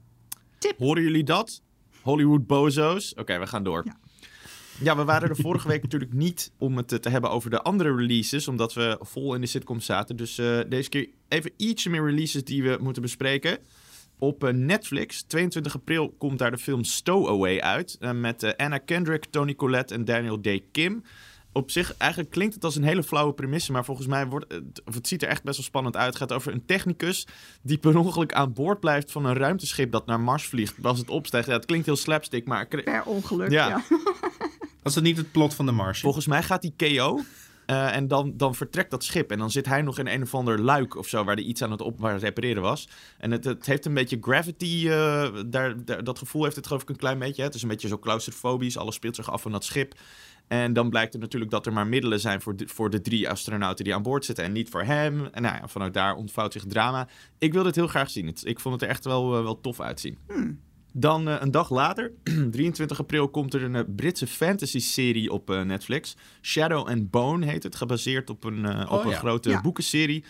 Horen 0.77 1.03
jullie 1.03 1.23
dat? 1.23 1.61
Hollywood 2.05 2.47
bozo's? 2.47 3.13
Oké, 3.13 3.39
we 3.39 3.47
gaan 3.47 3.63
door. 3.63 3.81
Ja. 3.85 3.97
Ja, 4.79 4.95
we 4.95 5.03
waren 5.03 5.29
er 5.29 5.35
vorige 5.35 5.67
week 5.67 5.81
natuurlijk 5.87 6.13
niet 6.13 6.51
om 6.57 6.77
het 6.77 7.01
te 7.01 7.09
hebben 7.09 7.29
over 7.29 7.49
de 7.49 7.61
andere 7.61 7.95
releases, 7.95 8.47
omdat 8.47 8.73
we 8.73 8.97
vol 9.01 9.35
in 9.35 9.41
de 9.41 9.47
sitcom 9.47 9.79
zaten. 9.79 10.15
Dus 10.15 10.39
uh, 10.39 10.59
deze 10.67 10.89
keer 10.89 11.07
even 11.27 11.51
ietsje 11.57 11.89
meer 11.89 12.05
releases 12.05 12.43
die 12.43 12.63
we 12.63 12.77
moeten 12.81 13.01
bespreken. 13.01 13.57
Op 14.19 14.43
uh, 14.43 14.49
Netflix, 14.49 15.21
22 15.21 15.75
april, 15.75 16.15
komt 16.17 16.39
daar 16.39 16.51
de 16.51 16.57
film 16.57 16.83
Stowaway 16.83 17.59
uit. 17.59 17.97
Uh, 17.99 18.11
met 18.11 18.57
Anna 18.57 18.77
Kendrick, 18.77 19.25
Tony 19.25 19.55
Collette 19.55 19.93
en 19.93 20.05
Daniel 20.05 20.41
Day 20.41 20.63
Kim. 20.71 21.03
Op 21.57 21.71
zich, 21.71 21.97
eigenlijk 21.97 22.31
klinkt 22.31 22.53
het 22.53 22.63
als 22.63 22.75
een 22.75 22.83
hele 22.83 23.03
flauwe 23.03 23.33
premisse, 23.33 23.71
maar 23.71 23.85
volgens 23.85 24.07
mij 24.07 24.27
wordt 24.27 24.53
het, 24.53 24.81
of 24.85 24.93
het 24.93 25.07
ziet 25.07 25.21
er 25.21 25.27
echt 25.29 25.43
best 25.43 25.57
wel 25.57 25.65
spannend 25.65 25.95
uit. 25.95 26.07
Het 26.07 26.15
gaat 26.15 26.31
over 26.31 26.53
een 26.53 26.65
technicus 26.65 27.27
die 27.61 27.77
per 27.77 27.97
ongeluk 27.97 28.33
aan 28.33 28.53
boord 28.53 28.79
blijft 28.79 29.11
van 29.11 29.25
een 29.25 29.35
ruimteschip 29.35 29.91
dat 29.91 30.05
naar 30.05 30.19
Mars 30.19 30.47
vliegt. 30.47 30.75
Als 30.81 30.99
het 30.99 31.09
opstijgt, 31.09 31.47
ja, 31.47 31.53
het 31.53 31.65
klinkt 31.65 31.85
heel 31.85 31.95
slapstick, 31.95 32.45
maar... 32.45 32.67
Per 32.67 33.03
ongeluk, 33.05 33.51
ja. 33.51 33.67
ja. 33.67 33.83
Was 34.83 34.93
dat 34.93 35.03
niet 35.03 35.17
het 35.17 35.31
plot 35.31 35.53
van 35.53 35.65
de 35.65 35.71
Mars? 35.71 35.99
Volgens 35.99 36.27
mij 36.27 36.43
gaat 36.43 36.61
die 36.61 36.73
KO. 36.77 37.21
Uh, 37.67 37.95
en 37.95 38.07
dan, 38.07 38.33
dan 38.37 38.55
vertrekt 38.55 38.91
dat 38.91 39.03
schip. 39.03 39.31
En 39.31 39.37
dan 39.37 39.51
zit 39.51 39.65
hij 39.65 39.81
nog 39.81 39.99
in 39.99 40.07
een 40.07 40.21
of 40.21 40.33
ander 40.33 40.61
luik 40.61 40.95
of 40.95 41.07
zo. 41.07 41.23
Waar 41.23 41.35
hij 41.35 41.43
iets 41.43 41.61
aan 41.61 41.71
het 41.71 41.81
op 41.81 41.99
waar 41.99 42.13
het 42.13 42.21
repareren 42.21 42.61
was. 42.61 42.87
En 43.17 43.31
het, 43.31 43.43
het 43.43 43.65
heeft 43.65 43.85
een 43.85 43.93
beetje 43.93 44.17
gravity. 44.21 44.83
Uh, 44.85 45.27
daar, 45.45 45.85
daar, 45.85 46.03
dat 46.03 46.19
gevoel 46.19 46.43
heeft 46.43 46.55
het 46.55 46.67
geloof 46.67 46.81
ik 46.81 46.89
een 46.89 46.95
klein 46.95 47.19
beetje. 47.19 47.43
Het 47.43 47.55
is 47.55 47.61
een 47.61 47.67
beetje 47.67 47.87
zo 47.87 47.99
claustrofobisch. 47.99 48.77
Alles 48.77 48.95
speelt 48.95 49.15
zich 49.15 49.31
af 49.31 49.41
van 49.41 49.51
dat 49.51 49.63
schip. 49.63 49.93
En 50.47 50.73
dan 50.73 50.89
blijkt 50.89 51.13
het 51.13 51.21
natuurlijk 51.21 51.51
dat 51.51 51.65
er 51.65 51.73
maar 51.73 51.87
middelen 51.87 52.19
zijn 52.19 52.41
voor 52.41 52.55
de, 52.55 52.67
voor 52.67 52.89
de 52.89 53.01
drie 53.01 53.29
astronauten 53.29 53.83
die 53.83 53.95
aan 53.95 54.01
boord 54.01 54.25
zitten. 54.25 54.45
En 54.45 54.51
niet 54.51 54.69
voor 54.69 54.83
hem. 54.83 55.25
En 55.31 55.41
nou 55.41 55.55
ja, 55.55 55.67
vanuit 55.67 55.93
daar 55.93 56.15
ontvouwt 56.15 56.53
zich 56.53 56.61
het 56.61 56.71
drama. 56.71 57.07
Ik 57.37 57.53
wil 57.53 57.63
dit 57.63 57.75
heel 57.75 57.87
graag 57.87 58.09
zien. 58.09 58.27
Het, 58.27 58.45
ik 58.45 58.59
vond 58.59 58.73
het 58.73 58.83
er 58.83 58.89
echt 58.89 59.05
wel, 59.05 59.37
uh, 59.37 59.43
wel 59.43 59.61
tof 59.61 59.79
uitzien. 59.79 60.17
Hmm. 60.27 60.59
Dan 60.93 61.27
uh, 61.27 61.35
een 61.39 61.51
dag 61.51 61.69
later, 61.69 62.11
23 62.51 62.99
april, 62.99 63.29
komt 63.29 63.53
er 63.53 63.63
een 63.63 63.75
uh, 63.75 63.81
Britse 63.95 64.27
fantasy-serie 64.27 65.31
op 65.31 65.47
Netflix. 65.47 66.15
Shadow 66.41 66.87
and 66.87 67.09
Bone 67.09 67.45
heet 67.45 67.63
het, 67.63 67.75
gebaseerd 67.75 68.29
op 68.29 68.43
een, 68.43 68.67
oh, 68.67 68.91
op 68.91 69.03
een 69.03 69.09
ja. 69.09 69.17
grote 69.17 69.49
ja. 69.49 69.61
boekenserie. 69.61 70.23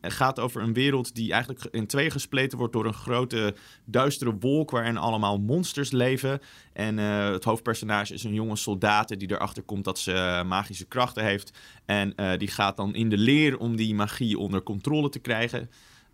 Het 0.00 0.12
gaat 0.12 0.38
over 0.38 0.62
een 0.62 0.72
wereld 0.72 1.14
die 1.14 1.32
eigenlijk 1.32 1.64
in 1.70 1.86
twee 1.86 2.10
gespleten 2.10 2.58
wordt 2.58 2.72
door 2.72 2.86
een 2.86 2.92
grote 2.92 3.54
duistere 3.84 4.36
wolk 4.38 4.70
waarin 4.70 4.96
allemaal 4.96 5.38
monsters 5.38 5.90
leven. 5.90 6.40
En 6.72 6.96
het 6.96 7.44
hoofdpersonage 7.44 8.14
is 8.14 8.24
een 8.24 8.34
jonge 8.34 8.56
soldaat 8.56 9.18
die 9.18 9.30
erachter 9.30 9.62
komt 9.62 9.84
dat 9.84 9.98
ze 9.98 10.42
magische 10.46 10.86
krachten 10.86 11.24
heeft. 11.24 11.58
En 11.84 12.14
die 12.38 12.48
gaat 12.48 12.76
dan 12.76 12.94
in 12.94 13.08
de 13.08 13.18
leer 13.18 13.58
om 13.58 13.76
die 13.76 13.94
magie 13.94 14.38
onder 14.38 14.62
controle 14.62 15.08
te 15.08 15.18
krijgen 15.18 15.70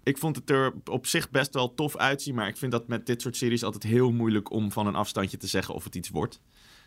ik 0.07 0.19
vond 0.19 0.37
het 0.37 0.51
er 0.51 0.73
op 0.85 1.07
zich 1.07 1.31
best 1.31 1.55
wel 1.55 1.75
tof 1.75 1.97
uitzien. 1.97 2.35
Maar 2.35 2.49
ik 2.49 2.57
vind 2.57 2.73
dat 2.73 2.89
met 2.89 3.07
dit 3.07 3.23
soort 3.23 3.37
series 3.37 3.65
altijd 3.65 3.83
heel 3.83 4.13
moeilijk 4.13 4.51
om 4.51 4.73
van 4.73 4.87
een 4.87 4.95
afstandje 4.95 5.37
te 5.37 5.47
zeggen 5.47 5.75
of 5.75 5.85
het 5.85 5.95
iets 5.95 6.09
wordt. 6.09 6.41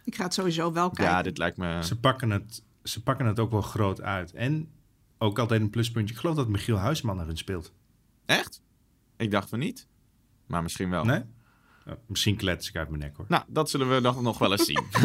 Ik 0.04 0.16
ga 0.16 0.24
het 0.24 0.34
sowieso 0.34 0.74
wel 0.74 0.90
kijken. 0.90 1.14
Ja, 1.14 1.22
dit 1.22 1.38
lijkt 1.38 1.58
me. 1.58 1.84
Ze 1.84 2.00
pakken 2.00 2.30
het, 2.30 2.64
ze 2.84 3.04
pakken 3.04 3.26
het 3.26 3.40
ook 3.40 3.52
wel 3.52 3.62
groot 3.62 4.02
uit. 4.02 4.34
En 4.34 4.70
ook 5.20 5.40
altijd 5.40 5.62
een 5.62 5.70
pluspuntje. 5.70 6.14
Ik 6.14 6.20
geloof 6.20 6.36
dat 6.36 6.48
Michiel 6.48 6.78
Huisman 6.78 7.22
erin 7.22 7.38
speelt. 7.38 7.74
Echt? 8.26 8.62
Ik 9.18 9.32
dacht 9.32 9.50
van 9.50 9.60
niet. 9.60 9.88
Maar 10.46 10.64
misschien 10.64 10.90
wel. 10.90 11.04
Nee? 11.04 11.22
Misschien 12.08 12.36
klets 12.36 12.70
ik 12.70 12.76
uit 12.76 12.90
mijn 12.90 13.02
nek 13.02 13.16
hoor. 13.18 13.26
Nou, 13.28 13.44
dat 13.48 13.70
zullen 13.70 13.94
we 13.94 14.00
nog, 14.00 14.22
nog 14.22 14.38
wel 14.38 14.52
eens 14.52 14.66
zien. 14.66 14.84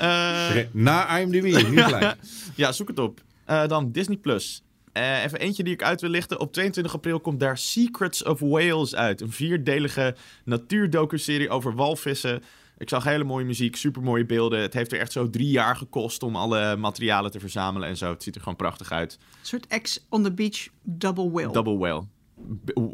uh... 0.00 0.56
Na 0.72 1.18
IMDb, 1.18 1.42
nu 1.42 1.82
gelijk. 1.82 2.16
ja, 2.54 2.72
zoek 2.72 2.88
het 2.88 2.98
op. 2.98 3.20
Uh, 3.50 3.66
dan 3.66 3.92
Disney 3.92 4.16
Plus. 4.16 4.62
Uh, 4.92 5.24
even 5.24 5.38
eentje 5.38 5.62
die 5.62 5.72
ik 5.72 5.82
uit 5.82 6.00
wil 6.00 6.10
lichten. 6.10 6.40
Op 6.40 6.52
22 6.52 6.94
april 6.94 7.20
komt 7.20 7.40
daar 7.40 7.58
Secrets 7.58 8.22
of 8.22 8.40
Whales 8.40 8.94
uit. 8.94 9.20
Een 9.20 9.32
vierdelige 9.32 10.16
natuurdocu-serie 10.44 11.50
over 11.50 11.74
walvissen. 11.74 12.42
Ik 12.78 12.88
zag 12.88 13.04
hele 13.04 13.24
mooie 13.24 13.44
muziek, 13.44 13.76
super 13.76 14.02
mooie 14.02 14.26
beelden. 14.26 14.60
Het 14.60 14.74
heeft 14.74 14.92
er 14.92 14.98
echt 14.98 15.12
zo 15.12 15.30
drie 15.30 15.50
jaar 15.50 15.76
gekost 15.76 16.22
om 16.22 16.36
alle 16.36 16.76
materialen 16.76 17.30
te 17.30 17.40
verzamelen 17.40 17.88
en 17.88 17.96
zo. 17.96 18.10
Het 18.10 18.22
ziet 18.22 18.34
er 18.34 18.40
gewoon 18.40 18.56
prachtig 18.56 18.92
uit. 18.92 19.18
Een 19.20 19.46
soort 19.46 19.66
ex 19.66 20.06
on 20.08 20.22
the 20.22 20.32
beach 20.32 20.68
double 20.82 21.30
whale. 21.30 21.52
Double 21.52 21.76
whale. 21.76 22.04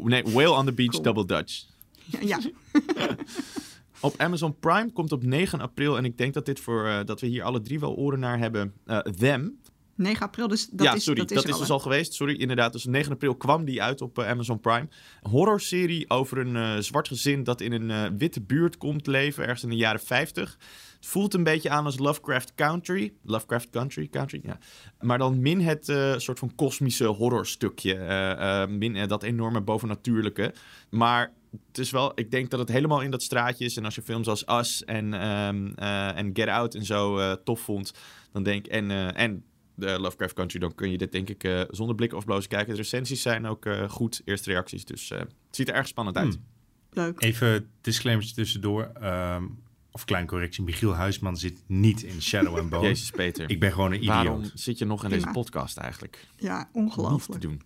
Nee, 0.03 0.23
whale 0.23 0.51
on 0.51 0.65
the 0.65 0.73
beach 0.73 0.91
cool. 0.91 1.03
double 1.03 1.25
Dutch. 1.25 1.65
Ja. 2.05 2.19
ja. 2.21 2.39
op 3.99 4.13
Amazon 4.17 4.59
Prime 4.59 4.91
komt 4.91 5.11
op 5.11 5.23
9 5.23 5.61
april, 5.61 5.97
en 5.97 6.05
ik 6.05 6.17
denk 6.17 6.33
dat, 6.33 6.45
dit 6.45 6.59
voor, 6.59 6.85
uh, 6.85 6.99
dat 7.05 7.21
we 7.21 7.27
hier 7.27 7.43
alle 7.43 7.61
drie 7.61 7.79
wel 7.79 7.95
oren 7.95 8.19
naar 8.19 8.37
hebben, 8.37 8.73
uh, 8.85 8.97
Them. 8.97 9.59
9 9.95 10.25
april, 10.25 10.47
dus 10.47 10.67
dat 10.67 10.85
ja, 10.85 10.93
is 10.93 11.03
sorry, 11.03 11.19
dat 11.19 11.31
is, 11.31 11.37
dat 11.37 11.53
is 11.53 11.57
dus 11.57 11.69
al 11.69 11.79
geweest. 11.79 12.13
Sorry, 12.13 12.35
inderdaad. 12.35 12.73
Dus 12.73 12.85
9 12.85 13.11
april 13.11 13.35
kwam 13.35 13.65
die 13.65 13.81
uit 13.81 14.01
op 14.01 14.19
uh, 14.19 14.27
Amazon 14.27 14.59
Prime. 14.59 14.87
Horrorserie 15.21 16.09
over 16.09 16.37
een 16.37 16.55
uh, 16.55 16.77
zwart 16.77 17.07
gezin 17.07 17.43
dat 17.43 17.61
in 17.61 17.71
een 17.71 17.89
uh, 17.89 18.17
witte 18.17 18.41
buurt 18.41 18.77
komt 18.77 19.07
leven, 19.07 19.43
ergens 19.43 19.63
in 19.63 19.69
de 19.69 19.75
jaren 19.75 19.99
50. 19.99 20.57
Het 20.95 21.11
voelt 21.11 21.33
een 21.33 21.43
beetje 21.43 21.69
aan 21.69 21.85
als 21.85 21.97
Lovecraft 21.97 22.53
Country. 22.55 23.13
Lovecraft 23.23 23.69
Country, 23.69 24.07
Country, 24.07 24.41
ja. 24.43 24.57
Maar 24.99 25.17
dan 25.17 25.41
min 25.41 25.61
het 25.61 25.85
soort 26.17 26.39
van 26.39 26.55
kosmische 26.55 27.05
horrorstukje. 27.05 28.67
min 28.69 29.07
dat 29.07 29.23
enorme 29.23 29.61
bovennatuurlijke. 29.61 30.53
Maar 30.89 31.33
het 31.67 31.77
is 31.77 31.91
wel, 31.91 32.11
ik 32.15 32.31
denk 32.31 32.49
dat 32.49 32.59
het 32.59 32.69
helemaal 32.69 33.01
in 33.01 33.11
dat 33.11 33.23
straatje 33.23 33.65
is. 33.65 33.77
En 33.77 33.85
als 33.85 33.95
je 33.95 34.01
films 34.01 34.27
als 34.27 34.43
Us 34.47 34.83
en, 34.83 35.27
um, 35.27 35.75
en 35.75 36.29
Get 36.33 36.47
Out 36.47 36.75
en 36.75 36.85
zo 36.85 37.35
tof 37.43 37.59
vond, 37.59 37.93
dan 38.31 38.43
denk 38.43 38.67
en, 38.67 39.15
en 39.15 39.43
de 39.75 39.99
Lovecraft 39.99 40.33
Country, 40.33 40.59
dan 40.59 40.75
kun 40.75 40.91
je 40.91 40.97
dit 40.97 41.11
denk 41.11 41.29
ik 41.29 41.43
uh, 41.43 41.61
zonder 41.69 41.95
blikken 41.95 42.17
of 42.17 42.25
blozen 42.25 42.49
kijken. 42.49 42.69
De 42.69 42.81
recensies 42.81 43.21
zijn 43.21 43.45
ook 43.45 43.65
uh, 43.65 43.89
goed, 43.89 44.21
eerste 44.25 44.49
reacties. 44.49 44.85
Dus 44.85 45.11
uh, 45.11 45.19
het 45.19 45.29
ziet 45.51 45.69
er 45.69 45.75
erg 45.75 45.87
spannend 45.87 46.17
uit. 46.17 46.33
Hmm. 46.33 46.43
Leuk. 46.91 47.21
Even 47.21 47.69
disclaimer 47.81 48.33
tussendoor. 48.33 48.91
Um, 49.03 49.61
of 49.91 50.05
klein 50.05 50.25
correctie, 50.25 50.63
Michiel 50.63 50.93
Huisman 50.93 51.37
zit 51.37 51.61
niet 51.67 52.03
in 52.03 52.21
Shadow 52.21 52.57
and 52.57 52.69
Bone. 52.69 52.87
Jezus 52.87 53.09
Peter. 53.09 53.49
Ik 53.49 53.59
ben 53.59 53.71
gewoon 53.71 53.91
een 53.91 53.97
idioot. 53.97 54.15
Waarom 54.15 54.43
zit 54.53 54.77
je 54.77 54.85
nog 54.85 55.03
in 55.03 55.09
deze 55.09 55.29
podcast 55.31 55.77
eigenlijk? 55.77 56.27
Ja, 56.37 56.69
ongelooflijk. 56.71 57.41
Te 57.41 57.47
doen. 57.47 57.61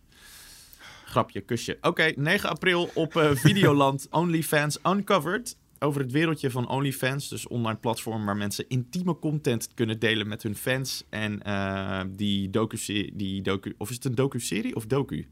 Grapje, 1.05 1.41
kusje. 1.41 1.75
Oké, 1.77 1.87
okay, 1.87 2.13
9 2.17 2.49
april 2.49 2.89
op 2.93 3.31
Videoland 3.33 4.07
OnlyFans 4.11 4.79
Uncovered 4.83 5.57
over 5.79 6.01
het 6.01 6.11
wereldje 6.11 6.51
van 6.51 6.69
OnlyFans. 6.69 7.29
Dus 7.29 7.47
online 7.47 7.77
platform 7.77 8.25
waar 8.25 8.37
mensen 8.37 8.65
intieme 8.67 9.19
content 9.19 9.73
kunnen 9.73 9.99
delen 9.99 10.27
met 10.27 10.43
hun 10.43 10.55
fans. 10.55 11.03
En 11.09 11.39
uh, 11.47 12.01
die 12.09 12.49
docu, 12.49 13.11
die 13.13 13.41
docu... 13.41 13.73
Of 13.77 13.89
is 13.89 13.95
het 13.95 14.05
een 14.05 14.15
docu-serie 14.15 14.75
of 14.75 14.85
docu? 14.85 15.27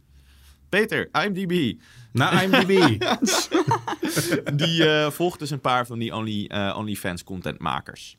Peter, 0.70 1.10
IMDb. 1.26 1.80
Na 2.12 2.32
IMDb. 2.42 3.00
die 4.54 4.86
uh, 4.86 5.10
volgt 5.10 5.40
dus 5.40 5.50
een 5.50 5.62
paar 5.62 5.86
van 5.86 6.00
die 6.00 6.16
only, 6.16 6.50
uh, 6.54 6.76
OnlyFans 6.78 7.24
contentmakers. 7.24 8.18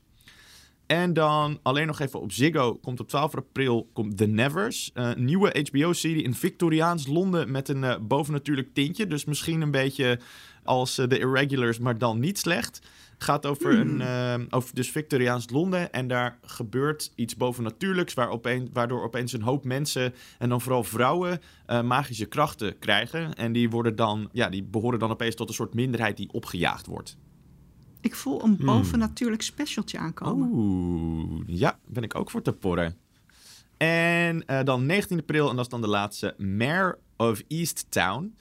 En 0.87 1.13
dan 1.13 1.59
alleen 1.63 1.87
nog 1.87 2.01
even 2.01 2.21
op 2.21 2.33
Ziggo 2.33 2.75
komt 2.75 3.01
op 3.01 3.09
12 3.09 3.37
april 3.37 3.91
komt 3.93 4.17
The 4.17 4.27
Nevers. 4.27 4.91
Een 4.95 5.25
nieuwe 5.25 5.67
HBO-serie 5.71 6.23
in 6.23 6.35
Victoriaans 6.35 7.07
Londen 7.07 7.51
met 7.51 7.69
een 7.69 7.83
uh, 7.83 7.95
bovennatuurlijk 8.01 8.75
tintje. 8.75 9.07
Dus 9.07 9.25
misschien 9.25 9.61
een 9.61 9.71
beetje 9.71 10.19
als 10.67 10.99
uh, 10.99 11.07
The 11.07 11.19
Irregulars, 11.19 11.79
maar 11.79 11.99
dan 11.99 12.21
niet 12.21 12.39
slecht. 12.39 12.79
Gaat 13.19 13.47
over, 13.47 13.81
Hmm. 13.81 14.01
een, 14.01 14.53
over 14.53 14.75
dus 14.75 14.91
Victoriaans 14.91 15.51
Londen. 15.51 15.93
En 15.93 16.09
daar 16.09 16.39
gebeurt 16.43 17.13
iets 17.15 17.37
bovennatuurlijks. 17.37 18.15
Waar 18.15 18.29
opeen, 18.29 18.71
waardoor 18.73 19.03
opeens 19.03 19.33
een 19.33 19.43
hoop 19.43 19.65
mensen, 19.65 20.15
en 20.39 20.49
dan 20.49 20.61
vooral 20.61 20.85
vrouwen, 20.85 21.41
magische 21.85 22.27
krachten 22.27 22.79
krijgen. 22.79 23.35
En 23.35 23.53
die, 23.53 23.71
worden 23.71 23.97
dan, 23.97 24.29
ja, 24.33 24.49
die 24.49 24.63
behoren 24.63 24.99
dan 24.99 25.11
opeens 25.11 25.35
tot 25.35 25.49
een 25.49 25.55
soort 25.55 25.75
minderheid 25.75 26.17
die 26.17 26.33
opgejaagd 26.33 26.87
wordt. 26.87 27.17
Ik 28.01 28.15
voel 28.15 28.45
een 28.45 28.57
bovennatuurlijk 28.57 29.43
specialtje 29.43 29.99
aankomen. 29.99 30.49
Oeh, 30.53 31.43
ja, 31.47 31.79
ben 31.87 32.03
ik 32.03 32.15
ook 32.15 32.31
voor 32.31 32.43
te 32.43 32.53
porren. 32.53 32.97
En 33.77 34.45
uh, 34.47 34.63
dan 34.65 34.87
19 34.87 35.19
april, 35.19 35.51
en 35.51 35.57
dat 35.57 35.65
is 35.65 35.71
dan 35.71 35.81
de 35.81 35.89
laatste, 35.89 36.35
Mayor 36.39 36.99
of 37.17 37.43
East 37.49 37.87
Town. 37.89 38.37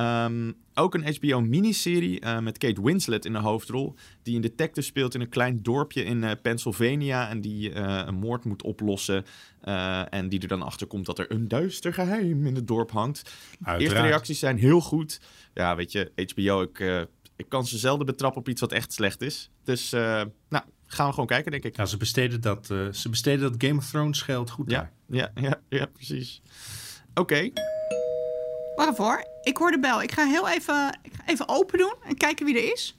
Um, 0.00 0.56
ook 0.74 0.94
een 0.94 1.14
HBO-miniserie 1.14 2.24
uh, 2.24 2.38
met 2.38 2.58
Kate 2.58 2.82
Winslet 2.82 3.24
in 3.24 3.32
de 3.32 3.38
hoofdrol. 3.38 3.94
Die 4.22 4.34
een 4.34 4.40
detective 4.40 4.86
speelt 4.86 5.14
in 5.14 5.20
een 5.20 5.28
klein 5.28 5.62
dorpje 5.62 6.04
in 6.04 6.22
uh, 6.22 6.30
Pennsylvania. 6.42 7.28
En 7.28 7.40
die 7.40 7.70
uh, 7.70 8.02
een 8.06 8.14
moord 8.14 8.44
moet 8.44 8.62
oplossen. 8.62 9.24
en 10.10 10.28
die 10.28 10.40
er 10.40 10.48
dan 10.48 10.62
achter 10.62 10.86
komt 10.86 11.06
dat 11.06 11.18
er 11.18 11.32
een 11.32 11.48
duister 11.48 11.94
geheim 11.94 12.46
in 12.46 12.54
het 12.54 12.66
dorp 12.66 12.90
hangt. 12.90 13.22
Uiteraard. 13.52 13.80
Eerste 13.80 14.00
reacties 14.00 14.38
zijn 14.38 14.58
heel 14.58 14.80
goed. 14.80 15.20
Ja, 15.54 15.76
weet 15.76 15.92
je, 15.92 16.12
HBO, 16.34 16.62
ik, 16.62 17.08
ik 17.36 17.48
kan 17.48 17.66
ze 17.66 17.78
zelden 17.78 18.06
betrappen 18.06 18.40
op 18.40 18.48
iets 18.48 18.60
wat 18.60 18.72
echt 18.72 18.92
slecht 18.92 19.20
is. 19.20 19.50
Dus, 19.64 19.90
nou, 19.90 20.64
gaan 20.86 21.06
we 21.06 21.12
gewoon 21.12 21.26
kijken, 21.26 21.50
denk 21.50 21.64
ik. 21.64 21.76
Ja, 21.76 21.86
ze 21.86 21.96
besteden 21.96 22.40
dat, 22.40 22.66
ze 22.90 23.08
besteden 23.10 23.40
dat 23.40 23.64
Game 23.64 23.78
of 23.78 23.90
Thrones 23.90 24.22
geld 24.22 24.50
goed 24.50 24.70
ja, 24.70 24.78
daar. 24.78 24.92
Ja, 25.06 25.30
ja, 25.42 25.60
ja, 25.68 25.86
precies. 25.86 26.42
Oké. 27.14 27.20
Okay. 27.20 27.52
Wacht 28.76 28.96
voor. 28.96 29.24
Ik 29.42 29.56
hoor 29.56 29.70
de 29.70 29.78
bel. 29.78 30.02
Ik 30.02 30.12
ga 30.12 30.26
heel 30.26 30.48
even, 30.48 30.98
ik 31.02 31.12
ga 31.16 31.22
even 31.26 31.48
open 31.48 31.78
doen 31.78 31.94
en 32.04 32.16
kijken 32.16 32.46
wie 32.46 32.58
er 32.62 32.72
is. 32.72 32.98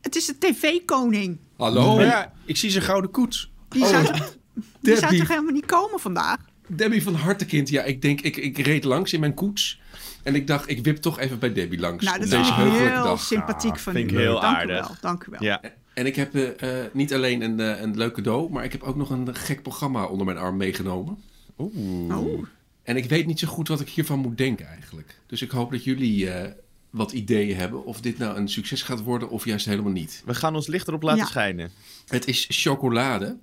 Het 0.00 0.16
is 0.16 0.26
de 0.26 0.38
tv-koning. 0.38 1.38
Hallo. 1.56 1.94
Maar 1.96 2.04
ja, 2.04 2.32
ik 2.44 2.56
zie 2.56 2.70
zijn 2.70 2.84
gouden 2.84 3.10
koets. 3.10 3.50
Die, 3.68 3.82
Oh, 3.82 3.88
zou, 3.88 4.04
toch- 4.06 4.36
die 4.80 4.96
zou 4.96 5.16
toch 5.18 5.28
helemaal 5.28 5.52
niet 5.52 5.66
komen 5.66 6.00
vandaag? 6.00 6.36
Debbie 6.66 7.02
van 7.02 7.14
Hartekind. 7.14 7.68
Ja, 7.68 7.82
ik 7.82 8.02
denk, 8.02 8.20
ik, 8.20 8.36
ik 8.36 8.58
reed 8.58 8.84
langs 8.84 9.12
in 9.12 9.20
mijn 9.20 9.34
koets. 9.34 9.80
En 10.22 10.34
ik 10.34 10.46
dacht, 10.46 10.68
ik 10.70 10.84
wip 10.84 10.96
toch 10.96 11.18
even 11.18 11.38
bij 11.38 11.52
Debbie 11.52 11.78
langs. 11.78 12.04
Nou, 12.04 12.18
dat 12.18 12.30
deze 12.30 12.44
vind 12.44 12.56
ik 12.56 12.62
heugelijke 12.62 12.92
heel 12.94 13.02
dag. 13.02 13.20
sympathiek 13.20 13.78
van 13.78 13.92
vind 13.92 14.10
u. 14.10 14.14
ik 14.14 14.20
heel 14.20 14.40
dank 14.40 14.56
aardig. 14.56 14.76
U 14.84 14.86
wel, 14.88 14.96
dank 15.00 15.24
u 15.24 15.30
wel. 15.30 15.42
Ja. 15.42 15.60
En 15.94 16.06
ik 16.06 16.16
heb 16.16 16.34
eh, 16.34 16.80
eh, 16.84 16.90
niet 16.92 17.14
alleen 17.14 17.40
een, 17.42 17.60
eh, 17.60 17.80
een 17.80 17.96
leuk 17.96 18.14
cadeau, 18.14 18.50
maar 18.52 18.64
ik 18.64 18.72
heb 18.72 18.82
ook 18.82 18.96
nog 18.96 19.10
een 19.10 19.34
gek 19.34 19.62
programma 19.62 20.04
onder 20.04 20.26
mijn 20.26 20.38
arm 20.38 20.56
meegenomen. 20.56 21.18
Oeh. 21.58 22.16
Oh. 22.18 22.44
En 22.86 22.96
ik 22.96 23.04
weet 23.08 23.26
niet 23.26 23.38
zo 23.38 23.46
goed 23.48 23.68
wat 23.68 23.80
ik 23.80 23.88
hiervan 23.88 24.18
moet 24.18 24.38
denken 24.38 24.66
eigenlijk. 24.66 25.20
Dus 25.26 25.42
ik 25.42 25.50
hoop 25.50 25.70
dat 25.70 25.84
jullie 25.84 26.30
eh, 26.30 26.50
wat 26.90 27.12
ideeën 27.12 27.56
hebben 27.56 27.84
of 27.84 28.00
dit 28.00 28.18
nou 28.18 28.36
een 28.36 28.48
succes 28.48 28.82
gaat 28.82 29.02
worden 29.02 29.30
of 29.30 29.44
juist 29.44 29.66
helemaal 29.66 29.92
niet. 29.92 30.22
We 30.24 30.34
gaan 30.34 30.54
ons 30.54 30.66
licht 30.66 30.88
erop 30.88 31.02
laten 31.02 31.20
Ja. 31.22 31.26
schijnen. 31.26 31.70
Het 32.06 32.26
is 32.28 32.46
chocolade. 32.50 33.36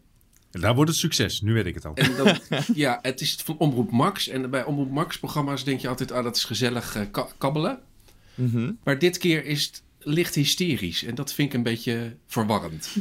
Daar 0.52 0.76
wordt 0.76 0.90
het 0.90 1.00
succes, 1.00 1.42
nu 1.42 1.54
weet 1.54 1.66
ik 1.66 1.74
het 1.76 1.86
al. 1.86 1.94
En 1.96 2.16
dan, 2.16 2.38
ja, 2.76 3.00
het 3.02 3.22
is 3.22 3.38
van 3.44 3.58
Omroep 3.58 3.92
Max. 3.92 4.28
En 4.28 4.50
bij 4.50 4.64
Omroep 4.64 4.92
Max 4.92 5.20
programma's 5.20 5.64
denk 5.64 5.80
je 5.80 5.88
altijd, 5.88 6.12
ah, 6.12 6.24
dat 6.24 6.36
is 6.36 6.44
gezellig 6.44 6.96
eh, 6.96 7.02
ka- 7.12 7.28
kabbelen. 7.38 7.80
Mhm. 8.36 8.72
Maar 8.84 9.00
dit 9.00 9.18
keer 9.18 9.46
is 9.46 9.66
het 9.66 9.82
licht 10.00 10.36
hysterisch. 10.36 11.04
En 11.04 11.16
dat 11.16 11.34
vind 11.34 11.48
ik 11.48 11.54
een 11.54 11.64
beetje 11.64 12.16
verwarrend. 12.28 12.90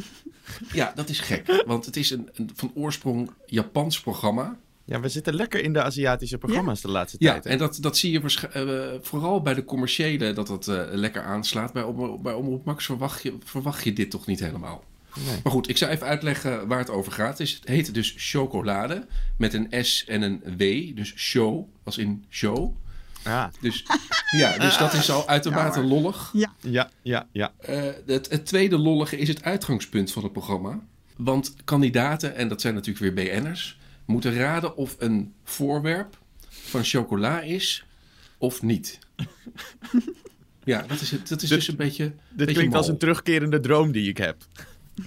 Ja, 0.73 0.91
dat 0.95 1.09
is 1.09 1.19
gek. 1.19 1.63
Want 1.65 1.85
het 1.85 1.95
is 1.95 2.09
een, 2.09 2.29
een 2.33 2.49
van 2.55 2.71
oorsprong 2.75 3.29
Japans 3.45 3.99
programma. 4.01 4.57
Ja, 4.85 4.99
we 4.99 5.09
zitten 5.09 5.33
lekker 5.35 5.63
in 5.63 5.73
de 5.73 5.81
Aziatische 5.83 6.37
programma's 6.37 6.81
de 6.81 6.87
laatste 6.87 7.17
Ja, 7.19 7.31
tijd. 7.31 7.43
hè? 7.43 7.49
en 7.49 7.57
dat, 7.57 7.77
dat 7.81 7.97
zie 7.97 8.11
je 8.11 8.47
eh, 8.53 8.99
vooral 9.01 9.41
bij 9.41 9.53
de 9.53 9.63
commerciële 9.65 10.33
dat 10.33 10.47
dat 10.47 10.67
eh, 10.67 10.81
lekker 10.91 11.21
aanslaat. 11.23 11.73
Bij, 11.73 11.85
bij 12.21 12.33
Omroep 12.33 12.65
Max 12.65 12.85
verwacht 12.85 13.23
je, 13.23 13.37
verwacht 13.43 13.83
je 13.83 13.93
dit 13.93 14.11
toch 14.11 14.25
niet 14.25 14.39
helemaal. 14.39 14.83
Nee. 15.25 15.39
Maar 15.43 15.51
goed, 15.53 15.69
ik 15.69 15.77
zal 15.77 15.89
even 15.89 16.07
uitleggen 16.07 16.67
waar 16.67 16.79
het 16.79 16.89
over 16.89 17.11
gaat. 17.11 17.29
Het, 17.37 17.39
is, 17.39 17.53
het 17.53 17.67
heet 17.67 17.93
dus 17.93 18.13
chocolade 18.17 19.07
met 19.37 19.53
een 19.53 19.85
S 19.85 20.05
en 20.07 20.21
een 20.21 20.41
W. 20.57 20.95
Dus 20.95 21.13
show, 21.15 21.65
als 21.83 21.97
in 21.97 22.25
show. 22.29 22.75
Ah, 23.23 23.45
Dus, 23.61 23.85
ja, 24.37 24.57
dus 24.57 24.77
dat 24.77 24.93
is 24.93 25.09
al 25.11 25.27
uitermate 25.27 25.79
Ja, 25.79 25.85
lollig. 25.85 26.33
ja, 26.59 26.89
ja, 27.01 27.27
ja. 27.31 27.53
Eh, 27.59 27.81
het, 28.05 28.29
het 28.29 28.45
tweede 28.45 28.77
lollige 28.77 29.17
is 29.17 29.27
het 29.27 29.43
uitgangspunt 29.43 30.11
van 30.11 30.23
het 30.23 30.31
programma. 30.31 30.79
Want 31.17 31.55
kandidaten, 31.63 32.35
en 32.35 32.47
dat 32.47 32.61
zijn 32.61 32.73
natuurlijk 32.73 33.15
weer 33.15 33.41
BN'ers, 33.41 33.79
moeten 34.05 34.33
raden 34.33 34.75
of 34.75 34.95
een 34.99 35.33
voorwerp 35.43 36.17
van 36.49 36.83
chocola 36.83 37.41
is 37.41 37.85
of 38.37 38.61
niet. 38.61 38.99
ja, 40.63 40.81
dat 40.87 41.01
is, 41.01 41.11
het, 41.11 41.27
dat 41.29 41.41
is 41.41 41.49
Dit- 41.49 41.57
dus 41.57 41.67
een 41.67 41.75
beetje. 41.75 42.03
Dit 42.03 42.17
beetje 42.37 42.53
klinkt 42.53 42.75
als 42.75 42.87
een 42.87 42.97
terugkerende 42.97 43.59
droom 43.59 43.91
die 43.91 44.09
ik 44.09 44.17
heb. 44.17 44.37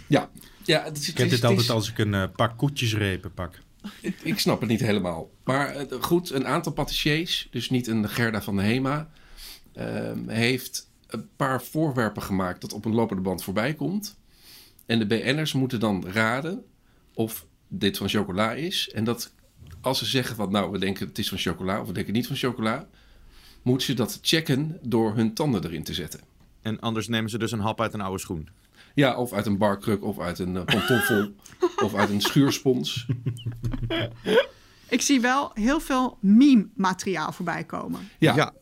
Ja, 0.07 0.31
ja 0.65 0.85
het 0.85 0.97
is, 0.97 1.03
Ik 1.03 1.07
het 1.09 1.19
heb 1.19 1.29
dit 1.29 1.39
het 1.39 1.45
altijd 1.49 1.65
is- 1.69 1.71
als 1.75 1.89
ik 1.91 1.99
een 1.99 2.15
eh, 2.15 2.25
pak 2.37 2.59
koetjesrepen 2.59 3.33
pak. 3.35 3.59
Ik, 4.01 4.17
ik 4.23 4.39
snap 4.39 4.61
het 4.61 4.69
niet 4.69 4.81
helemaal. 4.81 5.31
Maar 5.45 5.75
eh, 5.77 6.03
goed, 6.03 6.31
een 6.31 6.47
aantal 6.47 6.73
patissiers, 6.73 7.49
dus 7.51 7.71
niet 7.71 7.87
een 7.87 8.09
Gerda 8.09 8.43
van 8.43 8.57
de 8.57 8.63
Hema, 8.63 9.11
ehm, 9.73 10.29
heeft 10.29 10.91
een 11.07 11.29
paar 11.37 11.63
voorwerpen 11.63 12.23
gemaakt 12.23 12.61
dat 12.61 12.73
op 12.73 12.85
een 12.85 12.95
lopende 12.95 13.23
band 13.23 13.43
voorbij 13.43 13.75
komt. 13.75 14.17
En 14.87 14.99
de 14.99 15.07
BN'ers 15.07 15.53
moeten 15.53 15.81
dan 15.81 16.07
raden 16.09 16.65
of 17.15 17.47
dit 17.69 17.97
van 17.97 18.09
chocola 18.09 18.53
is. 18.53 18.91
En 18.95 19.05
dat 19.05 19.33
als 19.81 19.99
ze 19.99 20.05
zeggen 20.05 20.37
van 20.37 20.51
nou, 20.51 20.71
we 20.71 20.79
denken 20.79 21.07
het 21.07 21.19
is 21.19 21.29
van 21.29 21.39
chocola 21.39 21.81
of 21.81 21.87
we 21.87 21.93
denken 21.93 22.13
niet 22.13 22.27
van 22.27 22.37
chocola, 22.37 22.89
moeten 23.63 23.87
ze 23.87 23.95
dat 23.95 24.19
checken 24.23 24.79
door 24.83 25.15
hun 25.15 25.35
tanden 25.35 25.65
erin 25.65 25.85
te 25.85 25.95
zetten. 25.95 26.21
En 26.63 26.81
anders 26.81 27.09
nemen 27.09 27.31
ze 27.31 27.39
dus 27.39 27.53
een 27.53 27.61
hap 27.61 27.81
uit 27.81 27.95
een 27.95 28.01
oude 28.01 28.21
schoen. 28.21 28.49
Ja, 28.95 29.17
of 29.17 29.33
uit 29.33 29.47
een 29.47 29.59
barkruk, 29.59 30.05
of 30.05 30.19
uit 30.19 30.39
een 30.39 30.57
eh, 30.57 30.65
pantoffel, 30.65 31.33
of 31.85 31.95
uit 31.95 32.11
een 32.11 32.21
schuurspons. 32.21 33.07
Ik 34.89 35.01
zie 35.01 35.21
wel 35.21 35.51
heel 35.55 35.81
veel 35.81 36.19
meme-materiaal 36.21 37.33
voorbij 37.33 37.65
komen. 37.65 38.09
Ja, 38.19 38.35
Ja. 38.35 38.55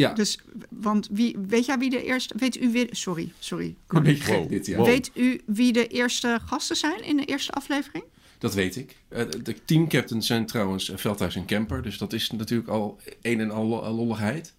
Ja. 0.00 0.12
Dus, 0.14 0.38
want 0.68 1.08
wie, 1.12 1.36
weet 1.48 1.66
jij 1.66 1.78
wie 1.78 1.90
de 1.90 2.04
eerste... 2.04 2.34
Weet 2.38 2.60
u 2.62 2.70
wie... 2.72 2.86
Sorry, 2.90 3.32
sorry. 3.38 3.74
een 3.88 4.02
beetje 4.02 4.22
gek 4.24 4.36
Wow. 4.36 4.48
dit, 4.48 4.66
ja. 4.66 4.76
Wow. 4.76 4.86
Weet 4.86 5.10
u 5.14 5.40
wie 5.46 5.72
de 5.72 5.86
eerste 5.86 6.38
gasten 6.46 6.76
zijn 6.76 7.04
in 7.04 7.16
de 7.16 7.24
eerste 7.24 7.52
aflevering? 7.52 8.04
Dat 8.38 8.54
weet 8.54 8.76
ik. 8.76 8.96
Eh, 9.08 9.24
De 9.42 9.64
teamcaptains 9.64 10.26
zijn 10.26 10.46
trouwens 10.46 10.90
eh, 10.90 10.96
Veldhuis 10.96 11.36
en 11.36 11.44
Kemper. 11.44 11.82
Dus 11.82 11.98
dat 11.98 12.12
is 12.12 12.30
natuurlijk 12.30 12.68
al 12.68 13.00
een 13.22 13.40
en 13.40 13.50
al 13.50 13.66
lo- 13.66 13.90
lolligheid. 13.94 14.54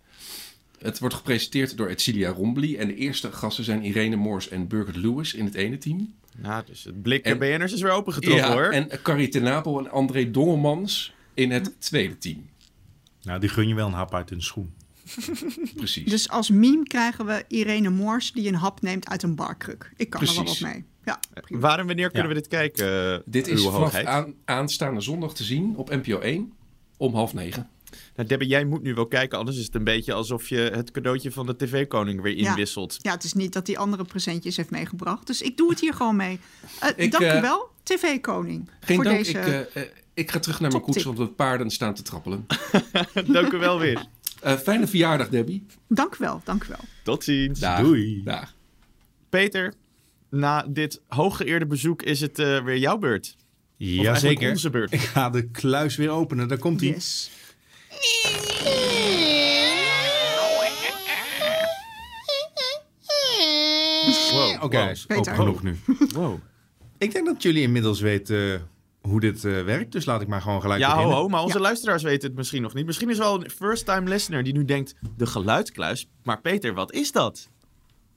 Het 0.79 0.99
wordt 0.99 1.15
gepresenteerd 1.15 1.77
door 1.77 1.87
Edcilia 1.87 2.29
Rombly. 2.29 2.75
En 2.75 2.87
de 2.87 2.95
eerste 2.95 3.31
gasten 3.31 3.63
zijn 3.63 3.83
Irene 3.83 4.15
Moors 4.15 4.49
en 4.49 4.67
Birgit 4.67 4.95
Lewis 4.95 5.33
in 5.33 5.45
het 5.45 5.53
ene 5.55 5.77
team. 5.77 6.13
Nou, 6.37 6.63
dus 6.65 6.83
het 6.83 7.01
blik 7.01 7.25
En- 7.25 7.37
BN'ers 7.37 7.73
is 7.73 7.81
weer 7.81 7.91
opengetrokken 7.91 8.51
hoor. 8.51 8.63
en 8.69 8.87
Carrie 9.03 9.27
ten 9.29 9.43
Napel 9.43 9.79
en 9.79 9.91
André 9.91 10.31
Dongemans 10.31 11.13
in 11.33 11.51
het 11.51 11.73
tweede 11.81 12.17
team. 12.17 12.49
Nou, 13.23 13.39
die 13.39 13.49
gun 13.49 13.67
je 13.67 13.75
wel 13.75 13.87
een 13.87 13.93
hap 13.93 14.13
uit 14.15 14.31
een 14.31 14.41
schoen. 14.41 14.73
Precies. 15.75 16.09
Dus 16.09 16.29
als 16.29 16.49
meme 16.49 16.83
krijgen 16.83 17.25
we 17.25 17.45
Irene 17.47 17.89
Moors 17.89 18.31
die 18.31 18.47
een 18.47 18.55
hap 18.55 18.81
neemt 18.81 19.09
uit 19.09 19.23
een 19.23 19.35
barkruk. 19.35 19.91
Ik 19.97 20.09
kan 20.09 20.21
er 20.21 20.35
wel 20.35 20.43
wat 20.43 20.59
mee. 20.59 20.85
Ja, 21.05 21.19
prima. 21.41 21.61
Waar 21.61 21.79
en 21.79 21.87
wanneer 21.87 22.11
kunnen 22.11 22.29
Ja. 22.29 22.35
we 22.35 22.41
dit 22.41 22.49
kijken, 22.49 23.13
eh, 23.13 23.19
Dit 23.25 23.47
is 23.47 23.63
uw 23.63 23.71
vanaf 23.71 23.95
aan, 23.95 24.33
aanstaande 24.45 25.01
zondag 25.01 25.33
te 25.33 25.43
zien 25.43 25.75
op 25.75 25.89
NPO 25.89 26.19
1 26.19 26.53
om 26.97 27.13
half 27.15 27.33
negen. 27.33 27.69
Nou, 28.15 28.27
Debbie, 28.27 28.47
jij 28.47 28.65
moet 28.65 28.81
nu 28.81 28.93
wel 28.93 29.07
kijken, 29.07 29.37
anders 29.37 29.57
is 29.57 29.65
het 29.65 29.75
een 29.75 29.83
beetje 29.83 30.13
alsof 30.13 30.47
je 30.49 30.57
het 30.57 30.91
cadeautje 30.91 31.31
van 31.31 31.45
de 31.45 31.55
tv-koning 31.55 32.21
weer 32.21 32.37
inwisselt. 32.37 32.97
Ja, 33.01 33.11
het 33.11 33.23
is 33.23 33.33
niet 33.33 33.53
dat 33.53 33.67
hij 33.67 33.77
andere 33.77 34.03
presentjes 34.03 34.57
heeft 34.57 34.69
meegebracht. 34.69 35.27
Dus 35.27 35.41
ik 35.41 35.57
doe 35.57 35.69
het 35.69 35.79
hier 35.79 35.93
gewoon 35.93 36.15
mee. 36.15 36.39
Eh 36.79 36.89
Ik, 36.95 37.11
dank 37.11 37.23
eh, 37.23 37.37
u 37.37 37.41
wel, 37.41 37.69
TV-koning. 37.83 38.69
Geen 38.79 38.95
voor 38.95 39.03
dank, 39.05 39.17
deze... 39.17 39.31
ik, 39.39 39.45
eh, 39.45 39.81
eh, 39.83 39.89
ik 40.13 40.31
ga 40.31 40.39
terug 40.39 40.59
naar 40.59 40.71
mijn 40.71 40.83
koets, 40.83 41.03
want 41.03 41.17
de 41.17 41.27
paarden 41.27 41.69
staan 41.69 41.93
te 41.93 42.01
trappelen. 42.01 42.45
Dank 43.27 43.51
u 43.51 43.57
wel 43.57 43.79
weer. 43.79 44.05
Eh, 44.41 44.57
fijne 44.57 44.87
verjaardag, 44.87 45.29
Debbie. 45.29 45.65
Dank 45.87 46.13
u 46.13 46.17
wel, 46.19 46.41
dank 46.43 46.63
u 46.63 46.67
wel. 46.67 46.85
Tot 47.03 47.23
ziens. 47.23 47.59
Dag. 47.59 47.79
Doei. 47.79 48.21
Dag. 48.23 48.55
Peter, 49.29 49.73
na 50.29 50.65
dit 50.67 51.01
hooggeëerde 51.07 51.65
bezoek 51.65 52.01
is 52.01 52.21
het 52.21 52.39
eh, 52.39 52.63
weer 52.63 52.77
jouw 52.77 52.97
beurt. 52.97 53.35
Eigenlijk 53.79 54.21
Jazeker. 54.21 54.49
onze 54.49 54.69
beurt. 54.69 54.93
Ik 54.93 54.99
ga 54.99 55.29
de 55.29 55.49
kluis 55.49 55.95
weer 55.95 56.09
openen. 56.09 56.47
Daar 56.47 56.57
komt 56.57 56.81
hij. 56.81 56.89
Yes. 56.89 57.31
Wow. 64.31 64.63
Oké, 64.63 64.77
wow. 64.77 64.89
is 64.89 65.05
genoeg 65.07 65.63
nu. 65.63 65.75
wow. 66.13 66.39
Ik 66.97 67.11
denk 67.11 67.25
dat 67.25 67.43
jullie 67.43 67.61
inmiddels 67.61 67.99
weten 67.99 68.53
eh, 68.53 68.59
hoe 69.01 69.19
dit 69.19 69.45
eh, 69.45 69.63
werkt. 69.63 69.91
Dus 69.91 70.05
laat 70.05 70.21
ik 70.21 70.27
maar 70.27 70.41
gewoon 70.41 70.61
gelijk 70.61 70.79
Ja, 70.79 70.87
ho, 70.89 70.93
beginnen. 70.95 71.17
ho, 71.17 71.27
maar 71.27 71.41
onze 71.41 71.57
Ja. 71.57 71.63
luisteraars 71.63 72.03
weten 72.03 72.27
het 72.27 72.37
misschien 72.37 72.61
nog 72.61 72.73
niet. 72.73 72.85
Misschien 72.85 73.09
is 73.09 73.17
wel 73.17 73.43
een 73.43 73.49
first-time 73.49 74.09
listener 74.09 74.43
die 74.43 74.53
nu 74.53 74.65
denkt, 74.65 74.95
de 75.17 75.25
geluidskluis. 75.25 76.09
Maar 76.23 76.41
Peter, 76.41 76.73
wat 76.73 76.91
is 76.93 77.11
dat? 77.11 77.49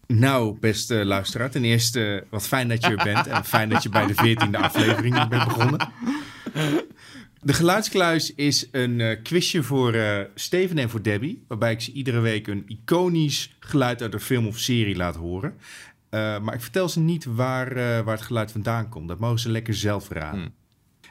Nou, 0.07 0.59
beste 0.61 1.05
luisteraar. 1.05 1.51
Ten 1.51 1.65
eerste, 1.65 2.27
wat 2.31 2.47
fijn 2.47 2.69
dat 2.69 2.83
je 2.85 2.89
er 2.97 3.05
bent. 3.05 3.27
En 3.27 3.45
fijn 3.45 3.69
dat 3.69 3.83
je 3.83 3.89
bij 3.89 4.07
de 4.07 4.15
veertiende 4.15 4.59
aflevering 4.59 5.29
bent 5.29 5.45
begonnen. 5.45 5.89
De 7.43 7.53
geluidskluis 7.53 8.35
is 8.35 8.69
een 8.71 9.01
eh, 9.01 9.23
quizje 9.23 9.63
voor 9.63 9.93
eh, 9.93 10.19
Steven 10.35 10.79
en 10.79 10.91
voor 10.91 11.03
Debbie. 11.03 11.45
Waarbij 11.49 11.73
ik 11.73 11.81
ze 11.81 11.93
iedere 11.93 12.21
week 12.21 12.47
een 12.47 12.65
iconisch 12.67 13.57
geluid 13.61 14.03
uit 14.03 14.13
een 14.15 14.21
film 14.21 14.47
of 14.47 14.59
serie 14.59 14.97
laat 14.97 15.17
horen. 15.17 15.55
Eh, 16.11 16.41
maar 16.41 16.55
ik 16.55 16.61
vertel 16.61 16.89
ze 16.89 17.01
niet 17.01 17.25
waar, 17.25 17.69
eh, 17.69 17.77
waar 18.05 18.15
het 18.17 18.23
geluid 18.23 18.53
vandaan 18.53 18.89
komt. 18.89 19.09
Dat 19.09 19.19
mogen 19.19 19.39
ze 19.39 19.51
lekker 19.51 19.75
zelf 19.75 20.09
raden. 20.09 20.41
Hmm. 20.41 20.55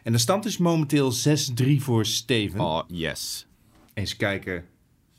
En 0.04 0.12
de 0.12 0.18
stand 0.18 0.46
is 0.46 0.58
momenteel 0.58 1.12
6-3 1.14 1.16
voor 1.78 2.06
Steven. 2.06 2.60
Oh, 2.60 2.82
yes. 2.88 3.48
Eens 3.94 4.16
kijken 4.16 4.66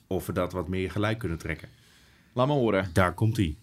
of 0.06 0.26
we 0.26 0.32
dat 0.32 0.52
wat 0.52 0.68
meer 0.68 0.90
gelijk 0.90 1.18
kunnen 1.18 1.38
trekken. 1.38 1.68
Laat 2.32 2.46
me 2.46 2.52
horen. 2.52 2.90
Daar 2.92 3.14
komt 3.14 3.36
hij. 3.36 3.56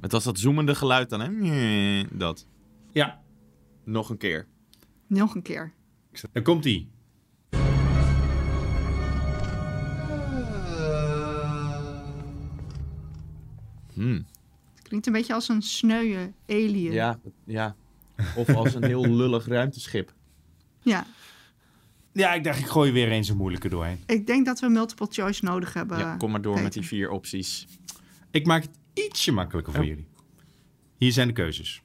Het 0.00 0.12
was 0.12 0.24
dat 0.24 0.38
zoemende 0.38 0.74
geluid 0.74 1.10
dan, 1.10 1.20
hè? 1.20 2.02
Dat. 2.12 2.46
Ja, 2.92 3.22
Nog 3.84 4.10
een 4.10 4.16
keer. 4.16 4.46
Nog 5.06 5.34
een 5.34 5.42
keer. 5.42 5.72
daar 6.32 6.42
komt 6.42 6.64
hij. 6.64 6.88
Hmm. 14.02 14.26
Klinkt 14.82 15.06
een 15.06 15.12
beetje 15.12 15.34
als 15.34 15.48
een 15.48 15.62
sneuwe 15.62 16.32
alien. 16.48 16.92
Ja, 16.92 17.20
ja. 17.44 17.76
Of 18.36 18.48
als 18.54 18.74
een 18.74 18.84
heel 18.84 19.06
lullig 19.16 19.46
ruimteschip. 19.46 20.12
Ja. 20.82 21.06
Ja, 22.12 22.34
ik 22.34 22.44
dacht 22.44 22.58
ik 22.58 22.66
gooi 22.66 22.92
weer 22.92 23.10
eens 23.10 23.28
een 23.28 23.36
moeilijke 23.36 23.68
doorheen. 23.68 23.98
Ik 24.06 24.26
denk 24.26 24.46
dat 24.46 24.60
we 24.60 24.68
multiple 24.68 25.06
choice 25.10 25.44
nodig 25.44 25.72
hebben. 25.74 25.98
Ja, 25.98 26.16
kom 26.16 26.30
maar 26.30 26.42
door 26.42 26.62
met 26.62 26.72
die 26.72 26.82
vier 26.82 27.10
opties. 27.10 27.66
Ik 28.30 28.46
maak 28.46 28.62
het 28.62 28.78
ietsje 28.94 29.32
makkelijker 29.32 29.72
voor 29.72 29.82
Oh. 29.82 29.88
jullie. 29.88 30.06
Hier 30.96 31.12
zijn 31.12 31.26
de 31.26 31.32
keuzes. 31.34 31.82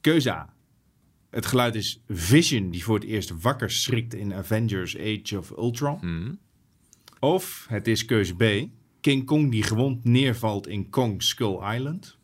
Keuze 0.00 0.32
A. 0.32 0.54
Het 1.30 1.46
geluid 1.46 1.74
is 1.74 2.00
Vision 2.08 2.70
die 2.70 2.84
voor 2.84 2.94
het 2.94 3.04
eerst 3.04 3.40
wakker 3.42 3.70
schrikt 3.70 4.14
in 4.14 4.34
Avengers 4.34 4.98
Age 4.98 5.38
of 5.38 5.50
Ultron. 5.50 5.98
Hmm. 5.98 6.38
Of 7.20 7.66
het 7.68 7.88
is 7.88 8.04
keuze 8.04 8.34
B. 8.34 8.68
King 9.00 9.24
Kong 9.24 9.50
die 9.50 9.62
gewond 9.62 10.04
neervalt 10.04 10.66
in 10.66 10.90
Kong 10.90 11.22
Skull 11.22 11.74
Island. 11.74 12.18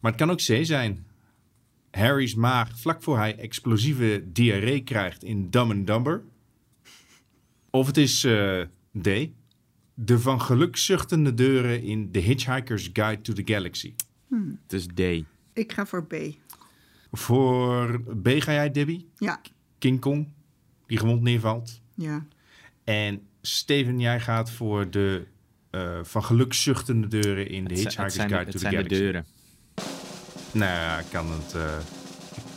Maar 0.00 0.10
het 0.10 0.20
kan 0.20 0.30
ook 0.30 0.36
C 0.38 0.64
zijn. 0.64 1.06
Harry's 1.90 2.34
maag 2.34 2.78
vlak 2.78 3.02
voor 3.02 3.16
hij 3.18 3.36
explosieve 3.38 4.24
diarree 4.32 4.82
krijgt 4.82 5.24
in 5.24 5.50
Dumb 5.50 5.70
and 5.70 5.86
Dumber. 5.86 6.24
Of 7.70 7.86
het 7.86 7.96
is 7.96 8.24
eh, 8.24 8.60
D. 9.02 9.08
De 9.94 10.18
van 10.18 10.40
geluk 10.40 10.76
zuchtende 10.76 11.34
deuren 11.34 11.82
in 11.82 12.10
The 12.10 12.18
Hitchhiker's 12.18 12.90
Guide 12.92 13.20
to 13.20 13.32
the 13.32 13.42
Galaxy. 13.44 13.94
Het 14.62 14.72
is 14.72 14.86
D. 14.94 15.00
Ik 15.52 15.72
ga 15.72 15.86
voor 15.86 16.06
B. 16.06 16.14
Voor 17.12 18.02
B 18.22 18.28
ga 18.28 18.52
jij, 18.52 18.70
Debbie? 18.70 19.08
Ja, 19.16 19.40
King 19.78 20.00
Kong, 20.00 20.28
die 20.86 20.98
gewond 20.98 21.22
neervalt. 21.22 21.80
ja. 21.94 22.26
En 22.84 23.27
Steven, 23.54 24.00
jij 24.00 24.20
gaat 24.20 24.50
voor 24.50 24.90
de 24.90 25.26
eh, 25.70 25.98
van 26.02 26.24
geluk 26.24 26.54
zuchtende 26.54 27.08
deuren 27.08 27.48
in 27.48 27.64
Het 27.64 27.78
zijn- 27.78 27.80
Hitchhiker's 27.80 27.96
het 28.04 28.12
zijn, 28.12 28.28
Guide 28.28 28.44
het 28.44 28.52
to 28.52 28.58
the 28.58 28.60
zijn 28.70 28.70
de 28.72 28.76
Galaxy. 28.78 29.00
deuren. 29.02 29.26
Nou 30.52 30.72
ja, 30.72 30.98
ik 30.98 31.04
kan 31.10 31.30
het, 31.32 31.54
eh, 31.54 31.62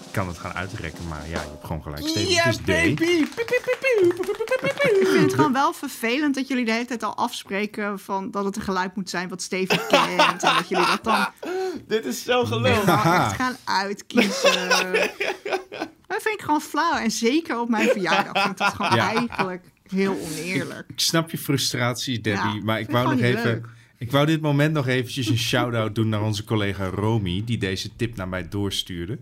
ik 0.06 0.12
kan 0.12 0.28
het 0.28 0.38
gaan 0.38 0.54
uitrekken, 0.54 1.08
maar 1.08 1.22
ja, 1.30 1.42
je 1.42 1.48
hebt 1.50 1.66
gewoon 1.66 1.82
gelijk. 1.84 2.08
Steven, 2.08 2.36
het 2.44 2.48
is 2.48 2.58
D. 2.58 2.70
Ik 2.70 2.98
vind 5.08 5.22
het 5.22 5.34
gewoon 5.34 5.54
wel 5.54 5.74
vervelend 5.74 6.36
dat 6.36 6.48
jullie 6.48 6.66
de 6.66 6.72
hele 6.72 6.86
tijd 6.86 7.04
al 7.04 7.18
afspreken 7.18 8.00
van 8.00 8.32
dat 8.32 8.46
het 8.46 8.56
een 8.56 8.62
geluid 8.62 8.96
moet 8.96 9.10
zijn 9.10 9.30
wat 9.30 9.42
Steven 9.42 9.80
kent. 9.88 10.44
En 10.44 10.56
dat 10.56 10.70
jullie 10.70 10.86
dat 10.86 11.04
dan 11.04 11.28
Dit 11.88 12.06
is 12.06 12.24
zo 12.24 12.46
gelul. 12.46 12.82
echt 12.88 13.34
gaan 13.36 13.56
uitkiezen. 13.64 14.70
Dat 16.08 16.22
vind 16.22 16.40
ik 16.40 16.46
gewoon 16.46 16.62
flauw. 16.62 16.96
En 16.98 17.12
zeker 17.12 17.60
op 17.60 17.70
mijn 17.70 17.90
verjaardag 17.90 18.42
vind 18.42 18.52
ik 18.52 18.58
dat 18.58 18.74
gewoon 18.74 18.96
Ja. 18.96 19.14
eigenlijk 19.16 19.64
heel 19.92 20.18
oneerlijk. 20.20 20.84
Ik 20.88 21.00
snap 21.00 21.32
je 21.32 21.38
frustratie, 21.38 22.22
Debbie, 22.22 22.54
Ja, 22.54 22.64
maar 22.64 22.80
ik 22.80 22.90
wou 22.90 23.10
nog 23.10 23.20
even... 23.20 23.44
leuk. 23.44 23.66
Ik 23.98 24.12
wou 24.12 24.26
dit 24.26 24.42
moment 24.42 24.74
nog 24.74 24.88
eventjes 24.88 25.28
een 25.28 25.38
shout-out 25.38 25.96
doen 25.96 26.10
naar 26.10 26.22
onze 26.22 26.44
collega 26.44 26.86
Romy, 26.86 27.42
die 27.46 27.58
deze 27.58 27.96
tip 27.96 28.16
naar 28.16 28.28
mij 28.28 28.50
doorstuurde. 28.50 29.18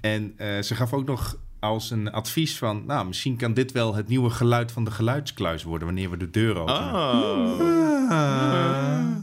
En 0.00 0.34
eh, 0.36 0.62
ze 0.62 0.74
gaf 0.74 0.92
ook 0.92 1.06
nog 1.06 1.38
als 1.60 1.90
een 1.90 2.10
advies 2.10 2.58
van, 2.58 2.86
nou, 2.86 3.06
misschien 3.06 3.36
kan 3.36 3.54
dit 3.54 3.72
wel 3.72 3.94
het 3.94 4.08
nieuwe 4.08 4.30
geluid 4.30 4.72
van 4.72 4.84
de 4.84 4.90
geluidskluis 4.90 5.62
worden 5.62 5.86
wanneer 5.86 6.10
we 6.10 6.16
de 6.16 6.30
deur 6.30 6.56
openen. 6.56 6.94
Oh. 6.94 8.10
Ah. 8.10 9.16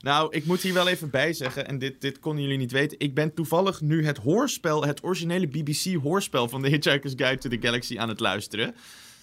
Nou, 0.00 0.34
ik 0.34 0.44
moet 0.44 0.60
hier 0.62 0.74
wel 0.74 0.88
even 0.88 1.10
bij 1.10 1.32
zeggen, 1.32 1.66
en 1.68 1.78
dit, 1.78 2.00
dit 2.00 2.20
konden 2.20 2.42
jullie 2.42 2.58
niet 2.58 2.72
weten. 2.72 2.98
Ik 2.98 3.14
ben 3.14 3.34
toevallig 3.34 3.80
nu 3.80 4.04
het 4.04 4.16
hoorspel, 4.16 4.84
het 4.84 5.04
originele 5.04 5.48
BBC-hoorspel 5.48 6.48
van 6.48 6.62
The 6.62 6.68
Hitchhiker's 6.68 7.12
Guide 7.16 7.38
to 7.38 7.48
the 7.48 7.58
Galaxy 7.60 7.98
aan 7.98 8.08
het 8.08 8.20
luisteren. 8.20 8.74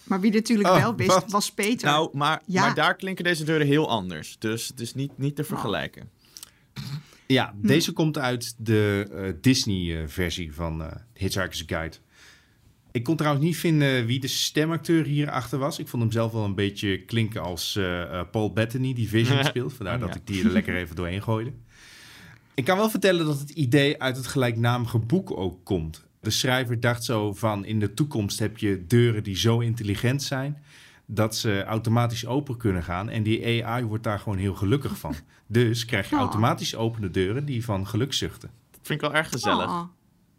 Maar 0.08 0.20
wie 0.20 0.32
natuurlijk 0.32 0.70
Oh, 0.70 0.78
wel 0.82 0.96
wist, 0.96 1.10
wat? 1.10 1.32
was 1.32 1.52
Peter. 1.52 1.88
Nou, 1.88 2.10
maar, 2.18 2.42
Ja. 2.46 2.62
maar 2.62 2.76
daar 2.76 2.96
klinken 2.96 3.24
deze 3.24 3.44
deuren 3.44 3.68
heel 3.68 3.90
anders. 3.90 4.36
Dus 4.40 4.68
het 4.68 4.80
is 4.80 4.94
niet, 4.94 5.18
niet 5.18 5.36
te 5.36 5.42
Oh. 5.42 5.48
vergelijken. 5.48 6.10
Ja, 7.28 7.54
Hm. 7.62 7.68
deze 7.68 7.92
komt 7.92 8.18
uit 8.18 8.56
de 8.58 9.08
eh, 9.12 9.34
Disney-versie 9.42 10.54
van 10.54 10.82
eh 10.84 10.92
Hitchhiker's 11.14 11.64
Guide. 11.66 11.96
Ik 12.92 13.04
kon 13.04 13.16
trouwens 13.16 13.46
niet 13.46 13.58
vinden 13.58 14.06
wie 14.06 14.20
de 14.20 14.28
stemacteur 14.28 15.04
hierachter 15.06 15.60
was. 15.60 15.80
Ik 15.80 15.88
vond 15.88 16.04
hem 16.04 16.12
zelf 16.12 16.32
wel 16.32 16.44
een 16.44 16.56
beetje 16.56 16.98
klinken 17.06 17.42
als 17.42 17.76
eh, 17.76 18.02
eh, 18.20 18.26
Paul 18.32 18.54
Bettany, 18.54 18.94
die 18.94 19.10
Vision 19.10 19.44
speelt. 19.54 19.74
Vandaar 19.74 19.96
Oh, 19.96 20.02
dat 20.02 20.16
ik 20.16 20.28
die 20.28 20.44
er 20.44 20.52
lekker 20.52 20.76
even 20.76 20.96
doorheen 20.96 21.24
gooide. 21.24 21.54
Ik 22.54 22.64
kan 22.66 22.78
wel 22.78 22.90
vertellen 22.90 23.26
dat 23.26 23.40
het 23.40 23.50
idee 23.50 24.02
uit 24.02 24.16
het 24.18 24.28
gelijknamige 24.28 25.00
boek 25.00 25.38
ook 25.38 25.66
komt. 25.66 26.06
De 26.20 26.30
schrijver 26.30 26.80
dacht 26.80 27.04
zo 27.04 27.34
van 27.34 27.66
in 27.66 27.80
de 27.80 27.94
toekomst 27.94 28.40
heb 28.40 28.58
je 28.58 28.86
deuren 28.88 29.24
die 29.24 29.36
zo 29.36 29.60
intelligent 29.60 30.24
zijn 30.24 30.64
dat 31.06 31.36
ze 31.36 31.64
automatisch 31.64 32.26
open 32.26 32.58
kunnen 32.58 32.84
gaan. 32.84 33.10
En 33.10 33.24
die 33.24 33.66
AI 33.66 33.84
wordt 33.84 34.04
daar 34.04 34.20
gewoon 34.20 34.38
heel 34.38 34.54
gelukkig 34.56 34.98
van. 34.98 35.16
Dus 35.50 35.86
krijg 35.86 36.10
je 36.10 36.16
Oh. 36.16 36.22
automatisch 36.22 36.76
opene 36.76 37.10
deuren 37.12 37.46
die 37.46 37.64
van 37.66 37.88
geluk 37.88 38.14
zuchten. 38.14 38.50
Dat 38.72 38.80
vind 38.84 39.02
ik 39.02 39.08
wel 39.10 39.16
erg 39.16 39.30
gezellig. 39.30 39.66
Oh, 39.66 39.84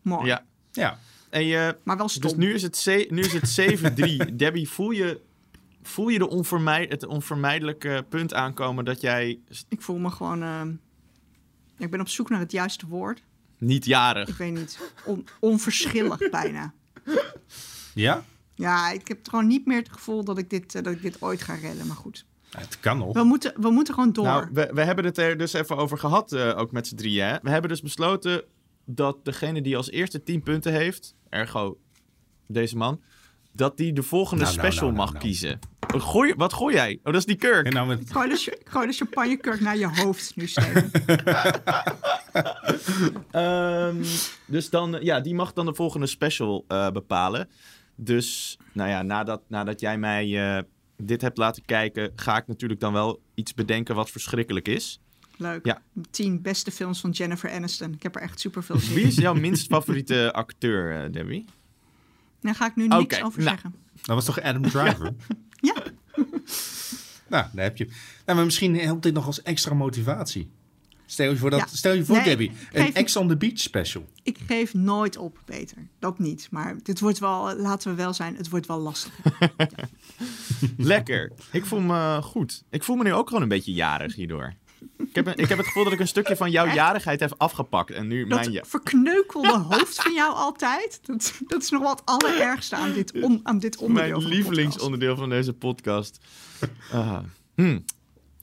mooi. 0.03 0.27
Ja. 0.27 0.45
Ja, 0.73 0.99
En 1.31 1.45
je, 1.45 1.77
Maar 1.85 1.97
wel 1.97 2.09
stom. 2.09 2.23
dus 2.31 2.39
nu 2.39 2.55
is 2.55 2.63
het, 2.63 2.77
ze- 2.77 3.07
nu 3.11 3.21
is 3.23 3.33
het 3.33 3.49
7-3. 4.31 4.35
Debbie, 4.37 4.69
voel 4.69 4.91
je, 4.91 5.21
voel 5.83 6.09
je 6.09 6.19
de 6.19 6.29
onvermijd, 6.29 6.91
het 6.91 7.07
onvermijdelijke 7.07 8.05
punt 8.09 8.35
aankomen 8.35 8.85
dat 8.85 9.01
jij 9.01 9.39
Ik 9.69 9.83
voel 9.83 9.99
me 9.99 10.11
gewoon... 10.11 10.43
eh, 10.43 10.63
ik 11.79 11.91
ben 11.91 12.01
op 12.01 12.09
zoek 12.09 12.29
naar 12.31 12.41
het 12.41 12.53
juiste 12.53 12.87
woord. 12.87 13.23
Niet 13.59 13.85
jarig... 13.85 14.29
Ik 14.29 14.35
weet 14.35 14.55
niet. 14.55 14.79
On- 15.05 15.27
onverschillig 15.41 16.31
bijna. 16.31 16.73
ja? 17.95 18.25
Ja, 18.55 18.91
ik 18.91 19.09
heb 19.09 19.29
gewoon 19.29 19.47
niet 19.47 19.67
meer 19.67 19.79
het 19.79 19.89
gevoel 19.93 20.25
dat 20.25 20.39
ik 20.39 20.51
dit, 20.51 20.75
eh, 20.75 20.83
dat 20.83 20.93
ik 20.93 21.03
dit 21.03 21.23
ooit 21.23 21.43
ga 21.43 21.55
redden. 21.55 21.87
Maar 21.87 21.97
goed. 21.97 22.25
het 22.57 22.81
kan 22.81 22.99
nog. 22.99 23.13
We 23.13 23.23
moeten, 23.25 23.53
we 23.61 23.71
moeten 23.71 23.95
gewoon 23.95 24.13
door. 24.13 24.25
Nou, 24.25 24.49
we, 24.53 24.71
we 24.75 24.83
hebben 24.83 25.05
het 25.05 25.19
er 25.19 25.37
dus 25.39 25.53
even 25.53 25.77
over 25.77 25.99
gehad, 25.99 26.33
eh, 26.33 26.59
ook 26.59 26.73
met 26.73 26.87
z'n 26.87 26.97
drieën. 26.97 27.25
Hè? 27.27 27.37
We 27.43 27.51
hebben 27.51 27.71
dus 27.71 27.83
besloten 27.83 28.43
dat 28.85 29.25
degene 29.25 29.63
die 29.63 29.77
als 29.77 29.91
eerste 29.91 30.23
10 30.23 30.43
punten 30.43 30.73
heeft, 30.73 31.15
ergo 31.29 31.79
deze 32.47 32.77
man, 32.77 33.01
dat 33.53 33.77
die 33.77 33.93
de 33.93 34.03
volgende 34.03 34.43
Nou, 34.45 34.57
nou, 34.57 34.67
special 34.67 34.87
nou, 34.91 34.97
nou, 34.97 35.05
mag 35.07 35.15
nou. 35.15 35.25
kiezen. 35.25 35.59
Wat 35.93 36.03
Gooi, 36.03 36.35
wat 36.37 36.53
gooi 36.53 36.75
jij? 36.75 36.95
Oh, 36.99 37.05
dat 37.05 37.15
is 37.15 37.25
die 37.27 37.37
Kirk. 37.37 37.67
En 37.67 37.73
nou 37.73 37.87
met, 37.87 38.01
Ik 38.01 38.11
gooi 38.11 38.29
de, 38.29 38.37
cha- 38.37 38.53
ik 38.53 38.69
gooi 38.69 38.87
de 38.87 38.93
champagnekurk 38.93 39.61
naar 39.61 39.77
je 39.77 39.89
hoofd 39.89 40.37
nu, 40.37 40.47
Steven. 40.47 40.91
Ehm, 43.31 44.05
dus 44.47 44.71
dan, 44.71 44.99
ja, 45.01 45.21
die 45.21 45.35
mag 45.35 45.53
dan 45.53 45.67
de 45.67 45.75
volgende 45.75 46.07
special 46.07 46.65
eh, 46.69 46.91
bepalen. 46.91 47.49
Dus, 47.95 48.59
nou 48.73 48.89
ja, 48.91 49.03
nadat, 49.03 49.43
nadat 49.49 49.81
jij 49.81 49.99
mij 49.99 50.57
eh, 50.57 50.63
dit 50.97 51.21
hebt 51.21 51.39
laten 51.39 51.65
kijken, 51.65 52.13
ga 52.17 52.37
ik 52.37 52.47
natuurlijk 52.47 52.81
dan 52.81 52.93
wel 52.93 53.21
iets 53.35 53.55
bedenken 53.55 53.95
wat 53.95 54.11
verschrikkelijk 54.11 54.69
is. 54.69 55.01
Leuk. 55.37 55.67
Ja. 55.67 55.83
Tien 56.11 56.43
beste 56.43 56.71
films 56.71 57.01
van 57.01 57.11
Jennifer 57.11 57.51
Aniston. 57.51 57.93
Ik 57.93 58.03
heb 58.03 58.15
er 58.17 58.23
echt 58.23 58.41
super 58.41 58.63
veel 58.63 58.79
zin 58.79 58.95
Wie 58.95 59.07
is 59.07 59.17
jouw 59.17 59.35
minst 59.35 59.67
favoriete 59.75 60.33
acteur, 60.33 61.05
eh, 61.05 61.13
Debbie? 61.13 61.45
Daar 62.41 62.55
ga 62.55 62.67
ik 62.67 62.77
nu 62.77 62.87
niks 62.89 63.23
over 63.23 63.43
nou. 63.43 63.51
zeggen. 63.51 63.75
dat 64.03 64.15
was 64.15 64.25
toch 64.25 64.41
Adam 64.41 64.63
Driver? 64.71 65.15
Ja. 65.61 65.75
nou, 67.29 67.47
daar 67.53 67.65
heb 67.65 67.77
je. 67.77 67.85
Nou, 68.25 68.37
maar 68.37 68.45
misschien 68.45 68.79
helpt 68.79 69.03
dit 69.03 69.15
nog 69.15 69.27
als 69.27 69.43
extra 69.43 69.75
motivatie. 69.75 70.51
Stel 71.11 71.31
je 71.31 71.37
voor, 71.37 71.51
dat, 71.51 71.59
Ja. 71.61 71.67
stel 71.67 71.93
je 71.93 72.05
voor 72.05 72.17
Nee, 72.17 72.25
Debbie, 72.25 72.51
een 72.73 72.85
geef- 72.85 72.95
Ex 72.95 73.17
on 73.17 73.29
the 73.29 73.37
Beach 73.37 73.59
special. 73.59 74.09
Ik 74.23 74.39
geef 74.47 74.75
nooit 74.75 75.17
op, 75.17 75.39
Peter. 75.45 75.89
Dat 75.99 76.19
niet. 76.19 76.49
Maar 76.51 76.77
dit 76.83 77.01
wordt 77.01 77.19
wel, 77.19 77.57
laten 77.57 77.91
we 77.91 77.97
wel 77.97 78.13
zijn, 78.15 78.37
het 78.37 78.49
wordt 78.49 78.67
wel 78.67 78.79
lastig. 78.79 79.13
Lekker. 80.77 81.33
Ik 81.53 81.67
voel 81.67 81.81
me 81.81 82.19
goed. 82.23 82.63
Ik 82.71 82.83
voel 82.85 82.97
me 82.97 83.03
nu 83.05 83.13
ook 83.13 83.29
gewoon 83.29 83.43
een 83.43 83.49
beetje 83.49 83.73
jarig 83.73 84.15
hierdoor. 84.15 84.55
Ik 84.99 85.15
heb, 85.15 85.27
een- 85.27 85.37
ik 85.37 85.49
heb 85.49 85.59
het 85.59 85.67
gevoel 85.67 85.85
dat 85.85 85.93
ik 85.93 86.01
een 86.01 86.09
stukje 86.09 86.37
van 86.37 86.51
jouw 86.51 86.67
Echt? 86.67 86.75
jarigheid 86.75 87.21
heb 87.21 87.35
afgepakt. 87.37 87.91
En 87.91 88.07
nu 88.07 88.27
Dat 88.27 88.39
mijn 88.39 88.53
ja. 88.53 88.65
verkneukelde 88.67 89.59
hoofd 89.71 90.03
van 90.03 90.13
jou 90.15 90.35
altijd, 90.35 91.01
dat, 91.03 91.33
dat 91.47 91.63
is 91.63 91.71
nog 91.71 91.81
wel 91.81 91.91
het 91.91 92.03
allerergste 92.05 92.77
aan 92.77 92.93
dit, 92.93 93.13
on, 93.21 93.41
aan 93.43 93.59
dit 93.59 93.77
onderdeel 93.77 94.19
Mijn 94.19 94.31
lievelingsonderdeel 94.31 95.17
van 95.17 95.29
deze 95.29 95.53
podcast. 95.53 96.19
Hm. 97.55 97.79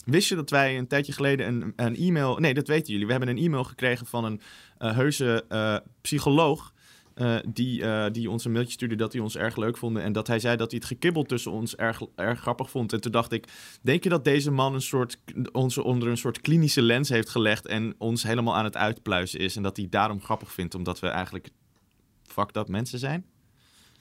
Wist 0.05 0.29
je 0.29 0.35
dat 0.35 0.49
wij 0.49 0.77
een 0.77 0.87
tijdje 0.87 1.13
geleden 1.13 1.47
een, 1.47 1.73
een 1.75 1.95
e-mail... 1.95 2.37
Nee, 2.37 2.53
dat 2.53 2.67
weten 2.67 2.91
jullie. 2.91 3.05
We 3.05 3.11
hebben 3.11 3.29
een 3.29 3.43
e-mail 3.43 3.63
gekregen 3.63 4.05
van 4.05 4.25
een 4.25 4.41
eh, 4.77 4.95
heuse 4.95 5.45
eh, 5.49 5.77
psycholoog... 6.01 6.73
eh, 7.13 7.35
die, 7.47 7.83
eh, 7.83 8.11
die 8.11 8.29
ons 8.29 8.45
een 8.45 8.51
mailtje 8.51 8.73
stuurde 8.73 8.95
dat 8.95 9.13
hij 9.13 9.21
ons 9.21 9.37
erg 9.37 9.55
leuk 9.55 9.77
vond. 9.77 9.97
En 9.97 10.13
dat 10.13 10.27
hij 10.27 10.39
zei 10.39 10.57
dat 10.57 10.71
hij 10.71 10.79
het 10.79 10.87
gekibbel 10.87 11.23
tussen 11.23 11.51
ons 11.51 11.75
erg, 11.75 12.01
erg 12.15 12.39
grappig 12.39 12.69
vond. 12.69 12.93
En 12.93 13.01
toen 13.01 13.11
dacht 13.11 13.31
ik, 13.31 13.47
denk 13.81 14.03
je 14.03 14.09
dat 14.09 14.23
deze 14.23 14.51
man 14.51 14.73
een 14.73 14.81
soort, 14.81 15.17
ons 15.51 15.77
onder 15.77 16.07
een 16.07 16.17
soort 16.17 16.41
klinische 16.41 16.81
lens 16.81 17.09
heeft 17.09 17.29
gelegd... 17.29 17.67
en 17.67 17.95
ons 17.97 18.23
helemaal 18.23 18.55
aan 18.55 18.63
het 18.63 18.77
uitpluizen 18.77 19.39
is? 19.39 19.55
En 19.55 19.63
dat 19.63 19.77
hij 19.77 19.87
daarom 19.89 20.21
grappig 20.21 20.53
vindt, 20.53 20.75
omdat 20.75 20.99
we 20.99 21.07
eigenlijk 21.07 21.49
fucked 22.23 22.57
up 22.57 22.67
mensen 22.67 22.99
zijn? 22.99 23.25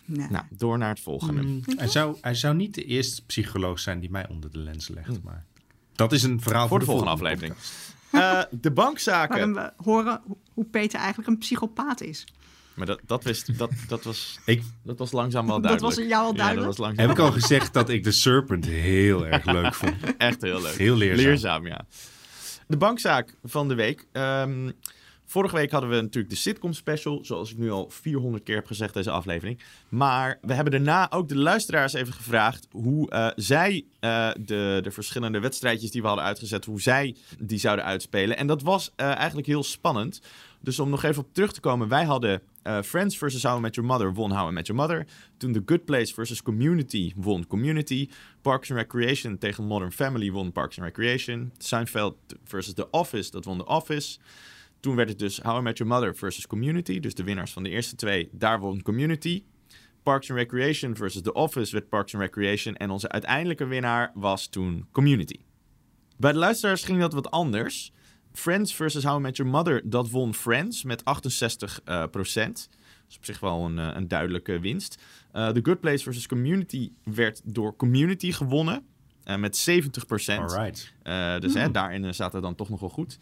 Nee. 0.04 0.28
Nou, 0.30 0.44
door 0.50 0.78
naar 0.78 0.88
het 0.88 1.00
volgende. 1.00 1.42
Mm, 1.42 1.60
hij, 1.76 1.88
zou, 1.88 2.16
hij 2.20 2.34
zou 2.34 2.54
niet 2.54 2.74
de 2.74 2.84
eerste 2.84 3.24
psycholoog 3.24 3.78
zijn 3.78 4.00
die 4.00 4.10
mij 4.10 4.28
onder 4.28 4.50
de 4.50 4.58
lens 4.58 4.88
legt. 4.88 5.16
Hm. 5.16 5.24
Maar 5.24 5.46
dat 5.94 6.12
is 6.12 6.22
een 6.22 6.40
verhaal 6.40 6.68
Voor 6.68 6.78
de 6.78 6.84
volgende 6.84 7.10
aflevering. 7.10 7.54
Eh, 8.10 8.42
de 8.50 8.70
bankzaken. 8.70 9.28
Waarin 9.36 9.54
we 9.54 9.72
horen 9.84 10.20
ho- 10.28 10.38
hoe 10.52 10.64
Peter 10.64 10.98
eigenlijk 10.98 11.28
een 11.28 11.38
psychopaat 11.38 12.00
is. 12.00 12.24
Maar 12.74 12.86
dat, 12.86 13.00
dat, 13.06 13.24
wist, 13.24 13.58
dat, 13.58 13.70
dat, 13.88 14.04
was, 14.04 14.38
Ik, 14.44 14.62
dat 14.82 14.98
was 14.98 15.12
langzaam 15.12 15.46
wel 15.46 15.54
Dat 15.60 15.64
duidelijk. 15.64 15.96
was 15.96 16.06
jou 16.08 16.20
al 16.22 16.26
Ja, 16.26 16.28
dat 16.28 16.36
duidelijk? 16.36 16.66
was 16.66 16.76
langzaam 16.78 17.06
heb 17.08 17.16
ik 17.18 17.22
al 17.24 17.32
gezegd 17.32 17.72
dat 17.72 17.88
ik 17.88 18.04
de 18.04 18.12
Serpent 18.12 18.64
heel 18.64 19.26
erg 19.26 19.44
leuk 19.44 19.74
vond. 19.74 19.94
echt 20.18 20.42
heel 20.42 20.62
leuk. 20.62 20.74
Heel 20.76 20.96
leerzaam. 20.96 21.66
ja. 21.66 21.86
De 22.66 22.76
bankzaak 22.76 23.34
van 23.44 23.68
de 23.68 23.74
week. 23.74 24.06
Ehm, 24.12 24.70
vorige 25.26 25.56
week 25.56 25.70
hadden 25.70 25.90
we 25.90 26.00
natuurlijk 26.00 26.34
de 26.34 26.40
sitcom 26.40 26.72
special. 26.72 27.24
Zoals 27.24 27.50
ik 27.50 27.58
nu 27.58 27.70
al 27.70 27.90
400 27.90 28.44
keer 28.44 28.54
heb 28.54 28.66
gezegd 28.66 28.94
deze 28.94 29.10
aflevering. 29.10 29.60
Maar 29.88 30.38
we 30.42 30.54
hebben 30.54 30.72
daarna 30.72 31.10
ook 31.10 31.28
de 31.28 31.36
luisteraars 31.36 31.92
even 31.92 32.12
gevraagd... 32.12 32.68
hoe 32.70 33.10
eh, 33.10 33.30
zij 33.36 33.84
eh, 34.00 34.30
de, 34.40 34.80
de 34.82 34.90
verschillende 34.90 35.40
wedstrijdjes 35.40 35.90
die 35.90 36.00
we 36.00 36.06
hadden 36.06 36.24
uitgezet... 36.24 36.64
hoe 36.64 36.80
zij 36.80 37.16
die 37.38 37.58
zouden 37.58 37.84
uitspelen. 37.84 38.36
En 38.36 38.46
dat 38.46 38.62
was 38.62 38.92
eh, 38.96 39.06
eigenlijk 39.06 39.46
heel 39.46 39.62
spannend. 39.62 40.20
Dus 40.60 40.78
om 40.78 40.90
nog 40.90 41.02
even 41.02 41.22
op 41.22 41.34
terug 41.34 41.52
te 41.52 41.60
komen. 41.60 41.88
Wij 41.88 42.04
hadden 42.04 42.42
Friends 42.84 43.18
versus 43.18 43.42
How 43.42 43.58
I 43.58 43.60
Met 43.60 43.74
Your 43.74 43.90
Mother 43.90 44.12
won 44.12 44.30
How 44.30 44.50
I 44.50 44.52
Met 44.52 44.66
Your 44.66 44.82
Mother. 44.82 45.06
Toen 45.36 45.52
The 45.52 45.62
Good 45.66 45.84
Place 45.84 46.14
versus 46.14 46.42
Community 46.42 47.12
won 47.16 47.46
Community. 47.46 48.08
Parks 48.42 48.70
and 48.70 48.78
Recreation 48.78 49.38
tegen 49.38 49.64
Modern 49.64 49.92
Family 49.92 50.30
won 50.30 50.52
Parks 50.52 50.78
and 50.78 50.86
Recreation. 50.86 51.52
Seinfeld 51.58 52.14
versus 52.44 52.74
The 52.74 52.90
Office, 52.90 53.30
dat 53.30 53.44
won 53.44 53.58
The 53.58 53.66
Office. 53.66 54.18
Toen 54.84 54.96
werd 54.96 55.08
het 55.08 55.18
dus 55.18 55.38
How 55.38 55.58
I 55.58 55.62
Met 55.62 55.78
Your 55.78 55.92
Mother 55.92 56.16
versus 56.16 56.46
Community. 56.46 57.00
Dus 57.00 57.14
de 57.14 57.24
winnaars 57.24 57.52
van 57.52 57.62
de 57.62 57.68
eerste 57.68 57.96
twee, 57.96 58.28
daar 58.32 58.60
won 58.60 58.82
Community. 58.82 59.44
Parks 60.02 60.30
and 60.30 60.38
Recreation 60.38 60.96
versus 60.96 61.22
The 61.22 61.32
Office 61.32 61.72
werd 61.72 61.88
Parks 61.88 62.14
and 62.14 62.22
Recreation. 62.22 62.76
En 62.76 62.90
onze 62.90 63.08
uiteindelijke 63.08 63.64
winnaar 63.64 64.10
was 64.14 64.46
toen 64.46 64.86
Community. 64.92 65.40
Bij 66.16 66.32
de 66.32 66.38
luisteraars 66.38 66.84
ging 66.84 67.00
dat 67.00 67.12
wat 67.12 67.30
anders. 67.30 67.92
Friends 68.32 68.74
versus 68.74 69.04
How 69.04 69.18
I 69.18 69.22
Met 69.22 69.36
Your 69.36 69.52
Mother, 69.52 69.90
dat 69.90 70.10
won 70.10 70.34
Friends 70.34 70.82
met 70.82 71.04
68 71.04 71.80
eh, 71.84 72.04
procent. 72.10 72.68
Dat 72.70 73.10
is 73.10 73.16
op 73.16 73.24
zich 73.24 73.40
wel 73.40 73.64
een, 73.64 73.78
eh, 73.78 73.90
een 73.94 74.08
duidelijke 74.08 74.60
winst. 74.60 75.02
Eh, 75.32 75.48
The 75.48 75.60
Good 75.62 75.80
Place 75.80 76.02
versus 76.02 76.26
Community 76.26 76.90
werd 77.04 77.40
door 77.44 77.76
Community 77.76 78.32
gewonnen 78.32 78.84
eh, 79.24 79.36
met 79.36 79.56
70 79.56 80.06
procent. 80.06 80.52
Alright. 80.52 80.92
Eh, 81.02 81.38
dus 81.38 81.54
hè, 81.54 81.70
daarin 81.70 82.04
eh, 82.04 82.12
staat 82.12 82.32
het 82.32 82.42
dan 82.42 82.54
toch 82.54 82.68
nog 82.68 82.80
wel 82.80 82.88
goed. 82.88 83.18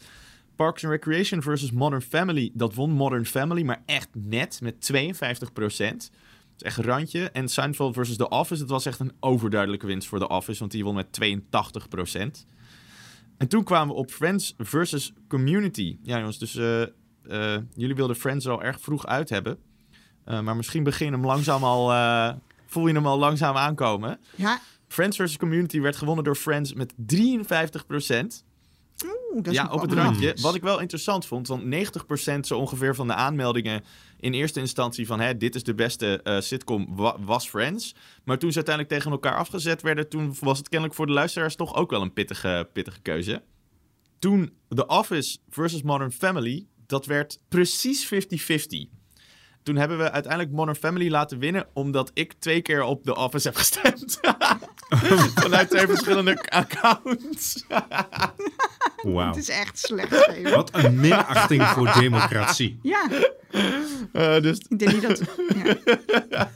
Parks 0.63 0.85
and 0.85 0.93
Recreation 0.93 1.43
versus 1.43 1.71
Modern 1.71 2.03
Family. 2.03 2.51
Dat 2.55 2.75
won 2.75 2.91
Modern 2.91 3.27
Family, 3.27 3.63
maar 3.63 3.83
echt 3.87 4.09
net 4.13 4.61
met 4.61 4.81
52 4.81 5.53
procent. 5.53 6.11
Dat 6.11 6.57
is 6.57 6.63
echt 6.63 6.77
een 6.77 6.85
randje. 6.85 7.31
En 7.31 7.49
Seinfeld 7.49 7.95
versus 7.95 8.17
The 8.17 8.29
Office. 8.29 8.61
Dat 8.61 8.71
was 8.71 8.87
echt 8.87 9.01
een 9.01 9.13
overduidelijke 9.21 9.87
winst 9.87 10.09
voor 10.09 10.19
The 10.19 10.29
Office, 10.29 10.59
want 10.59 10.71
die 10.71 10.85
won 10.85 10.95
met 10.95 11.13
82 11.13 11.89
procent. 11.89 12.47
En 13.39 13.49
toen 13.49 13.65
kwamen 13.65 13.95
we 13.95 14.01
op 14.01 14.11
Friends 14.11 14.55
versus 14.59 15.13
Community. 15.29 15.97
Ja 16.03 16.19
jongens, 16.19 16.39
dus 16.39 16.57
eh, 16.57 16.83
eh, 16.83 17.63
jullie 17.75 17.95
wilden 17.95 18.17
Friends 18.17 18.45
er 18.45 18.53
al 18.53 18.63
erg 18.63 18.81
vroeg 18.81 19.07
uit 19.07 19.29
hebben. 19.29 19.59
Eh, 20.25 20.41
maar 20.41 20.57
misschien 20.57 20.83
begin 20.83 21.13
hem 21.13 21.27
langzaam 21.27 21.65
al... 21.65 21.87
voel 22.67 22.87
je 22.87 22.95
hem 22.95 23.07
al 23.07 23.19
langzaam 23.19 23.57
aankomen. 23.57 24.21
Ja, 24.35 24.61
Friends 24.89 25.17
versus 25.17 25.37
Community 25.37 25.81
werd 25.81 25.97
gewonnen 25.97 26.25
door 26.25 26.37
Friends 26.37 26.73
met 26.73 26.93
53 26.97 27.87
procent. 27.87 28.45
Oeh, 29.05 29.45
Ja, 29.51 29.69
op 29.71 29.81
het 29.81 29.93
randje. 29.93 30.37
Wat 30.41 30.55
ik 30.55 30.63
wel 30.63 30.81
interessant 30.81 31.27
vond, 31.27 31.49
want 31.49 31.63
90% 31.65 32.41
zo 32.47 32.59
ongeveer 32.59 32.95
van 32.95 33.07
de 33.07 33.15
aanmeldingen 33.15 33.85
in 34.21 34.33
eerste 34.33 34.61
instantie 34.61 35.07
van 35.07 35.21
hè, 35.21 35.37
dit 35.37 35.55
is 35.55 35.63
de 35.63 35.75
beste 35.75 36.21
eh, 36.23 36.41
sitcom 36.41 36.97
wa- 36.97 37.17
was 37.21 37.49
Friends. 37.49 37.95
Maar 38.25 38.39
toen 38.39 38.51
ze 38.51 38.57
uiteindelijk 38.57 38.95
tegen 38.95 39.11
elkaar 39.13 39.37
afgezet 39.37 39.83
werden, 39.83 40.09
toen 40.09 40.35
was 40.41 40.59
het 40.59 40.69
kennelijk 40.69 40.97
voor 40.97 41.07
de 41.07 41.13
luisteraars 41.13 41.57
toch 41.57 41.75
ook 41.75 41.91
wel 41.91 42.03
een 42.03 42.13
pittige, 42.13 42.69
pittige 42.73 43.01
keuze. 43.01 43.43
Toen 44.19 44.53
The 44.69 44.87
Office 44.87 45.39
versus 45.49 45.83
Modern 45.83 46.13
Family, 46.13 46.67
dat 46.87 47.07
werd 47.07 47.41
precies 47.49 48.15
50-50. 48.15 48.19
Toen 49.63 49.77
hebben 49.77 49.99
we 49.99 50.11
uiteindelijk 50.11 50.53
Modern 50.53 50.77
Family 50.77 51.11
laten 51.11 51.39
winnen, 51.39 51.67
omdat 51.73 52.11
ik 52.15 52.33
twee 52.33 52.61
keer 52.63 52.83
op 52.83 53.05
The 53.05 53.15
Office 53.17 53.47
heb 53.49 53.57
gestemd. 53.57 54.21
Vanuit 55.35 55.71
twee 55.71 55.87
verschillende 55.87 56.43
accounts. 56.63 57.65
Wauw. 59.03 59.27
Het 59.27 59.37
is 59.37 59.49
echt 59.49 59.79
slecht. 59.79 60.51
Wat 60.55 60.71
een 60.73 61.01
minachting 61.01 61.63
voor 61.63 61.93
democratie. 61.93 62.79
Ja, 62.83 63.09
Eh, 64.13 64.41
dus 64.41 64.59
ik 64.69 64.79
denk 64.79 64.93
niet 64.93 65.03
dat, 65.03 65.23
ja. 66.31 66.51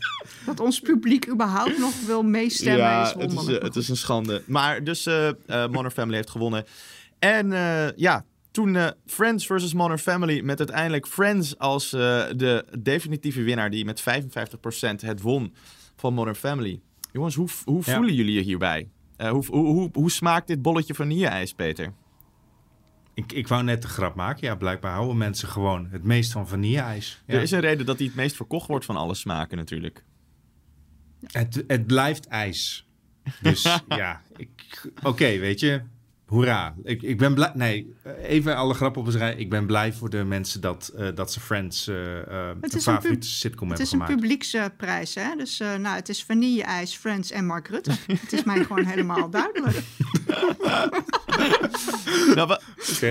dat 0.47 0.61
ons 0.61 0.81
publiek 0.81 1.29
überhaupt 1.29 1.79
nog 1.79 1.93
wil 2.07 2.23
meestemmen 2.23 3.03
is 3.03 3.13
het 3.19 3.33
is, 3.33 3.47
eh, 3.47 3.63
het 3.63 3.77
is 3.77 3.89
een 3.89 3.97
schande. 3.97 4.43
Maar 4.47 4.85
dus 4.85 5.07
eh, 5.07 5.29
eh, 5.29 5.35
Modern 5.47 5.91
Family 5.91 6.17
heeft 6.17 6.31
gewonnen. 6.31 6.65
En 7.19 7.53
eh, 7.53 7.93
ja, 7.97 8.25
toen 8.51 8.77
eh, 8.77 8.87
Friends 9.07 9.47
versus 9.47 9.73
Modern 9.75 9.99
Family 9.99 10.41
met 10.41 10.59
uiteindelijk 10.59 11.07
Friends 11.07 11.59
als 11.59 11.93
eh, 11.93 12.01
de 12.37 12.65
definitieve 12.79 13.43
winnaar 13.43 13.71
die 13.71 13.85
met 13.85 14.01
55% 14.01 14.05
het 15.01 15.21
won 15.21 15.55
van 15.97 16.15
Modern 16.15 16.37
Family. 16.37 16.81
Jongens, 17.17 17.35
hoe, 17.35 17.49
hoe 17.65 17.83
Ja. 17.85 17.95
voelen 17.95 18.15
jullie 18.15 18.35
je 18.35 18.41
hierbij? 18.41 18.89
Eh, 19.17 19.31
hoe, 19.31 19.47
hoe, 19.47 19.67
hoe, 19.67 19.89
hoe 19.93 20.11
smaakt 20.11 20.47
dit 20.47 20.63
bolletje 20.63 20.95
vanille-ijs, 20.95 21.53
Peter? 21.53 21.93
Ik, 23.15 23.33
ik 23.33 23.49
wou 23.49 23.63
net 23.63 23.83
de 23.83 23.89
grap 23.89 24.15
maken. 24.15 24.47
Ja, 24.47 24.55
blijkbaar 24.55 24.93
houden 24.93 25.17
mensen 25.17 25.49
gewoon 25.49 25.89
het 25.91 26.03
meest 26.05 26.33
van 26.33 26.49
vanille-ijs. 26.49 27.23
Ja. 27.27 27.35
Er 27.35 27.43
is 27.43 27.51
een 27.51 27.61
reden 27.61 27.87
dat 27.87 27.99
hij 27.99 28.07
het 28.07 28.17
meest 28.17 28.37
verkocht 28.37 28.69
wordt 28.69 28.85
van 28.85 28.97
alle 28.97 29.15
smaken 29.15 29.57
natuurlijk. 29.57 30.05
het, 31.27 31.65
het 31.67 31.87
blijft 31.87 32.27
ijs. 32.27 32.89
Dus 33.43 33.63
ja, 33.89 34.21
ik- 34.37 34.91
oké, 35.03 35.39
weet 35.39 35.61
je. 35.61 35.83
Hoera. 36.27 36.75
Ik, 36.83 37.03
ik 37.03 37.19
ben 37.19 37.35
blij. 37.35 37.51
Nee, 37.55 37.95
even 38.23 38.57
alle 38.57 38.75
grappen 38.75 39.01
op 39.03 39.07
een 39.09 39.19
rij. 39.19 39.35
Ik 39.35 39.51
ben 39.51 39.67
blij 39.67 39.93
voor 39.93 40.11
de 40.11 40.25
mensen 40.25 40.61
dat, 40.61 40.93
eh, 40.97 41.09
dat 41.15 41.33
ze 41.33 41.41
Friends 41.41 41.89
eh 41.89 42.19
eh, 42.19 42.49
een 42.49 42.57
is 42.61 42.73
een 42.75 42.81
favoriete 42.81 43.27
sitcom 43.29 43.69
Het 43.71 43.79
hebben 43.79 43.87
is 43.87 43.93
een 43.93 44.01
gemaakt. 44.01 44.21
publieksprijs, 44.21 45.15
hè? 45.15 45.35
Dus 45.37 45.61
eh, 45.61 45.75
nou, 45.75 45.97
het 45.97 46.09
is 46.09 46.25
vanille-ijs, 46.25 46.95
Friends 46.97 47.31
en 47.31 47.47
Mark 47.47 47.69
Rutte. 47.69 47.91
het 48.21 48.33
is 48.33 48.45
mij 48.45 48.65
gewoon 48.65 48.85
helemaal 48.85 49.31
duidelijk. 49.31 49.77
Nou, 52.35 52.49
wa-. 52.49 52.61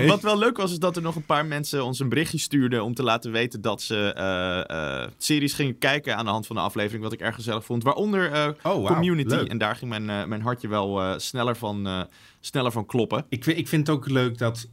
Wat 0.06 0.22
wel 0.22 0.38
leuk 0.38 0.56
was, 0.56 0.70
is 0.70 0.78
dat 0.78 0.96
er 0.96 1.02
nog 1.02 1.16
een 1.16 1.24
paar 1.26 1.46
mensen 1.46 1.84
ons 1.84 1.98
een 2.00 2.08
berichtje 2.08 2.38
stuurden 2.38 2.84
om 2.84 2.94
te 2.94 3.02
laten 3.02 3.32
weten 3.32 3.60
dat 3.60 3.82
ze 3.82 4.12
eh, 4.12 5.02
eh, 5.02 5.08
series 5.16 5.52
gingen 5.52 5.78
kijken 5.78 6.16
aan 6.16 6.24
de 6.24 6.30
hand 6.30 6.46
van 6.46 6.56
de 6.56 6.62
aflevering, 6.62 7.02
wat 7.02 7.12
ik 7.12 7.20
erg 7.20 7.34
gezellig 7.34 7.64
vond. 7.64 7.82
Waaronder 7.82 8.32
eh, 8.32 8.48
Oh, 8.62 8.86
Community. 8.86 9.34
leuk. 9.34 9.48
En 9.48 9.58
daar 9.58 9.76
ging 9.76 9.90
mijn, 9.90 10.28
mijn 10.28 10.42
hartje 10.42 10.68
wel 10.68 11.00
eh, 11.02 11.12
sneller, 11.16 11.56
van, 11.56 11.86
eh, 11.86 12.00
sneller 12.46 12.72
van 12.72 12.86
kloppen. 12.86 13.26
Ik, 13.28 13.46
ik 13.46 13.68
vind 13.68 13.86
het 13.86 13.96
ook 13.96 14.08
leuk 14.08 14.38
dat 14.38 14.68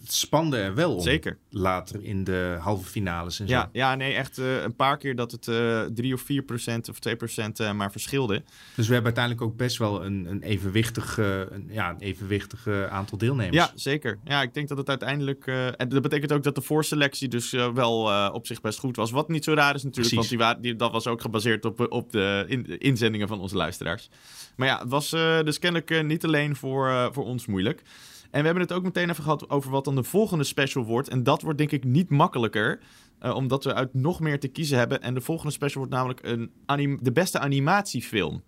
het 0.00 0.12
spande 0.12 0.56
er 0.56 0.74
wel 0.74 0.94
om. 0.94 1.00
Zeker. 1.02 1.38
Later 1.50 2.04
in 2.04 2.24
de 2.24 2.56
halve 2.60 2.88
finales 2.88 3.40
en 3.40 3.48
zo. 3.48 3.54
Ja, 3.54 3.68
ja, 3.72 3.94
nee, 3.94 4.14
echt 4.14 4.38
eh, 4.38 4.62
een 4.62 4.76
paar 4.76 4.96
keer 4.96 5.16
dat 5.16 5.32
het 5.32 5.48
eh 5.48 5.82
3 5.82 6.14
of 6.14 6.20
4 6.20 6.42
procent 6.42 6.88
of 6.88 6.98
2 6.98 7.16
procent 7.16 7.60
eh, 7.60 7.72
maar 7.72 7.90
verschilde. 7.92 8.42
Dus 8.74 8.86
we 8.86 8.94
hebben 8.94 9.14
uiteindelijk 9.14 9.44
ook 9.44 9.56
best 9.56 9.76
wel 9.78 10.04
een, 10.04 10.26
een, 10.26 10.42
evenwichtig, 10.42 11.16
een, 11.18 11.68
ja, 11.70 11.90
een 11.90 11.98
evenwichtig 12.00 12.68
aantal 12.68 13.18
deelnemers. 13.18 13.56
Ja, 13.56 13.70
zeker. 13.74 14.18
Ja, 14.24 14.42
ik 14.42 14.54
denk 14.54 14.68
dat 14.68 14.78
het 14.78 14.88
uiteindelijk... 14.88 15.46
en 15.46 15.88
dat 15.88 16.02
betekent 16.02 16.32
ook 16.32 16.42
dat 16.42 16.54
de 16.54 16.62
voorselectie 16.62 17.28
dus 17.28 17.50
wel 17.50 18.30
op 18.32 18.46
zich 18.46 18.60
best 18.60 18.78
goed 18.78 18.96
was. 18.96 19.10
Wat 19.10 19.28
niet 19.28 19.44
zo 19.44 19.54
raar 19.54 19.74
is 19.74 19.82
natuurlijk, 19.82 20.14
Precies. 20.14 20.36
want 20.36 20.62
die 20.62 20.76
dat 20.76 20.92
was 20.92 21.06
ook 21.06 21.20
gebaseerd 21.20 21.64
op, 21.64 21.86
op 21.92 22.12
de 22.12 22.44
in- 22.48 22.78
inzendingen 22.78 23.28
van 23.28 23.40
onze 23.40 23.56
luisteraars. 23.56 24.08
Maar 24.56 24.68
ja, 24.68 24.78
het 24.78 24.88
was 24.88 25.10
dus 25.44 25.58
kennelijk 25.58 26.02
niet 26.04 26.24
alleen 26.24 26.56
voor, 26.56 27.08
voor 27.12 27.24
ons 27.24 27.46
moeilijk. 27.46 27.82
En 28.30 28.40
we 28.40 28.44
hebben 28.44 28.62
het 28.62 28.72
ook 28.72 28.82
meteen 28.82 29.10
even 29.10 29.22
gehad 29.22 29.50
over 29.50 29.70
wat 29.70 29.84
dan 29.84 29.94
de 29.94 30.02
volgende 30.02 30.44
special 30.44 30.84
wordt. 30.84 31.08
En 31.08 31.22
dat 31.22 31.42
wordt 31.42 31.58
denk 31.58 31.72
ik 31.72 31.84
niet 31.84 32.10
makkelijker, 32.10 32.80
eh, 33.18 33.34
omdat 33.34 33.64
we 33.64 33.74
uit 33.74 33.94
nog 33.94 34.20
meer 34.20 34.40
te 34.40 34.48
kiezen 34.48 34.78
hebben. 34.78 35.02
En 35.02 35.14
de 35.14 35.20
volgende 35.20 35.52
special 35.52 35.78
wordt 35.78 35.94
namelijk 35.94 36.20
een 36.66 36.98
de 37.02 37.12
beste 37.12 37.38
animatiefilm. 37.38 38.42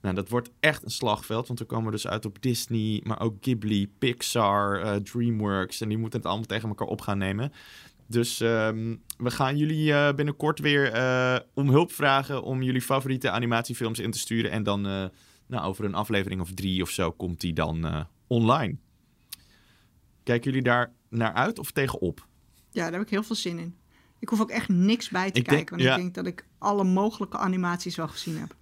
Nou, 0.00 0.14
dat 0.14 0.28
wordt 0.28 0.50
echt 0.60 0.82
een 0.84 0.90
slagveld, 0.90 1.46
want 1.46 1.58
we 1.58 1.64
komen 1.64 1.92
dus 1.92 2.06
uit 2.06 2.24
op 2.24 2.42
Disney, 2.42 3.00
maar 3.04 3.20
ook 3.20 3.36
Ghibli, 3.40 3.88
Pixar, 3.98 4.80
eh, 4.80 4.94
DreamWorks. 4.96 5.80
En 5.80 5.88
die 5.88 5.98
moeten 5.98 6.18
het 6.18 6.28
allemaal 6.28 6.46
tegen 6.46 6.68
elkaar 6.68 6.86
op 6.86 7.00
gaan 7.00 7.18
nemen. 7.18 7.52
Dus 8.06 8.40
ehm, 8.40 8.96
we 9.16 9.30
gaan 9.30 9.56
jullie 9.56 9.92
eh, 9.92 10.14
binnenkort 10.14 10.58
weer 10.58 10.92
om 11.54 11.68
hulp 11.68 11.92
vragen 11.92 12.42
om 12.42 12.62
jullie 12.62 12.82
favoriete 12.82 13.30
animatiefilms 13.30 13.98
in 13.98 14.10
te 14.10 14.18
sturen. 14.18 14.50
En 14.50 14.62
dan 14.62 14.80
nou, 15.46 15.64
over 15.64 15.84
een 15.84 15.94
aflevering 15.94 16.40
of 16.40 16.52
drie 16.54 16.82
of 16.82 16.90
zo 16.90 17.10
komt 17.10 17.40
die 17.40 17.52
dan 17.52 18.06
online. 18.26 18.76
Kijken 20.22 20.50
jullie 20.50 20.64
daar 20.66 20.92
naar 21.08 21.32
uit 21.32 21.58
of 21.58 21.70
tegenop? 21.70 22.26
Ja, 22.70 22.82
daar 22.84 22.92
heb 22.92 23.02
ik 23.02 23.10
heel 23.10 23.22
veel 23.22 23.36
zin 23.36 23.58
in. 23.58 23.74
Ik 24.18 24.28
hoef 24.28 24.40
ook 24.40 24.50
echt 24.50 24.68
niks 24.68 25.08
bij 25.08 25.30
te 25.30 25.38
Ik 25.38 25.44
denk- 25.44 25.46
kijken, 25.56 25.76
want 25.76 25.88
ja. 25.88 25.94
ik 25.94 26.00
denk 26.02 26.14
dat 26.14 26.26
ik 26.26 26.44
alle 26.58 26.84
mogelijke 26.84 27.38
animaties 27.38 27.96
wel 27.96 28.08
gezien 28.08 28.38
heb. 28.38 28.54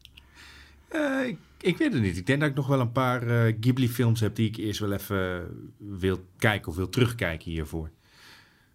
Eh, 0.89 1.27
ik, 1.27 1.39
ik 1.61 1.77
weet 1.77 1.93
het 1.93 2.03
niet. 2.03 2.17
Ik 2.17 2.27
denk 2.27 2.41
dat 2.41 2.49
ik 2.49 2.55
nog 2.57 2.67
wel 2.67 2.81
een 2.81 2.93
paar 2.93 3.23
eh, 3.47 3.55
Ghibli-films 3.61 4.21
heb 4.21 4.35
die 4.35 4.49
ik 4.49 4.57
eerst 4.57 4.81
wel 4.81 4.93
even 4.93 5.49
wil 5.79 6.25
kijken 6.39 6.69
of 6.71 6.77
wil 6.77 6.89
terugkijken 6.89 7.51
hiervoor. 7.51 7.91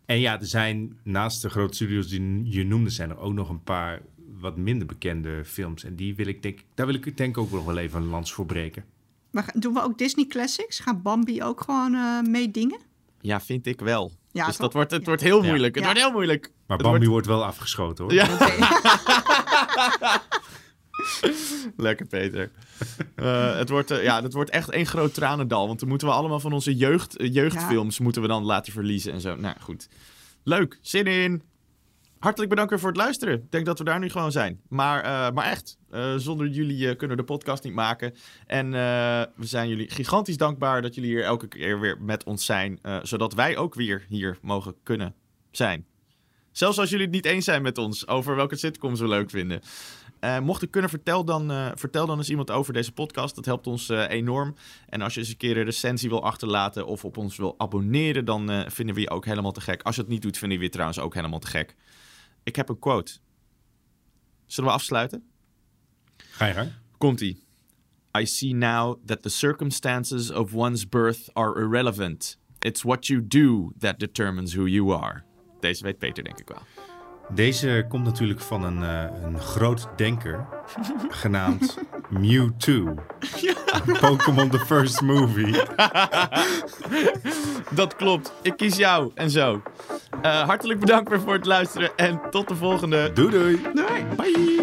En 0.05 0.19
ja, 0.19 0.39
er 0.39 0.45
zijn 0.45 0.97
naast 1.03 1.41
de 1.41 1.49
grote 1.49 1.75
studios 1.75 2.07
die 2.07 2.51
je 2.51 2.65
noemde, 2.65 2.89
zijn 2.89 3.09
er 3.09 3.17
ook 3.17 3.33
nog 3.33 3.49
een 3.49 3.63
paar 3.63 4.01
wat 4.39 4.57
minder 4.57 4.87
bekende 4.87 5.45
films. 5.45 5.83
En 5.83 5.95
die 5.95 6.15
wil 6.15 6.27
ik 6.27 6.41
denk, 6.41 6.59
daar 6.73 6.85
wil 6.85 6.95
ik 6.95 7.17
denk 7.17 7.37
ook 7.37 7.51
nog 7.51 7.65
wel 7.65 7.77
even 7.77 8.01
een 8.01 8.07
lans 8.07 8.33
voor 8.33 8.45
breken. 8.45 8.85
Maar 9.33 9.53
doen 9.53 9.73
we 9.73 9.81
ook 9.83 9.97
Disney 9.97 10.25
Classics? 10.25 10.79
Gaat 10.79 11.03
Bambi 11.03 11.43
ook 11.43 11.61
gewoon 11.61 11.93
eh 11.93 12.21
meedingen? 12.21 12.79
Ja, 13.21 13.41
vind 13.41 13.65
ik 13.65 13.79
wel. 13.79 14.11
Ja, 14.31 14.45
dus 14.45 14.53
toch? 14.55 14.61
dat 14.65 14.73
wordt, 14.73 14.91
het 14.91 14.99
Ja. 14.99 15.05
wordt 15.07 15.21
heel 15.21 15.41
Ja. 15.43 15.47
moeilijk. 15.47 15.75
Het 15.75 15.83
Ja. 15.83 15.89
wordt 15.89 16.05
heel 16.05 16.11
moeilijk. 16.15 16.51
Maar 16.67 16.77
Het 16.77 16.85
Bambi 16.87 17.07
wordt- 17.07 17.27
wordt 17.27 17.39
wel 17.39 17.45
afgeschoten 17.49 18.03
hoor. 18.03 18.13
Ja. 18.13 18.27
Lekker, 21.77 22.05
Peter. 22.05 22.51
Eh, 23.15 23.55
het, 23.57 23.69
wordt, 23.69 23.91
eh, 23.91 24.03
ja, 24.03 24.21
het 24.21 24.33
wordt 24.33 24.49
echt 24.49 24.69
één 24.69 24.85
groot 24.85 25.13
tranendal. 25.13 25.67
Want 25.67 25.79
dan 25.79 25.89
moeten 25.89 26.07
we 26.07 26.13
allemaal 26.13 26.39
van 26.39 26.53
onze 26.53 26.75
jeugd, 26.75 27.15
jeugdfilms 27.17 27.99
moeten 27.99 28.21
we 28.21 28.27
dan 28.27 28.43
laten 28.43 28.73
verliezen 28.73 29.13
en 29.13 29.21
zo. 29.21 29.35
Nou, 29.35 29.55
goed. 29.59 29.87
Leuk. 30.43 30.77
Zin 30.81 31.05
in. 31.05 31.41
Hartelijk 32.23 32.49
bedankt 32.49 32.71
weer 32.71 32.79
voor 32.79 32.89
het 32.89 32.97
luisteren. 32.97 33.33
Ik 33.33 33.51
denk 33.51 33.65
dat 33.65 33.77
we 33.77 33.83
daar 33.83 33.99
nu 33.99 34.09
gewoon 34.09 34.31
zijn. 34.31 34.61
Maar, 34.67 35.03
eh, 35.03 35.33
maar 35.33 35.45
echt, 35.45 35.77
eh, 35.89 36.15
zonder 36.15 36.47
jullie 36.47 36.89
eh, 36.89 36.97
kunnen 36.97 37.17
we 37.17 37.23
de 37.23 37.31
podcast 37.31 37.63
niet 37.63 37.73
maken. 37.73 38.15
En 38.47 38.71
we 39.35 39.45
zijn 39.45 39.69
jullie 39.69 39.89
gigantisch 39.89 40.37
dankbaar 40.37 40.81
dat 40.81 40.95
jullie 40.95 41.09
hier 41.09 41.23
elke 41.23 41.47
keer 41.47 41.79
weer 41.79 42.01
met 42.01 42.23
ons 42.23 42.45
zijn. 42.45 42.79
zodat 43.01 43.33
wij 43.33 43.57
ook 43.57 43.75
weer 43.75 44.05
hier 44.07 44.37
mogen 44.41 44.75
kunnen 44.83 45.15
zijn. 45.51 45.85
Zelfs 46.51 46.79
als 46.79 46.89
jullie 46.89 47.05
het 47.05 47.13
niet 47.13 47.25
eens 47.25 47.45
zijn 47.45 47.61
met 47.61 47.77
ons 47.77 48.07
over 48.07 48.35
welke 48.35 48.55
sitcoms 48.55 48.99
we 48.99 49.07
leuk 49.07 49.29
vinden. 49.29 49.61
Eh, 50.19 50.39
mocht 50.39 50.61
ik 50.61 50.71
kunnen, 50.71 50.89
vertel 50.89 51.25
dan, 51.25 51.71
vertel 51.75 52.05
dan 52.05 52.17
eens 52.17 52.29
iemand 52.29 52.51
over 52.51 52.73
deze 52.73 52.91
podcast. 52.91 53.35
Dat 53.35 53.45
helpt 53.45 53.67
ons 53.67 53.89
enorm. 53.89 54.55
En 54.89 55.01
als 55.01 55.13
je 55.13 55.19
eens 55.19 55.29
een 55.29 55.37
keer 55.37 55.57
een 55.57 55.63
recensie 55.63 56.09
wil 56.09 56.23
achterlaten 56.23 56.85
of 56.85 57.05
op 57.05 57.17
ons 57.17 57.37
wil 57.37 57.55
abonneren, 57.57 58.25
dan 58.25 58.65
vinden 58.67 58.95
we 58.95 59.01
je 59.01 59.09
ook 59.09 59.25
helemaal 59.25 59.51
te 59.51 59.61
gek. 59.61 59.81
Als 59.81 59.95
je 59.95 60.01
het 60.01 60.09
niet 60.09 60.21
doet, 60.21 60.37
vinden 60.37 60.57
we 60.57 60.63
je 60.63 60.69
trouwens 60.69 60.99
ook 60.99 61.13
helemaal 61.13 61.39
te 61.39 61.47
gek. 61.47 61.75
Ik 62.43 62.55
heb 62.55 62.69
een 62.69 62.79
quote. 62.79 63.17
Zullen 64.45 64.69
we 64.69 64.75
afsluiten? 64.75 65.23
Ga 66.17 66.45
je 66.45 66.53
gang. 66.53 66.71
Komt-ie. 66.97 67.43
I 68.17 68.25
see 68.25 68.53
now 68.53 68.99
that 69.05 69.21
the 69.21 69.29
circumstances 69.29 70.31
of 70.31 70.53
one's 70.53 70.89
birth 70.89 71.29
are 71.33 71.61
irrelevant. 71.61 72.37
It's 72.59 72.83
what 72.83 73.07
you 73.07 73.27
do 73.27 73.71
that 73.79 73.99
determines 73.99 74.53
who 74.53 74.65
you 74.65 74.93
are. 74.93 75.23
Deze 75.59 75.83
weet 75.83 75.97
Peter 75.97 76.23
denk 76.23 76.39
ik 76.39 76.47
wel. 76.47 76.61
Deze 77.29 77.85
komt 77.89 78.03
natuurlijk 78.03 78.39
van 78.39 78.63
een, 78.63 78.83
eh, 78.83 79.23
een 79.23 79.39
groot 79.39 79.87
denker 79.95 80.45
genaamd 81.21 81.77
Mewtwo. 82.09 82.95
Pokémon 83.99 84.49
The 84.49 84.59
First 84.59 85.01
Movie. 85.01 85.55
Dat 87.69 87.95
klopt. 87.95 88.33
Ik 88.41 88.57
kies 88.57 88.75
jou 88.75 89.11
en 89.15 89.29
zo. 89.29 89.61
Eh, 90.21 90.41
hartelijk 90.41 90.79
bedankt 90.79 91.09
weer 91.09 91.21
voor 91.21 91.33
het 91.33 91.45
luisteren 91.45 91.91
en 91.95 92.21
tot 92.29 92.47
de 92.47 92.55
volgende. 92.55 93.11
Doei 93.13 93.31
doei. 93.31 93.61
Doei. 93.73 94.05
Bye. 94.15 94.62